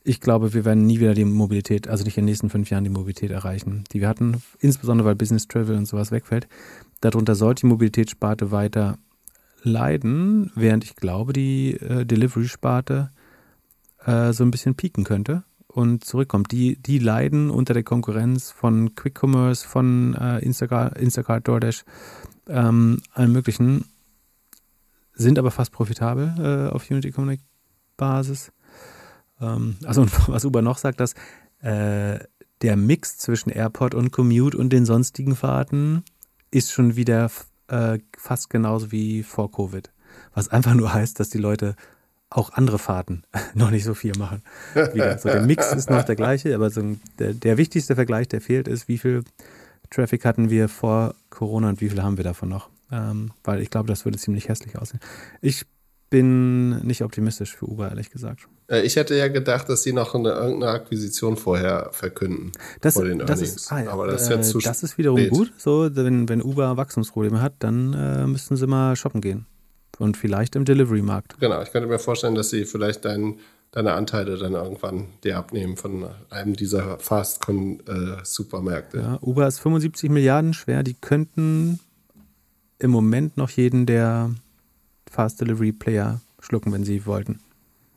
[0.04, 2.86] ich glaube, wir werden nie wieder die Mobilität, also nicht in den nächsten fünf Jahren
[2.86, 6.48] die Mobilität erreichen, die wir hatten, insbesondere weil Business Travel und sowas wegfällt.
[7.02, 8.98] Darunter sollte die Mobilitätssparte weiter
[9.64, 13.12] leiden, während ich glaube, die äh, Delivery-Sparte
[14.06, 16.52] äh, so ein bisschen pieken könnte und zurückkommt.
[16.52, 21.84] Die, die leiden unter der Konkurrenz von Quick Commerce, von äh, Instacart, Instacart, DoorDash,
[22.48, 23.86] ähm, allem möglichen,
[25.14, 27.42] sind aber fast profitabel äh, auf Unity Economic
[27.98, 28.52] Basis.
[29.40, 31.14] Ähm, also was Uber noch sagt, dass
[31.62, 32.20] äh,
[32.62, 36.04] der Mix zwischen Airport und Commute und den sonstigen Fahrten
[36.52, 37.30] ist schon wieder
[37.70, 39.92] äh, fast genauso wie vor Covid.
[40.34, 41.76] Was einfach nur heißt, dass die Leute
[42.30, 44.44] auch andere Fahrten noch nicht so viel machen.
[44.74, 46.82] So, der Mix ist noch der gleiche, aber so
[47.18, 49.24] der, der wichtigste Vergleich, der fehlt, ist, wie viel
[49.90, 52.70] Traffic hatten wir vor Corona und wie viel haben wir davon noch?
[52.92, 55.00] Ähm, weil ich glaube, das würde ziemlich hässlich aussehen.
[55.42, 55.66] Ich
[56.10, 58.48] bin nicht optimistisch für Uber, ehrlich gesagt.
[58.68, 62.52] Äh, Ich hätte ja gedacht, dass sie noch eine, irgendeine Akquisition vorher verkünden.
[62.82, 63.56] Das, vor den das, Earnings.
[63.56, 65.30] ist, ah, ja, Aber das ist äh, jetzt zu das ist wiederum spät.
[65.32, 65.54] gut.
[65.58, 69.46] So, wenn, wenn Uber Wachstumsprobleme hat, dann äh, müssten sie mal shoppen gehen.
[70.00, 71.40] Und vielleicht im Delivery-Markt.
[71.40, 73.36] Genau, ich könnte mir vorstellen, dass sie vielleicht dein,
[73.72, 78.98] deine Anteile dann irgendwann dir abnehmen von einem dieser Fast-Supermärkte.
[78.98, 80.84] Ja, Uber ist 75 Milliarden schwer.
[80.84, 81.80] Die könnten
[82.80, 84.32] im Moment noch jeden der
[85.10, 87.40] Fast Delivery Player schlucken, wenn sie wollten.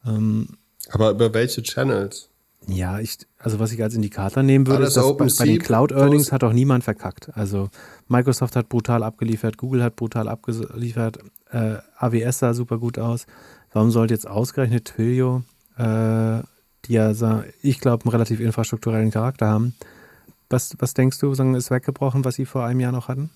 [0.05, 0.49] Ähm,
[0.89, 2.30] Aber über welche Channels?
[2.68, 5.93] ja, ich, also was ich als Indikator nehmen würde, ist, dass bei, bei den Cloud
[5.93, 7.30] Earnings hat auch niemand verkackt.
[7.34, 7.70] Also
[8.08, 11.20] Microsoft hat brutal abgeliefert, Google hat brutal abgeliefert,
[11.51, 13.26] äh, AWS sah super gut aus.
[13.72, 15.43] Warum sollte jetzt ausgerechnet Twilio,
[15.78, 16.41] äh,
[16.88, 19.75] die ja, ich glaube, einen relativ infrastrukturellen Charakter haben,
[20.49, 23.29] was, was denkst du, sagen, ist weggebrochen, was sie vor einem Jahr noch hatten?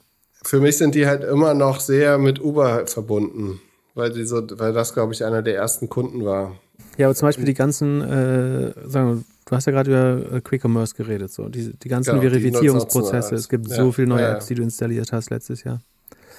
[0.44, 3.60] Für mich sind die halt immer noch sehr mit Uber verbunden,
[3.94, 6.56] weil, die so, weil das, glaube ich, einer der ersten Kunden war.
[6.98, 10.42] Ja, aber zum Beispiel die ganzen, äh, sagen wir, du hast ja gerade über äh,
[10.42, 13.36] Quick Commerce geredet, so die, die ganzen Genau, Verifizierungsprozesse.
[13.36, 13.78] Es gibt alles.
[13.78, 14.36] so Ja, viele neue ja, ja.
[14.36, 15.82] Apps, die du installiert hast letztes Jahr.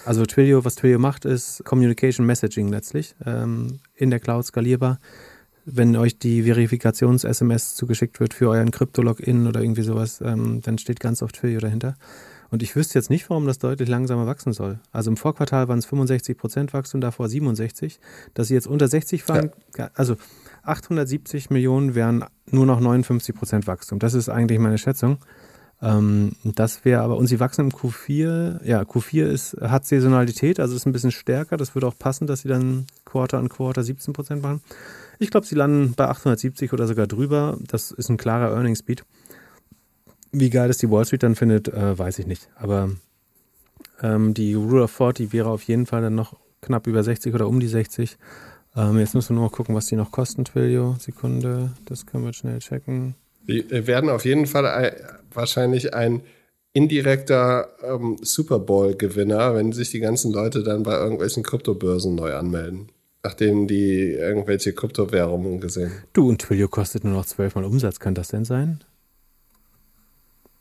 [0.05, 4.99] Also Twilio, was Twilio macht, ist Communication Messaging letztlich, ähm, in der Cloud skalierbar.
[5.65, 10.99] Wenn euch die Verifikations-SMS zugeschickt wird für euren Krypto-Login oder irgendwie sowas, ähm, dann steht
[10.99, 11.95] ganz oft Twilio dahinter.
[12.51, 14.79] Und ich wüsste jetzt nicht, warum das deutlich langsamer wachsen soll.
[14.93, 17.99] Also im Vorquartal waren es 65% Wachstum, davor 67.
[18.35, 19.53] Dass sie jetzt unter 60 waren,
[19.95, 20.17] also
[20.65, 23.99] 870 Millionen wären nur noch 59% Wachstum.
[24.01, 25.17] Das ist eigentlich meine Schätzung.
[25.83, 30.77] Ähm, das wäre aber, und sie wachsen im Q4, ja, Q4 ist, hat Saisonalität, also
[30.77, 31.57] ist ein bisschen stärker.
[31.57, 34.63] Das würde auch passen, dass sie dann Quarter an Quarter 17% machen.
[35.19, 37.59] Ich glaube, sie landen bei 870 oder sogar drüber.
[37.67, 39.05] Das ist ein klarer Earnings Beat.
[40.31, 42.49] Wie geil das die Wall Street dann findet, äh, weiß ich nicht.
[42.57, 42.91] Aber
[44.03, 47.49] ähm, die Rule of 40 wäre auf jeden Fall dann noch knapp über 60 oder
[47.49, 48.17] um die 60.
[48.77, 50.97] Ähm, jetzt müssen wir nur noch gucken, was die noch kosten, Twilio.
[50.99, 53.17] Sekunde, das können wir schnell checken.
[53.45, 54.93] Wir werden auf jeden Fall ein,
[55.37, 56.23] wahrscheinlich ein
[56.73, 62.91] indirekter ähm, Super Bowl-Gewinner, wenn sich die ganzen Leute dann bei irgendwelchen Kryptobörsen neu anmelden,
[63.23, 65.93] nachdem die irgendwelche Kryptowährungen gesehen.
[66.13, 68.01] Du, und Twilio kostet nur noch 12 Mal Umsatz.
[68.01, 68.81] Kann das denn sein?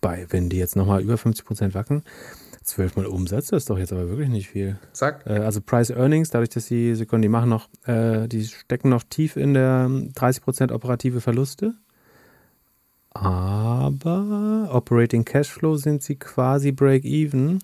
[0.01, 2.03] Bei, wenn die jetzt nochmal über 50% wachsen,
[2.63, 4.77] 12 Mal Umsatz, das ist doch jetzt aber wirklich nicht viel.
[4.93, 5.23] Zack.
[5.25, 9.03] Äh, also Price Earnings, dadurch, dass die Sekunden, die machen noch, äh, die stecken noch
[9.03, 11.75] tief in der 30% operative Verluste.
[13.11, 17.59] Aber Operating Cashflow sind sie quasi break-even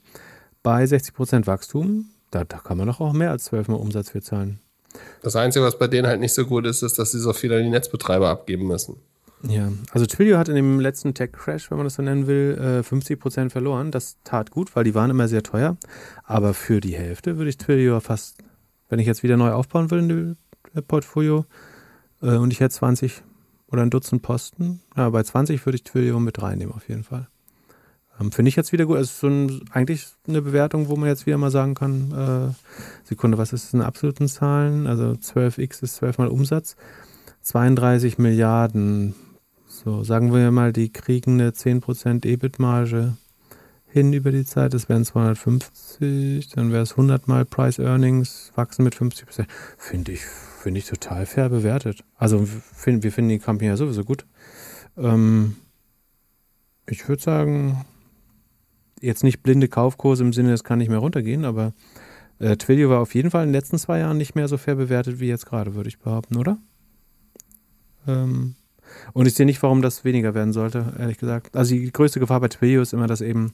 [0.61, 2.09] bei 60% Wachstum.
[2.31, 4.59] Da, da kann man doch auch mehr als 12 Mal Umsatz für zahlen.
[5.21, 7.53] Das Einzige, was bei denen halt nicht so gut ist, ist, dass sie so viel
[7.53, 8.97] an die Netzbetreiber abgeben müssen.
[9.43, 12.83] Ja, also Twilio hat in dem letzten Tech-Crash, wenn man das so nennen will, äh,
[12.83, 13.91] 50% verloren.
[13.91, 15.77] Das tat gut, weil die waren immer sehr teuer.
[16.23, 18.37] Aber für die Hälfte würde ich Twilio fast,
[18.89, 20.37] wenn ich jetzt wieder neu aufbauen will in dem
[20.87, 21.45] Portfolio
[22.21, 23.21] äh, und ich hätte 20
[23.69, 27.27] oder ein Dutzend Posten, ja, bei 20 würde ich Twilio mit reinnehmen auf jeden Fall.
[28.19, 28.97] Ähm, Finde ich jetzt wieder gut.
[28.97, 33.37] Also so ein, eigentlich eine Bewertung, wo man jetzt wieder mal sagen kann, äh, Sekunde,
[33.37, 34.87] was ist in absoluten Zahlen?
[34.87, 36.75] Also 12x ist 12 mal Umsatz.
[37.41, 39.15] 32 Milliarden.
[39.67, 43.13] So, sagen wir mal, die kriegen eine 10% EBIT-Marge
[43.87, 44.73] hin über die Zeit.
[44.73, 49.45] Das wären 250, dann wäre es 100 mal Price Earnings, wachsen mit 50%.
[49.77, 50.21] Finde ich,
[50.57, 52.03] finde ich total fair bewertet.
[52.17, 54.25] Also find, wir finden die Company ja sowieso gut.
[54.97, 55.55] Ähm,
[56.89, 57.85] ich würde sagen,
[58.99, 61.73] jetzt nicht blinde Kaufkurse im Sinne, es kann nicht mehr runtergehen, aber
[62.39, 64.75] äh, Twilio war auf jeden Fall in den letzten zwei Jahren nicht mehr so fair
[64.75, 66.57] bewertet wie jetzt gerade, würde ich behaupten, oder?
[68.07, 68.55] Ähm,
[69.13, 71.55] und ich sehe nicht, warum das weniger werden sollte, ehrlich gesagt.
[71.55, 73.53] Also die größte Gefahr bei Twilio ist immer, dass eben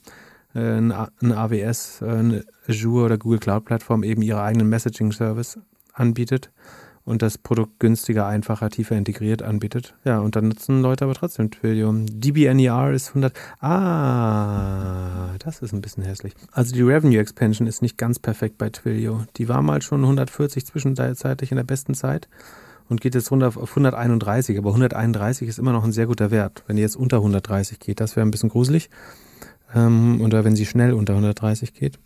[0.54, 5.12] äh, ein, ein AWS, äh, eine Azure oder Google Cloud Plattform eben ihre eigenen Messaging
[5.12, 5.60] Service
[5.94, 6.52] anbietet
[7.06, 9.96] und das Produkt günstiger, einfacher, tiefer integriert anbietet.
[10.06, 11.94] Ja, und dann nutzen Leute aber trotzdem Twilio.
[11.94, 13.34] DBNER ist 100.
[13.60, 16.34] Ah, das ist ein bisschen hässlich.
[16.52, 19.24] Also die Revenue Expansion ist nicht ganz perfekt bei Twilio.
[19.36, 22.30] Die war mal schon 140 zwischenzeitlich in der besten Zeit
[22.88, 24.58] und geht jetzt runter auf 131.
[24.58, 26.64] Aber 131 ist immer noch ein sehr guter Wert.
[26.68, 28.90] Wenn die jetzt unter 130 geht, das wäre ein bisschen gruselig.
[29.76, 32.00] Ähm, oder wenn sie schnell unter 130 geht.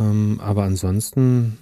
[0.00, 1.58] Ähm, aber ansonsten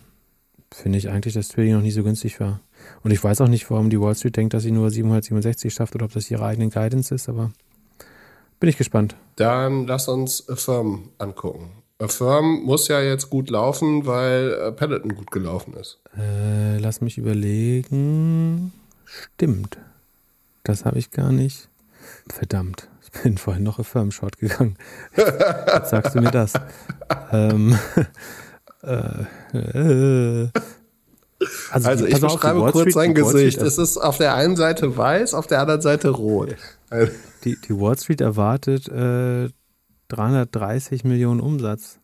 [0.76, 2.60] finde ich eigentlich, dass Twilio noch nie so günstig war.
[3.02, 5.94] Und ich weiß auch nicht, warum die Wall Street denkt, dass sie nur 767 schafft
[5.94, 7.50] oder ob das ihre eigene Guidance ist, aber
[8.60, 9.16] bin ich gespannt.
[9.36, 11.70] Dann lass uns Affirm angucken.
[11.98, 15.98] Affirm muss ja jetzt gut laufen, weil äh, Peloton gut gelaufen ist.
[16.16, 18.72] Äh, lass mich überlegen.
[19.04, 19.78] Stimmt.
[20.62, 21.68] Das habe ich gar nicht.
[22.28, 22.88] Verdammt.
[23.02, 24.76] Ich bin vorhin noch Affirm Short gegangen.
[25.16, 26.52] Jetzt sagst du mir das.
[27.32, 27.78] ähm,
[28.86, 30.48] äh, äh.
[31.70, 33.60] Also, also ich beschreibe kurz sein Gesicht.
[33.60, 36.56] Es ist auf der einen Seite weiß, auf der anderen Seite rot.
[37.44, 39.50] Die, die Wall Street erwartet äh,
[40.08, 41.98] 330 Millionen Umsatz.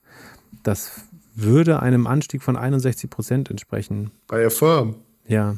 [0.62, 0.90] Das
[1.34, 4.10] würde einem Anstieg von 61 Prozent entsprechen.
[4.28, 4.96] Bei der Firm.
[5.26, 5.56] Ja.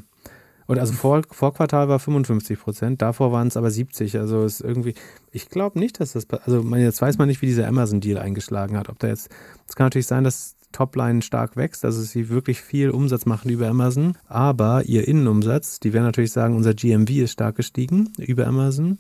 [0.67, 4.19] Und also vor, vor Quartal war 55 Prozent, davor waren es aber 70.
[4.19, 4.95] Also ist irgendwie,
[5.31, 8.79] ich glaube nicht, dass das, also man, jetzt weiß man nicht, wie dieser Amazon-Deal eingeschlagen
[8.79, 8.89] hat.
[8.89, 9.29] Ob da jetzt,
[9.69, 13.69] es kann natürlich sein, dass Topline stark wächst, also sie wirklich viel Umsatz machen über
[13.69, 18.99] Amazon, aber ihr Innenumsatz, die werden natürlich sagen, unser GMV ist stark gestiegen über Amazon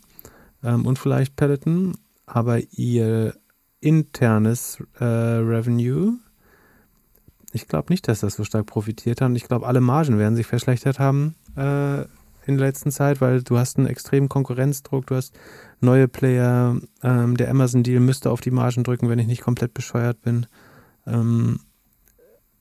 [0.62, 1.96] ähm, und vielleicht Peloton,
[2.26, 3.34] aber ihr
[3.80, 6.14] internes äh, Revenue,
[7.52, 9.30] ich glaube nicht, dass das so stark profitiert hat.
[9.32, 12.02] Ich glaube, alle Margen werden sich verschlechtert haben äh,
[12.46, 15.38] in der letzten Zeit, weil du hast einen extremen Konkurrenzdruck, du hast
[15.80, 16.76] neue Player.
[17.02, 20.46] Ähm, der Amazon-Deal müsste auf die Margen drücken, wenn ich nicht komplett bescheuert bin.
[21.06, 21.60] Ähm,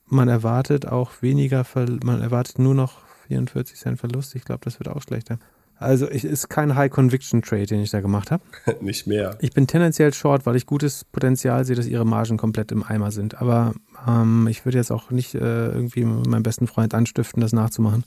[0.06, 1.66] man erwartet auch weniger,
[2.04, 4.36] man erwartet nur noch 44 Cent Verlust.
[4.36, 5.40] Ich glaube, das wird auch schlechter.
[5.76, 8.44] Also es ist kein High-Conviction-Trade, den ich da gemacht habe.
[8.82, 9.38] Nicht mehr.
[9.42, 13.12] Ich bin tendenziell short, weil ich gutes Potenzial sehe, dass ihre Margen komplett im Eimer
[13.12, 13.42] sind.
[13.42, 13.74] Aber
[14.08, 18.06] ähm, ich würde jetzt auch nicht äh, irgendwie meinen besten Freund anstiften, das nachzumachen.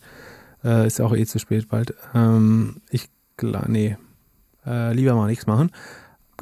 [0.64, 1.94] Äh, ist ja auch eh zu spät bald.
[2.14, 3.08] Ähm, ich,
[3.66, 3.96] nee,
[4.64, 5.70] äh, lieber mal nichts machen.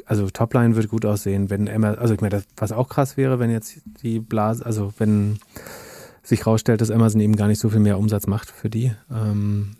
[0.07, 3.51] Also Topline würde gut aussehen, wenn Emma, also ich meine, was auch krass wäre, wenn
[3.51, 5.39] jetzt die Blase, also wenn
[6.23, 8.93] sich rausstellt, dass Amazon eben gar nicht so viel mehr Umsatz macht für die.
[9.11, 9.77] Ähm,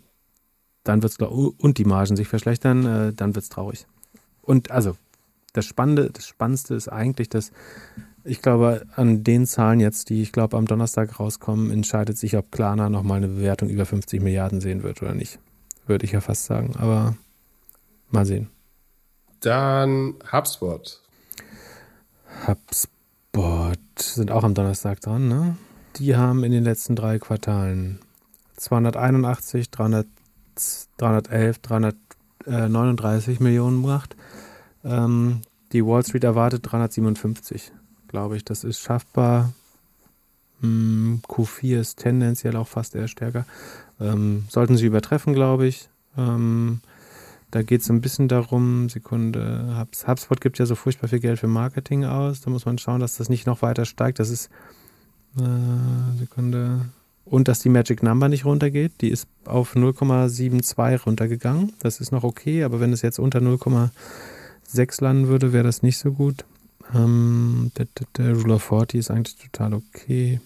[0.83, 3.87] dann wird es und die Margen sich verschlechtern, äh, dann wird es traurig.
[4.41, 4.95] Und also
[5.53, 7.51] das Spannende, das Spannendste ist eigentlich, dass
[8.23, 12.51] ich glaube, an den Zahlen jetzt, die ich glaube am Donnerstag rauskommen, entscheidet sich, ob
[12.51, 15.39] Klarna nochmal eine Bewertung über 50 Milliarden sehen wird oder nicht.
[15.85, 16.75] Würde ich ja fast sagen.
[16.77, 17.15] Aber
[18.09, 18.49] mal sehen.
[19.45, 20.99] Dann HubSpot.
[22.47, 25.55] HubSpot sind auch am Donnerstag dran, ne?
[25.97, 27.99] Die haben in den letzten drei Quartalen
[28.57, 30.07] 281, 300
[30.97, 34.15] 311, 339 Millionen gemacht.
[34.83, 35.41] Ähm,
[35.73, 37.71] die Wall Street erwartet 357,
[38.07, 38.45] glaube ich.
[38.45, 39.53] Das ist schaffbar.
[40.61, 43.45] Hm, Q4 ist tendenziell auch fast eher stärker.
[43.99, 45.89] Ähm, sollten sie übertreffen, glaube ich.
[46.17, 46.81] Ähm,
[47.55, 51.47] da geht es ein bisschen darum, Sekunde, HubSpot gibt ja so furchtbar viel Geld für
[51.47, 52.41] Marketing aus.
[52.41, 54.19] Da muss man schauen, dass das nicht noch weiter steigt.
[54.19, 54.49] Das ist,
[55.37, 56.81] äh, Sekunde,
[57.23, 58.99] und dass die Magic Number nicht runtergeht.
[58.99, 61.71] Die ist auf 0,72 runtergegangen.
[61.79, 65.97] Das ist noch okay, aber wenn es jetzt unter 0,6 landen würde, wäre das nicht
[65.97, 66.43] so gut.
[66.93, 70.41] Ähm, der, der, der, Rule of 40 ist eigentlich total okay.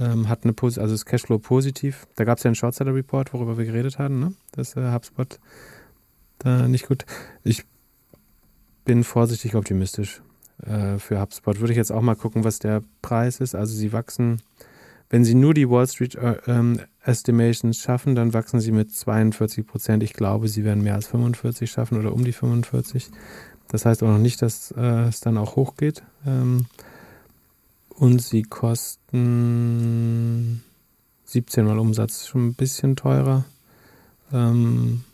[0.00, 2.08] Ähm, hat eine also ist Cashflow positiv.
[2.16, 4.32] Da gab es ja einen Shortseller Report, worüber wir geredet hatten, ne?
[4.50, 5.38] dass äh, HubSpot
[6.38, 7.04] da nicht gut.
[7.44, 7.64] Ich
[8.84, 10.22] bin vorsichtig optimistisch
[10.62, 11.60] äh, für HubSpot.
[11.60, 13.54] Würde ich jetzt auch mal gucken, was der Preis ist.
[13.54, 14.42] Also sie wachsen
[15.10, 19.66] wenn sie nur die Wall Street äh, ähm, Estimations schaffen, dann wachsen sie mit 42
[19.66, 20.02] Prozent.
[20.02, 23.08] Ich glaube, sie werden mehr als 45 schaffen oder um die 45.
[23.68, 26.02] Das heißt auch noch nicht, dass äh, es dann auch hochgeht.
[26.26, 26.66] Ähm,
[27.90, 29.22] und sie kosten
[31.24, 33.46] 17 mal Umsatz, schon ein bisschen teurer.
[34.32, 35.04] Ähm,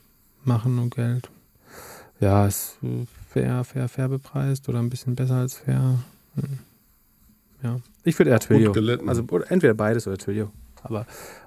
[0.46, 1.30] machen nur Geld.
[2.20, 2.78] Ja, ist
[3.28, 5.98] fair, fair, fair bepreist oder ein bisschen besser als fair.
[6.36, 6.58] Hm.
[7.62, 8.72] Ja, ich würde eher Twilio.
[9.06, 10.50] Also entweder beides oder Twilio.
[10.82, 11.06] Aber,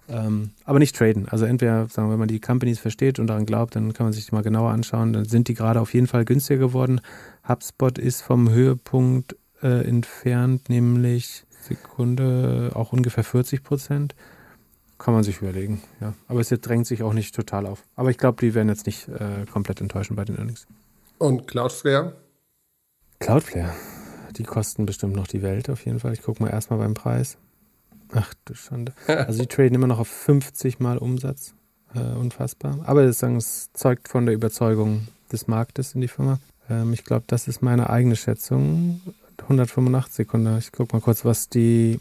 [0.10, 1.30] ähm, aber nicht traden.
[1.30, 4.14] Also entweder, sagen wir, wenn man die Companies versteht und daran glaubt, dann kann man
[4.14, 5.14] sich die mal genauer anschauen.
[5.14, 7.02] Dann sind die gerade auf jeden Fall günstiger geworden.
[7.48, 14.16] HubSpot ist vom Höhepunkt äh, entfernt, nämlich Sekunde auch ungefähr 40 Prozent.
[14.98, 16.14] Kann man sich überlegen, ja.
[16.28, 17.84] Aber es drängt sich auch nicht total auf.
[17.96, 20.66] Aber ich glaube, die werden jetzt nicht äh, komplett enttäuschen bei den Earnings.
[21.20, 22.14] Und Cloudflare?
[23.20, 23.74] Cloudflare.
[24.38, 26.14] Die kosten bestimmt noch die Welt auf jeden Fall.
[26.14, 27.38] Ich gucke mal erstmal beim Preis.
[28.14, 28.94] Ach du Schande.
[29.08, 31.54] Also die traden immer noch auf 50 Mal Umsatz.
[31.94, 32.80] Äh, unfassbar.
[32.84, 36.40] Aber das, sagen, es zeugt von der Überzeugung des Marktes in die Firma.
[36.70, 39.02] Ähm, ich glaube, das ist meine eigene Schätzung.
[39.44, 40.58] 185 Sekunden.
[40.58, 42.00] Ich gucke mal kurz, was die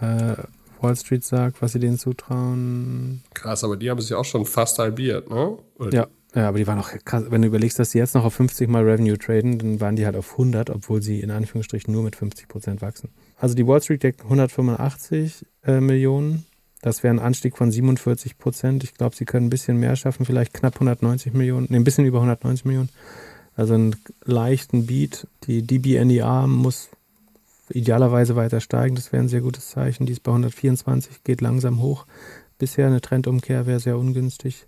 [0.00, 0.34] äh,
[0.82, 3.22] Wall Street sagt, was sie denen zutrauen.
[3.34, 5.58] Krass, aber die haben sich auch schon fast halbiert, ne?
[5.78, 6.06] Oder ja.
[6.34, 7.24] Ja, aber die waren auch krass.
[7.28, 10.06] Wenn du überlegst, dass sie jetzt noch auf 50 mal Revenue traden, dann waren die
[10.06, 13.10] halt auf 100, obwohl sie in Anführungsstrichen nur mit 50 Prozent wachsen.
[13.36, 16.46] Also die Wall Street deckt 185 äh, Millionen.
[16.82, 18.84] Das wäre ein Anstieg von 47 Prozent.
[18.84, 22.06] Ich glaube, sie können ein bisschen mehr schaffen, vielleicht knapp 190 Millionen, nee, ein bisschen
[22.06, 22.90] über 190 Millionen.
[23.56, 25.26] Also einen leichten Beat.
[25.44, 26.88] Die DBNER muss
[27.70, 28.94] idealerweise weiter steigen.
[28.94, 30.06] Das wäre ein sehr gutes Zeichen.
[30.06, 32.06] Die ist bei 124, geht langsam hoch.
[32.58, 34.66] Bisher eine Trendumkehr wäre sehr ungünstig.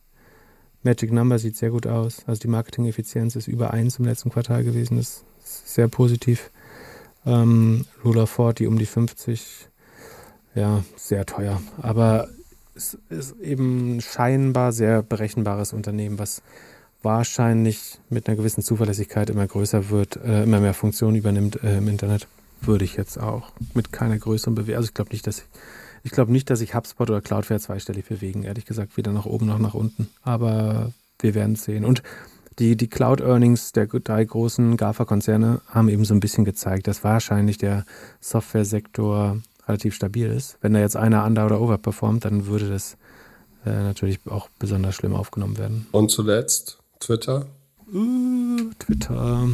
[0.83, 2.23] Magic Number sieht sehr gut aus.
[2.27, 4.97] Also die Marketing-Effizienz ist über 1 im letzten Quartal gewesen.
[4.97, 6.51] Das ist sehr positiv.
[7.25, 9.69] Ähm, Rule of 40 um die 50.
[10.55, 11.61] Ja, sehr teuer.
[11.81, 12.29] Aber
[12.75, 16.43] es ist eben scheinbar sehr berechenbares Unternehmen, was
[17.03, 21.89] wahrscheinlich mit einer gewissen Zuverlässigkeit immer größer wird, äh, immer mehr Funktionen übernimmt äh, im
[21.89, 22.27] Internet.
[22.63, 24.77] Würde ich jetzt auch mit keiner größeren Bewegung.
[24.77, 25.45] Also ich glaube nicht, dass ich
[26.05, 29.47] ich glaube nicht, dass sich HubSpot oder Cloudflare zweistellig bewegen, ehrlich gesagt, weder nach oben
[29.47, 30.09] noch nach unten.
[30.23, 31.85] Aber wir werden es sehen.
[31.85, 32.03] Und
[32.59, 37.57] die, die Cloud-Earnings der drei großen GAFA-Konzerne haben eben so ein bisschen gezeigt, dass wahrscheinlich
[37.57, 37.85] der
[38.21, 40.59] Software-Sektor relativ stabil ist.
[40.61, 42.97] Wenn da jetzt einer under- oder overperformt, dann würde das
[43.65, 45.87] äh, natürlich auch besonders schlimm aufgenommen werden.
[45.93, 47.47] Und zuletzt Twitter?
[47.93, 49.49] Uh, Twitter.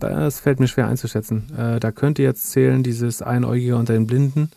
[0.00, 1.54] Das fällt mir schwer einzuschätzen.
[1.56, 4.50] Äh, da könnte jetzt zählen dieses Einäugige unter den Blinden.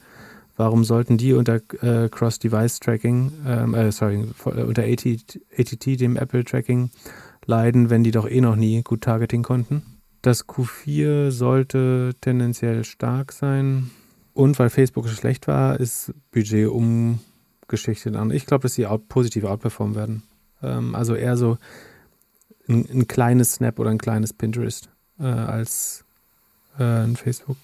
[0.57, 6.91] Warum sollten die unter äh, Cross-Device-Tracking, ähm, äh, sorry, äh, unter ATT, ATT, dem Apple-Tracking,
[7.45, 9.83] leiden, wenn die doch eh noch nie gut Targeting konnten?
[10.21, 13.91] Das Q4 sollte tendenziell stark sein.
[14.33, 18.31] Und weil Facebook schlecht war, ist Budget umgeschichtet an.
[18.31, 20.23] Ich glaube, dass sie out, positiv outperformen werden.
[20.63, 21.57] Ähm, also eher so
[22.67, 24.89] ein, ein, kleines Snap oder ein kleines Pinterest
[25.19, 26.03] äh, als
[26.79, 27.57] äh, ein Facebook.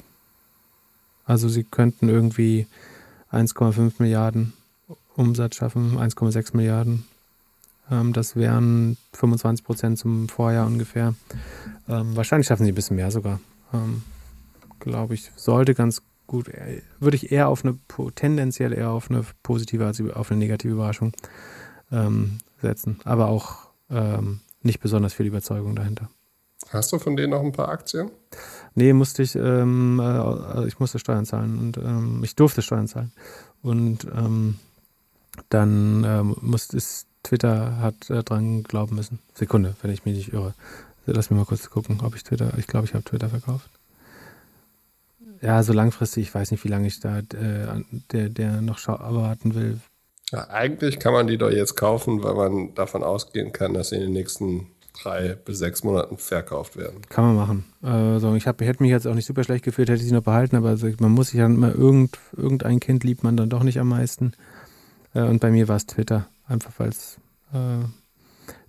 [1.25, 2.67] Also sie könnten irgendwie
[3.31, 4.53] 1,5 Milliarden
[5.15, 7.05] Umsatz schaffen, 1,6 Milliarden.
[7.89, 11.13] Ähm, das wären 25 Prozent zum Vorjahr ungefähr.
[11.87, 13.39] Ähm, wahrscheinlich schaffen sie ein bisschen mehr sogar.
[13.73, 14.03] Ähm,
[14.79, 17.77] Glaube ich, sollte ganz gut, äh, würde ich eher auf eine,
[18.15, 21.13] tendenziell eher auf eine positive als auf eine negative Überraschung
[21.91, 22.99] ähm, setzen.
[23.03, 26.09] Aber auch ähm, nicht besonders viel Überzeugung dahinter.
[26.69, 28.11] Hast du von denen noch ein paar Aktien?
[28.75, 33.11] Nee, musste ich, ähm, äh, ich musste Steuern zahlen und ähm, ich durfte Steuern zahlen.
[33.61, 34.57] Und ähm,
[35.49, 39.19] dann ähm, musste es, Twitter hat äh, dran glauben müssen.
[39.33, 40.53] Sekunde, wenn ich mich nicht irre.
[41.05, 43.69] Lass mich mal kurz gucken, ob ich Twitter, ich glaube, ich habe Twitter verkauft.
[45.41, 49.55] Ja, so langfristig, ich weiß nicht, wie lange ich da, äh, der, der noch erwarten
[49.55, 49.79] will.
[50.31, 53.99] Ja, eigentlich kann man die doch jetzt kaufen, weil man davon ausgehen kann, dass in
[53.99, 54.67] den nächsten
[55.01, 57.01] drei bis sechs Monaten verkauft werden.
[57.09, 57.65] Kann man machen.
[57.81, 60.13] Also ich, hab, ich hätte mich jetzt auch nicht super schlecht gefühlt, hätte ich sie
[60.13, 63.49] noch behalten, aber also man muss sich ja immer irgend, irgendein Kind liebt man dann
[63.49, 64.33] doch nicht am meisten.
[65.13, 67.17] Äh, und bei mir war es Twitter, einfach weil es
[67.53, 67.85] äh,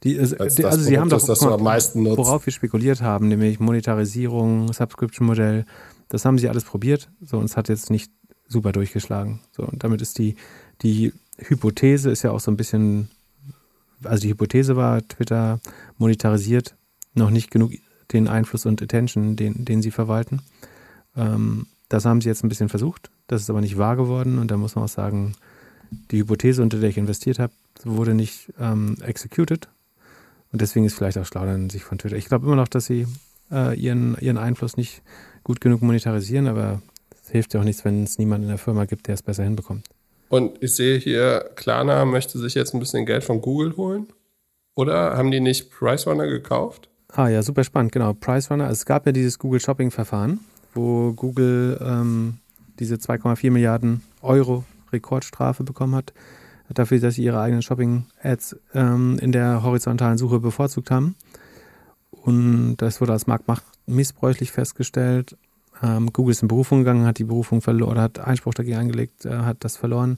[0.05, 2.19] die, also, die, also sie haben doch, das am meisten nutzt.
[2.19, 5.65] worauf wir spekuliert haben, nämlich Monetarisierung, Subscription-Modell,
[6.09, 8.11] das haben sie alles probiert, so und es hat jetzt nicht
[8.49, 9.41] super durchgeschlagen.
[9.53, 10.37] So und damit ist die
[10.83, 13.09] die Hypothese ist ja auch so ein bisschen
[14.05, 15.61] also die Hypothese war, Twitter
[15.99, 16.75] monetarisiert
[17.15, 17.73] noch nicht genug
[18.13, 20.41] den Einfluss und Attention, den, den sie verwalten.
[21.17, 23.11] Ähm, das haben sie jetzt ein bisschen versucht.
[23.27, 24.39] Das ist aber nicht wahr geworden.
[24.39, 25.35] Und da muss man auch sagen,
[26.11, 27.53] die Hypothese, unter der ich investiert habe,
[27.85, 29.69] wurde nicht ähm, executed.
[30.53, 32.17] Und deswegen ist vielleicht auch schlau dann sich von Twitter.
[32.17, 33.07] Ich glaube immer noch, dass sie
[33.51, 35.03] äh, ihren, ihren Einfluss nicht
[35.45, 36.83] gut genug monetarisieren, aber
[37.23, 39.45] es hilft ja auch nichts, wenn es niemanden in der Firma gibt, der es besser
[39.45, 39.89] hinbekommt.
[40.33, 44.07] Und ich sehe hier, Klarna möchte sich jetzt ein bisschen Geld von Google holen.
[44.75, 46.89] Oder haben die nicht Pricerunner gekauft?
[47.09, 48.15] Ah ja, super spannend, genau.
[48.15, 48.71] Price Runner.
[48.71, 50.41] Es gab ja dieses Google Shopping Verfahren,
[50.73, 52.39] wo Google ähm,
[52.79, 56.15] diese 2,4 Milliarden Euro Rekordstrafe bekommen hat,
[56.71, 61.15] dafür, dass sie ihre eigenen Shopping-Ads ähm, in der horizontalen Suche bevorzugt haben.
[62.11, 65.37] Und das wurde als Marktmacht missbräuchlich festgestellt.
[65.83, 69.31] Ähm, Google ist in Berufung gegangen, hat die Berufung verloren hat Einspruch dagegen eingelegt, äh,
[69.31, 70.17] hat das verloren.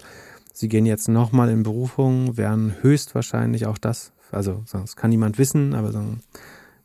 [0.52, 5.74] Sie gehen jetzt nochmal in Berufung, werden höchstwahrscheinlich auch das, also das kann niemand wissen,
[5.74, 5.90] aber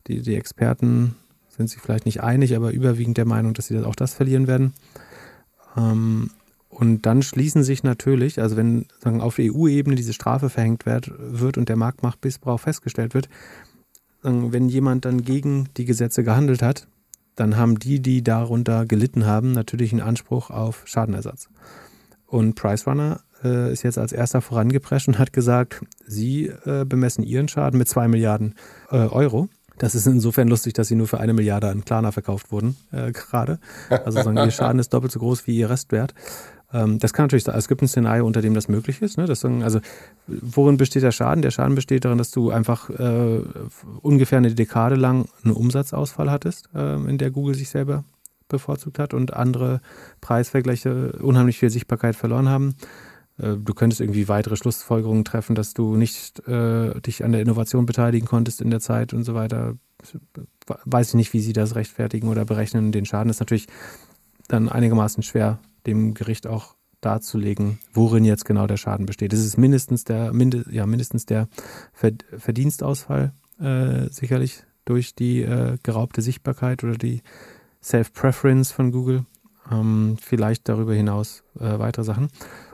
[0.08, 1.16] die, die Experten
[1.50, 4.48] sind sich vielleicht nicht einig, aber überwiegend der Meinung, dass sie das, auch das verlieren
[4.48, 4.74] werden.
[5.78, 6.32] Ähm,
[6.70, 11.58] und dann schließen sich natürlich, also wenn sagen, auf EU-Ebene diese Strafe verhängt wird, wird
[11.58, 13.28] und der Marktmachtmissbrauch festgestellt wird,
[14.22, 16.88] wenn jemand dann gegen die Gesetze gehandelt hat,
[17.40, 21.50] dann haben die, die darunter gelitten haben, natürlich einen Anspruch auf Schadenersatz.
[22.28, 27.48] Und PriceRunner äh, ist jetzt als erster vorangeprescht und hat gesagt, sie äh, bemessen ihren
[27.48, 28.56] Schaden mit zwei Milliarden
[28.92, 29.50] äh, Euro.
[29.78, 33.14] Das ist insofern lustig, dass sie nur für eine Milliarde an Klarna verkauft wurden, äh,
[33.14, 33.60] gerade.
[33.90, 36.14] Also sagen, ihr Schaden ist doppelt so groß wie ihr Restwert.
[36.72, 37.58] Ähm, das kann natürlich sein.
[37.58, 39.18] Es gibt ein Szenario, unter dem das möglich ist.
[39.18, 39.26] Ne?
[39.26, 39.80] Das, also,
[40.28, 41.42] worin besteht der Schaden?
[41.42, 43.42] Der Schaden besteht darin, dass du einfach äh,
[44.02, 48.04] ungefähr eine Dekade lang einen Umsatzausfall hattest, äh, in der Google sich selber
[48.48, 49.82] bevorzugt hat und andere
[50.22, 52.76] Preisvergleiche unheimlich viel Sichtbarkeit verloren haben.
[53.38, 57.86] Äh, du könntest irgendwie weitere Schlussfolgerungen treffen, dass du nicht äh, dich an der Innovation
[57.86, 59.76] beteiligen konntest in der Zeit und so weiter.
[60.86, 62.92] Weiß ich nicht, wie sie das rechtfertigen oder berechnen.
[62.92, 63.68] Den Schaden ist natürlich
[64.48, 69.34] dann einigermaßen schwer dem Gericht auch darzulegen, worin jetzt genau der Schaden besteht.
[69.34, 71.48] Es ist mindestens der, minde, ja, mindestens der
[71.94, 77.22] Verdienstausfall äh, sicherlich durch die äh, geraubte Sichtbarkeit oder die
[77.82, 79.26] Self-Preference von Google.
[79.72, 82.30] Ähm, vielleicht darüber hinaus äh, weitere Sachen.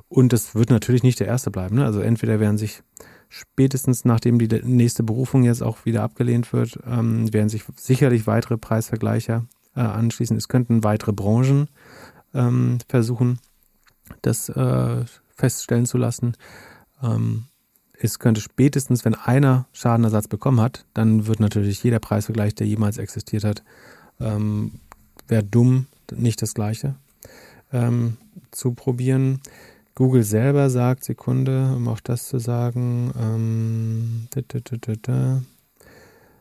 [0.07, 1.75] Und das wird natürlich nicht der erste bleiben.
[1.75, 1.85] Ne?
[1.85, 2.83] Also entweder werden sich
[3.27, 8.57] spätestens nachdem die nächste Berufung jetzt auch wieder abgelehnt wird, ähm, werden sich sicherlich weitere
[8.57, 9.45] Preisvergleiche
[9.75, 10.37] äh, anschließen.
[10.37, 11.67] Es könnten weitere Branchen
[12.35, 13.39] ähm, versuchen,
[14.21, 15.05] das äh,
[15.35, 16.35] feststellen zu lassen.
[17.01, 17.45] Ähm,
[17.99, 22.97] es könnte spätestens, wenn einer Schadenersatz bekommen hat, dann wird natürlich jeder Preisvergleich, der jemals
[22.97, 23.63] existiert hat,
[24.19, 24.79] ähm,
[25.27, 26.95] wäre dumm, nicht das Gleiche
[27.71, 28.17] ähm,
[28.51, 29.41] zu probieren.
[29.95, 35.41] Google selber sagt, Sekunde, um auch das zu sagen, ähm, da, da, da,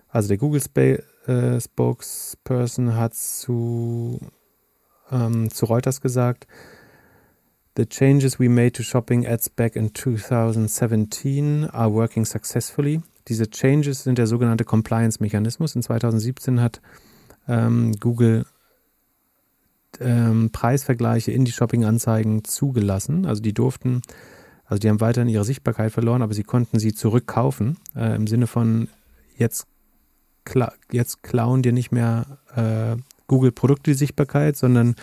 [0.08, 4.20] also der Google Sp äh, Spokesperson hat zu
[5.10, 6.46] ähm, zu Reuters gesagt,
[7.76, 13.02] The changes we made to shopping ads back in 2017 are working successfully.
[13.26, 15.74] Diese Changes sind der sogenannte Compliance-Mechanismus.
[15.74, 16.80] In 2017 hat
[17.48, 18.46] ähm, Google
[19.98, 23.26] ähm, Preisvergleiche in die Shopping-Anzeigen zugelassen.
[23.26, 24.02] Also die durften,
[24.66, 27.78] also die haben weiterhin ihre Sichtbarkeit verloren, aber sie konnten sie zurückkaufen.
[27.96, 28.88] Äh, Im Sinne von
[29.36, 29.66] jetzt,
[30.44, 34.94] kla jetzt klauen dir nicht mehr äh, Google-Produkt die Sichtbarkeit, sondern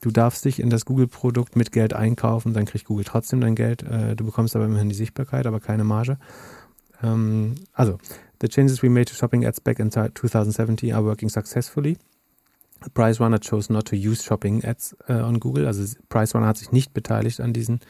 [0.00, 3.82] du darfst dich in das Google-Produkt mit Geld einkaufen, dann kriegt Google trotzdem dein Geld.
[3.82, 6.18] Äh, du bekommst aber immerhin die Sichtbarkeit, aber keine Marge.
[7.02, 7.98] Ähm, also,
[8.40, 11.96] the changes we made to shopping ads back in 2017 are working successfully.
[12.94, 15.66] PriceRunner chose not to use shopping ads äh, on Google.
[15.66, 17.80] Also PriceRunner hat sich nicht beteiligt an diesen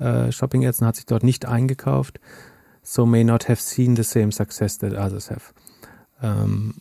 [0.00, 2.18] äh, Shopping Ads und hat sich dort nicht eingekauft.
[2.82, 5.52] So may not have seen the same success that others have.
[6.22, 6.76] Ähm,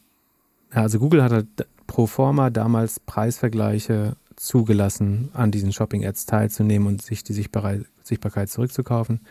[0.71, 1.47] also Google hat halt
[1.89, 9.21] pro forma damals Preisvergleiche zugelassen, an diesen Shopping-Ads teilzunehmen und sich die Sichtbarkeit zurückzukaufen.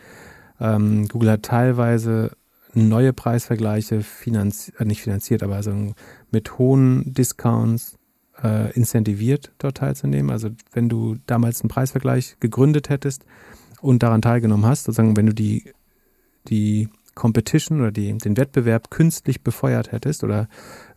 [0.59, 2.31] Ähm, Google hat teilweise
[2.73, 5.93] neue Preisvergleiche finanzi äh, nicht finanziert, aber also
[6.31, 7.97] mit hohen Discounts
[8.43, 10.29] äh, incentiviert, dort teilzunehmen.
[10.29, 13.25] Also wenn du damals einen Preisvergleich gegründet hättest
[13.79, 15.71] und daran teilgenommen hast, sozusagen wenn du die,
[16.49, 20.47] die Competition oder die, den Wettbewerb künstlich befeuert hättest oder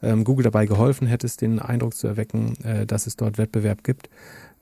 [0.02, 4.08] ähm, Google dabei geholfen hättest, den Eindruck zu erwecken, äh, dass es dort Wettbewerb gibt,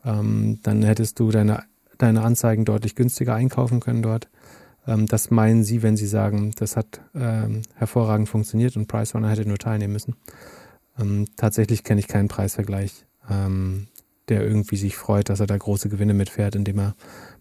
[0.05, 1.65] ähm, dann hättest du deine,
[1.99, 4.29] deine Anzeigen deutlich günstiger einkaufen können dort.
[4.87, 9.47] Ähm, das meinen sie, wenn sie sagen, das hat ähm, hervorragend funktioniert und PriceRunner hätte
[9.47, 10.17] nur teilnehmen müssen.
[10.99, 13.89] Ähm, tatsächlich kenne ich keinen Preisvergleich, ähm,
[14.29, 16.95] der irgendwie sich freut, dass er da große Gewinne mitfährt, indem er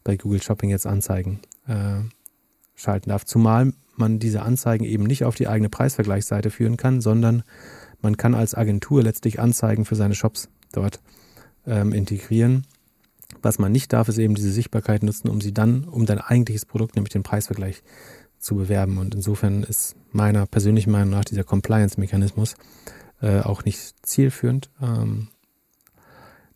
[0.04, 2.02] bei Google Shopping jetzt Anzeigen äh,
[2.76, 3.26] schalten darf.
[3.26, 7.44] Zumal man diese Anzeigen eben nicht auf die eigene Preisvergleichsseite führen kann, sondern
[8.02, 11.02] man kann als Agentur letztlich Anzeigen für seine Shops dort
[11.68, 12.66] ähm, integrieren.
[13.42, 16.66] Was man nicht darf, ist eben diese Sichtbarkeit nutzen, um sie dann, um dein eigentliches
[16.66, 17.84] Produkt, nämlich den Preisvergleich,
[18.40, 18.98] zu bewerben.
[18.98, 22.56] Und insofern ist meiner persönlichen Meinung nach dieser Compliance-Mechanismus
[23.22, 24.70] äh, auch nicht zielführend.
[24.82, 25.28] Ähm,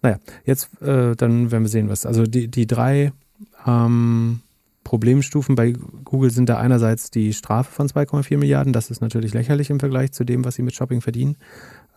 [0.01, 2.05] naja, jetzt äh, dann werden wir sehen, was.
[2.05, 3.11] Also die, die drei
[3.67, 4.41] ähm,
[4.83, 5.73] Problemstufen bei
[6.03, 8.73] Google sind da einerseits die Strafe von 2,4 Milliarden.
[8.73, 11.37] Das ist natürlich lächerlich im Vergleich zu dem, was sie mit Shopping verdienen.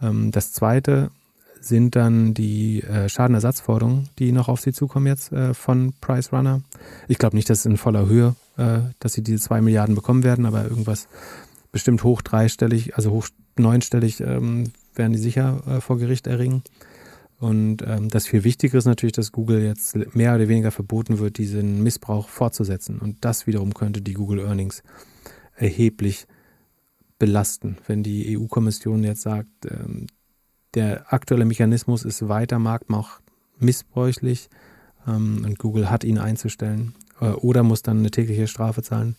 [0.00, 1.10] Ähm, das zweite
[1.60, 6.62] sind dann die äh, Schadenersatzforderungen, die noch auf sie zukommen jetzt äh, von Price Runner.
[7.08, 10.46] Ich glaube nicht, dass in voller Höhe, äh, dass sie diese 2 Milliarden bekommen werden,
[10.46, 11.08] aber irgendwas
[11.72, 16.62] bestimmt hoch dreistellig, also hoch neunstellig ähm, werden die sicher vor Gericht erringen.
[17.38, 21.38] Und ähm, das viel Wichtigere ist natürlich, dass Google jetzt mehr oder weniger verboten wird,
[21.38, 22.98] diesen Missbrauch fortzusetzen.
[22.98, 24.82] Und das wiederum könnte die Google Earnings
[25.54, 26.26] erheblich
[27.18, 30.06] belasten, wenn die EU-Kommission jetzt sagt, ähm,
[30.74, 33.22] der aktuelle Mechanismus ist weiter marktmacht
[33.58, 34.48] missbräuchlich
[35.06, 39.16] ähm, und Google hat ihn einzustellen äh, oder muss dann eine tägliche Strafe zahlen.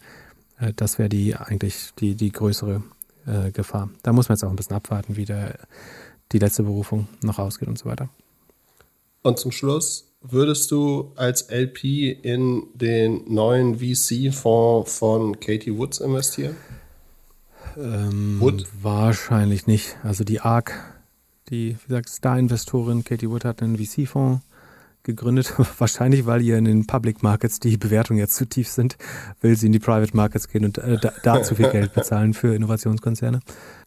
[0.59, 2.83] Äh, das wäre die eigentlich die, die größere
[3.25, 3.89] äh, Gefahr.
[4.03, 5.59] Da muss man jetzt auch ein bisschen abwarten, wie der
[6.31, 8.09] die letzte Berufung noch ausgeht und so weiter.
[9.21, 11.83] Und zum Schluss, würdest du als LP
[12.23, 16.55] in den neuen VC-Fonds von Katie Woods investieren?
[17.77, 18.65] Ähm, Wood?
[18.81, 19.97] Wahrscheinlich nicht.
[20.03, 20.73] Also die ARK,
[21.49, 24.41] die, wie gesagt, Star-Investorin Katie Wood hat einen VC-Fonds
[25.03, 25.53] gegründet.
[25.77, 28.97] Wahrscheinlich, weil ihr in den Public Markets die Bewertungen jetzt zu tief sind,
[29.41, 32.33] will sie in die Private Markets gehen und äh, da, da zu viel Geld bezahlen
[32.33, 33.39] für Innovationskonzerne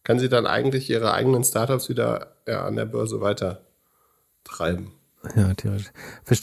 [0.05, 3.63] kann sie dann eigentlich ihre eigenen Startups wieder ja, an der Börse weiter
[4.45, 4.93] treiben.
[5.37, 5.91] Ja, theoretisch.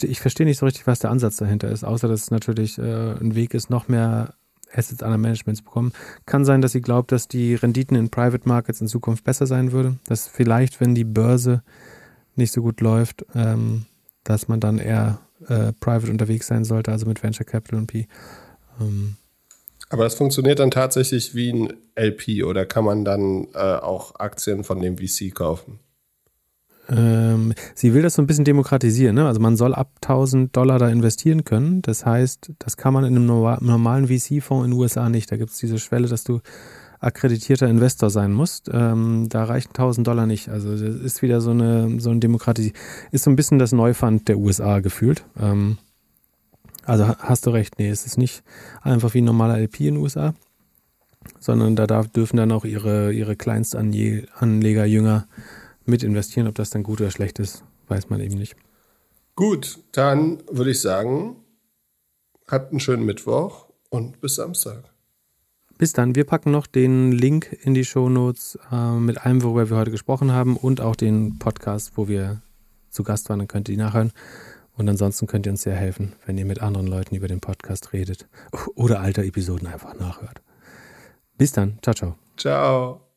[0.04, 3.12] Ich verstehe nicht so richtig, was der Ansatz dahinter ist, außer dass es natürlich äh,
[3.12, 4.34] ein Weg ist, noch mehr
[4.72, 5.92] Assets an der Management zu bekommen.
[6.26, 9.72] Kann sein, dass sie glaubt, dass die Renditen in Private Markets in Zukunft besser sein
[9.72, 9.96] würde.
[10.06, 11.62] Dass vielleicht, wenn die Börse
[12.36, 13.86] nicht so gut läuft, ähm,
[14.24, 18.06] dass man dann eher äh, private unterwegs sein sollte, also mit Venture Capital und P.
[18.80, 19.16] Ähm,
[19.90, 24.64] aber das funktioniert dann tatsächlich wie ein LP oder kann man dann äh, auch Aktien
[24.64, 25.80] von dem VC kaufen?
[26.90, 29.14] Ähm, sie will das so ein bisschen demokratisieren.
[29.14, 29.26] Ne?
[29.26, 31.82] Also man soll ab 1000 Dollar da investieren können.
[31.82, 35.30] Das heißt, das kann man in einem normalen VC-Fonds in den USA nicht.
[35.30, 36.40] Da gibt es diese Schwelle, dass du
[37.00, 38.70] akkreditierter Investor sein musst.
[38.72, 40.48] Ähm, da reichen 1000 Dollar nicht.
[40.48, 42.72] Also das ist wieder so eine, so eine Demokratie.
[43.12, 45.24] Ist so ein bisschen das Neufund der USA gefühlt.
[45.40, 45.78] Ähm,
[46.88, 48.42] also hast du recht, nee, es ist nicht
[48.80, 50.34] einfach wie ein normaler LP in den USA,
[51.38, 55.28] sondern da darf, dürfen dann auch ihre, ihre Kleinstanleger, Jünger
[55.84, 56.46] mit investieren.
[56.48, 58.56] Ob das dann gut oder schlecht ist, weiß man eben nicht.
[59.36, 61.36] Gut, dann würde ich sagen,
[62.46, 64.84] habt einen schönen Mittwoch und bis Samstag.
[65.76, 66.16] Bis dann.
[66.16, 70.32] Wir packen noch den Link in die Shownotes äh, mit allem, worüber wir heute gesprochen
[70.32, 72.40] haben und auch den Podcast, wo wir
[72.90, 73.38] zu Gast waren.
[73.38, 74.12] Dann könnt ihr die nachhören.
[74.78, 77.92] Und ansonsten könnt ihr uns sehr helfen, wenn ihr mit anderen Leuten über den Podcast
[77.92, 78.26] redet
[78.76, 80.40] oder alte Episoden einfach nachhört.
[81.36, 81.78] Bis dann.
[81.82, 82.14] Ciao, ciao.
[82.36, 83.07] Ciao.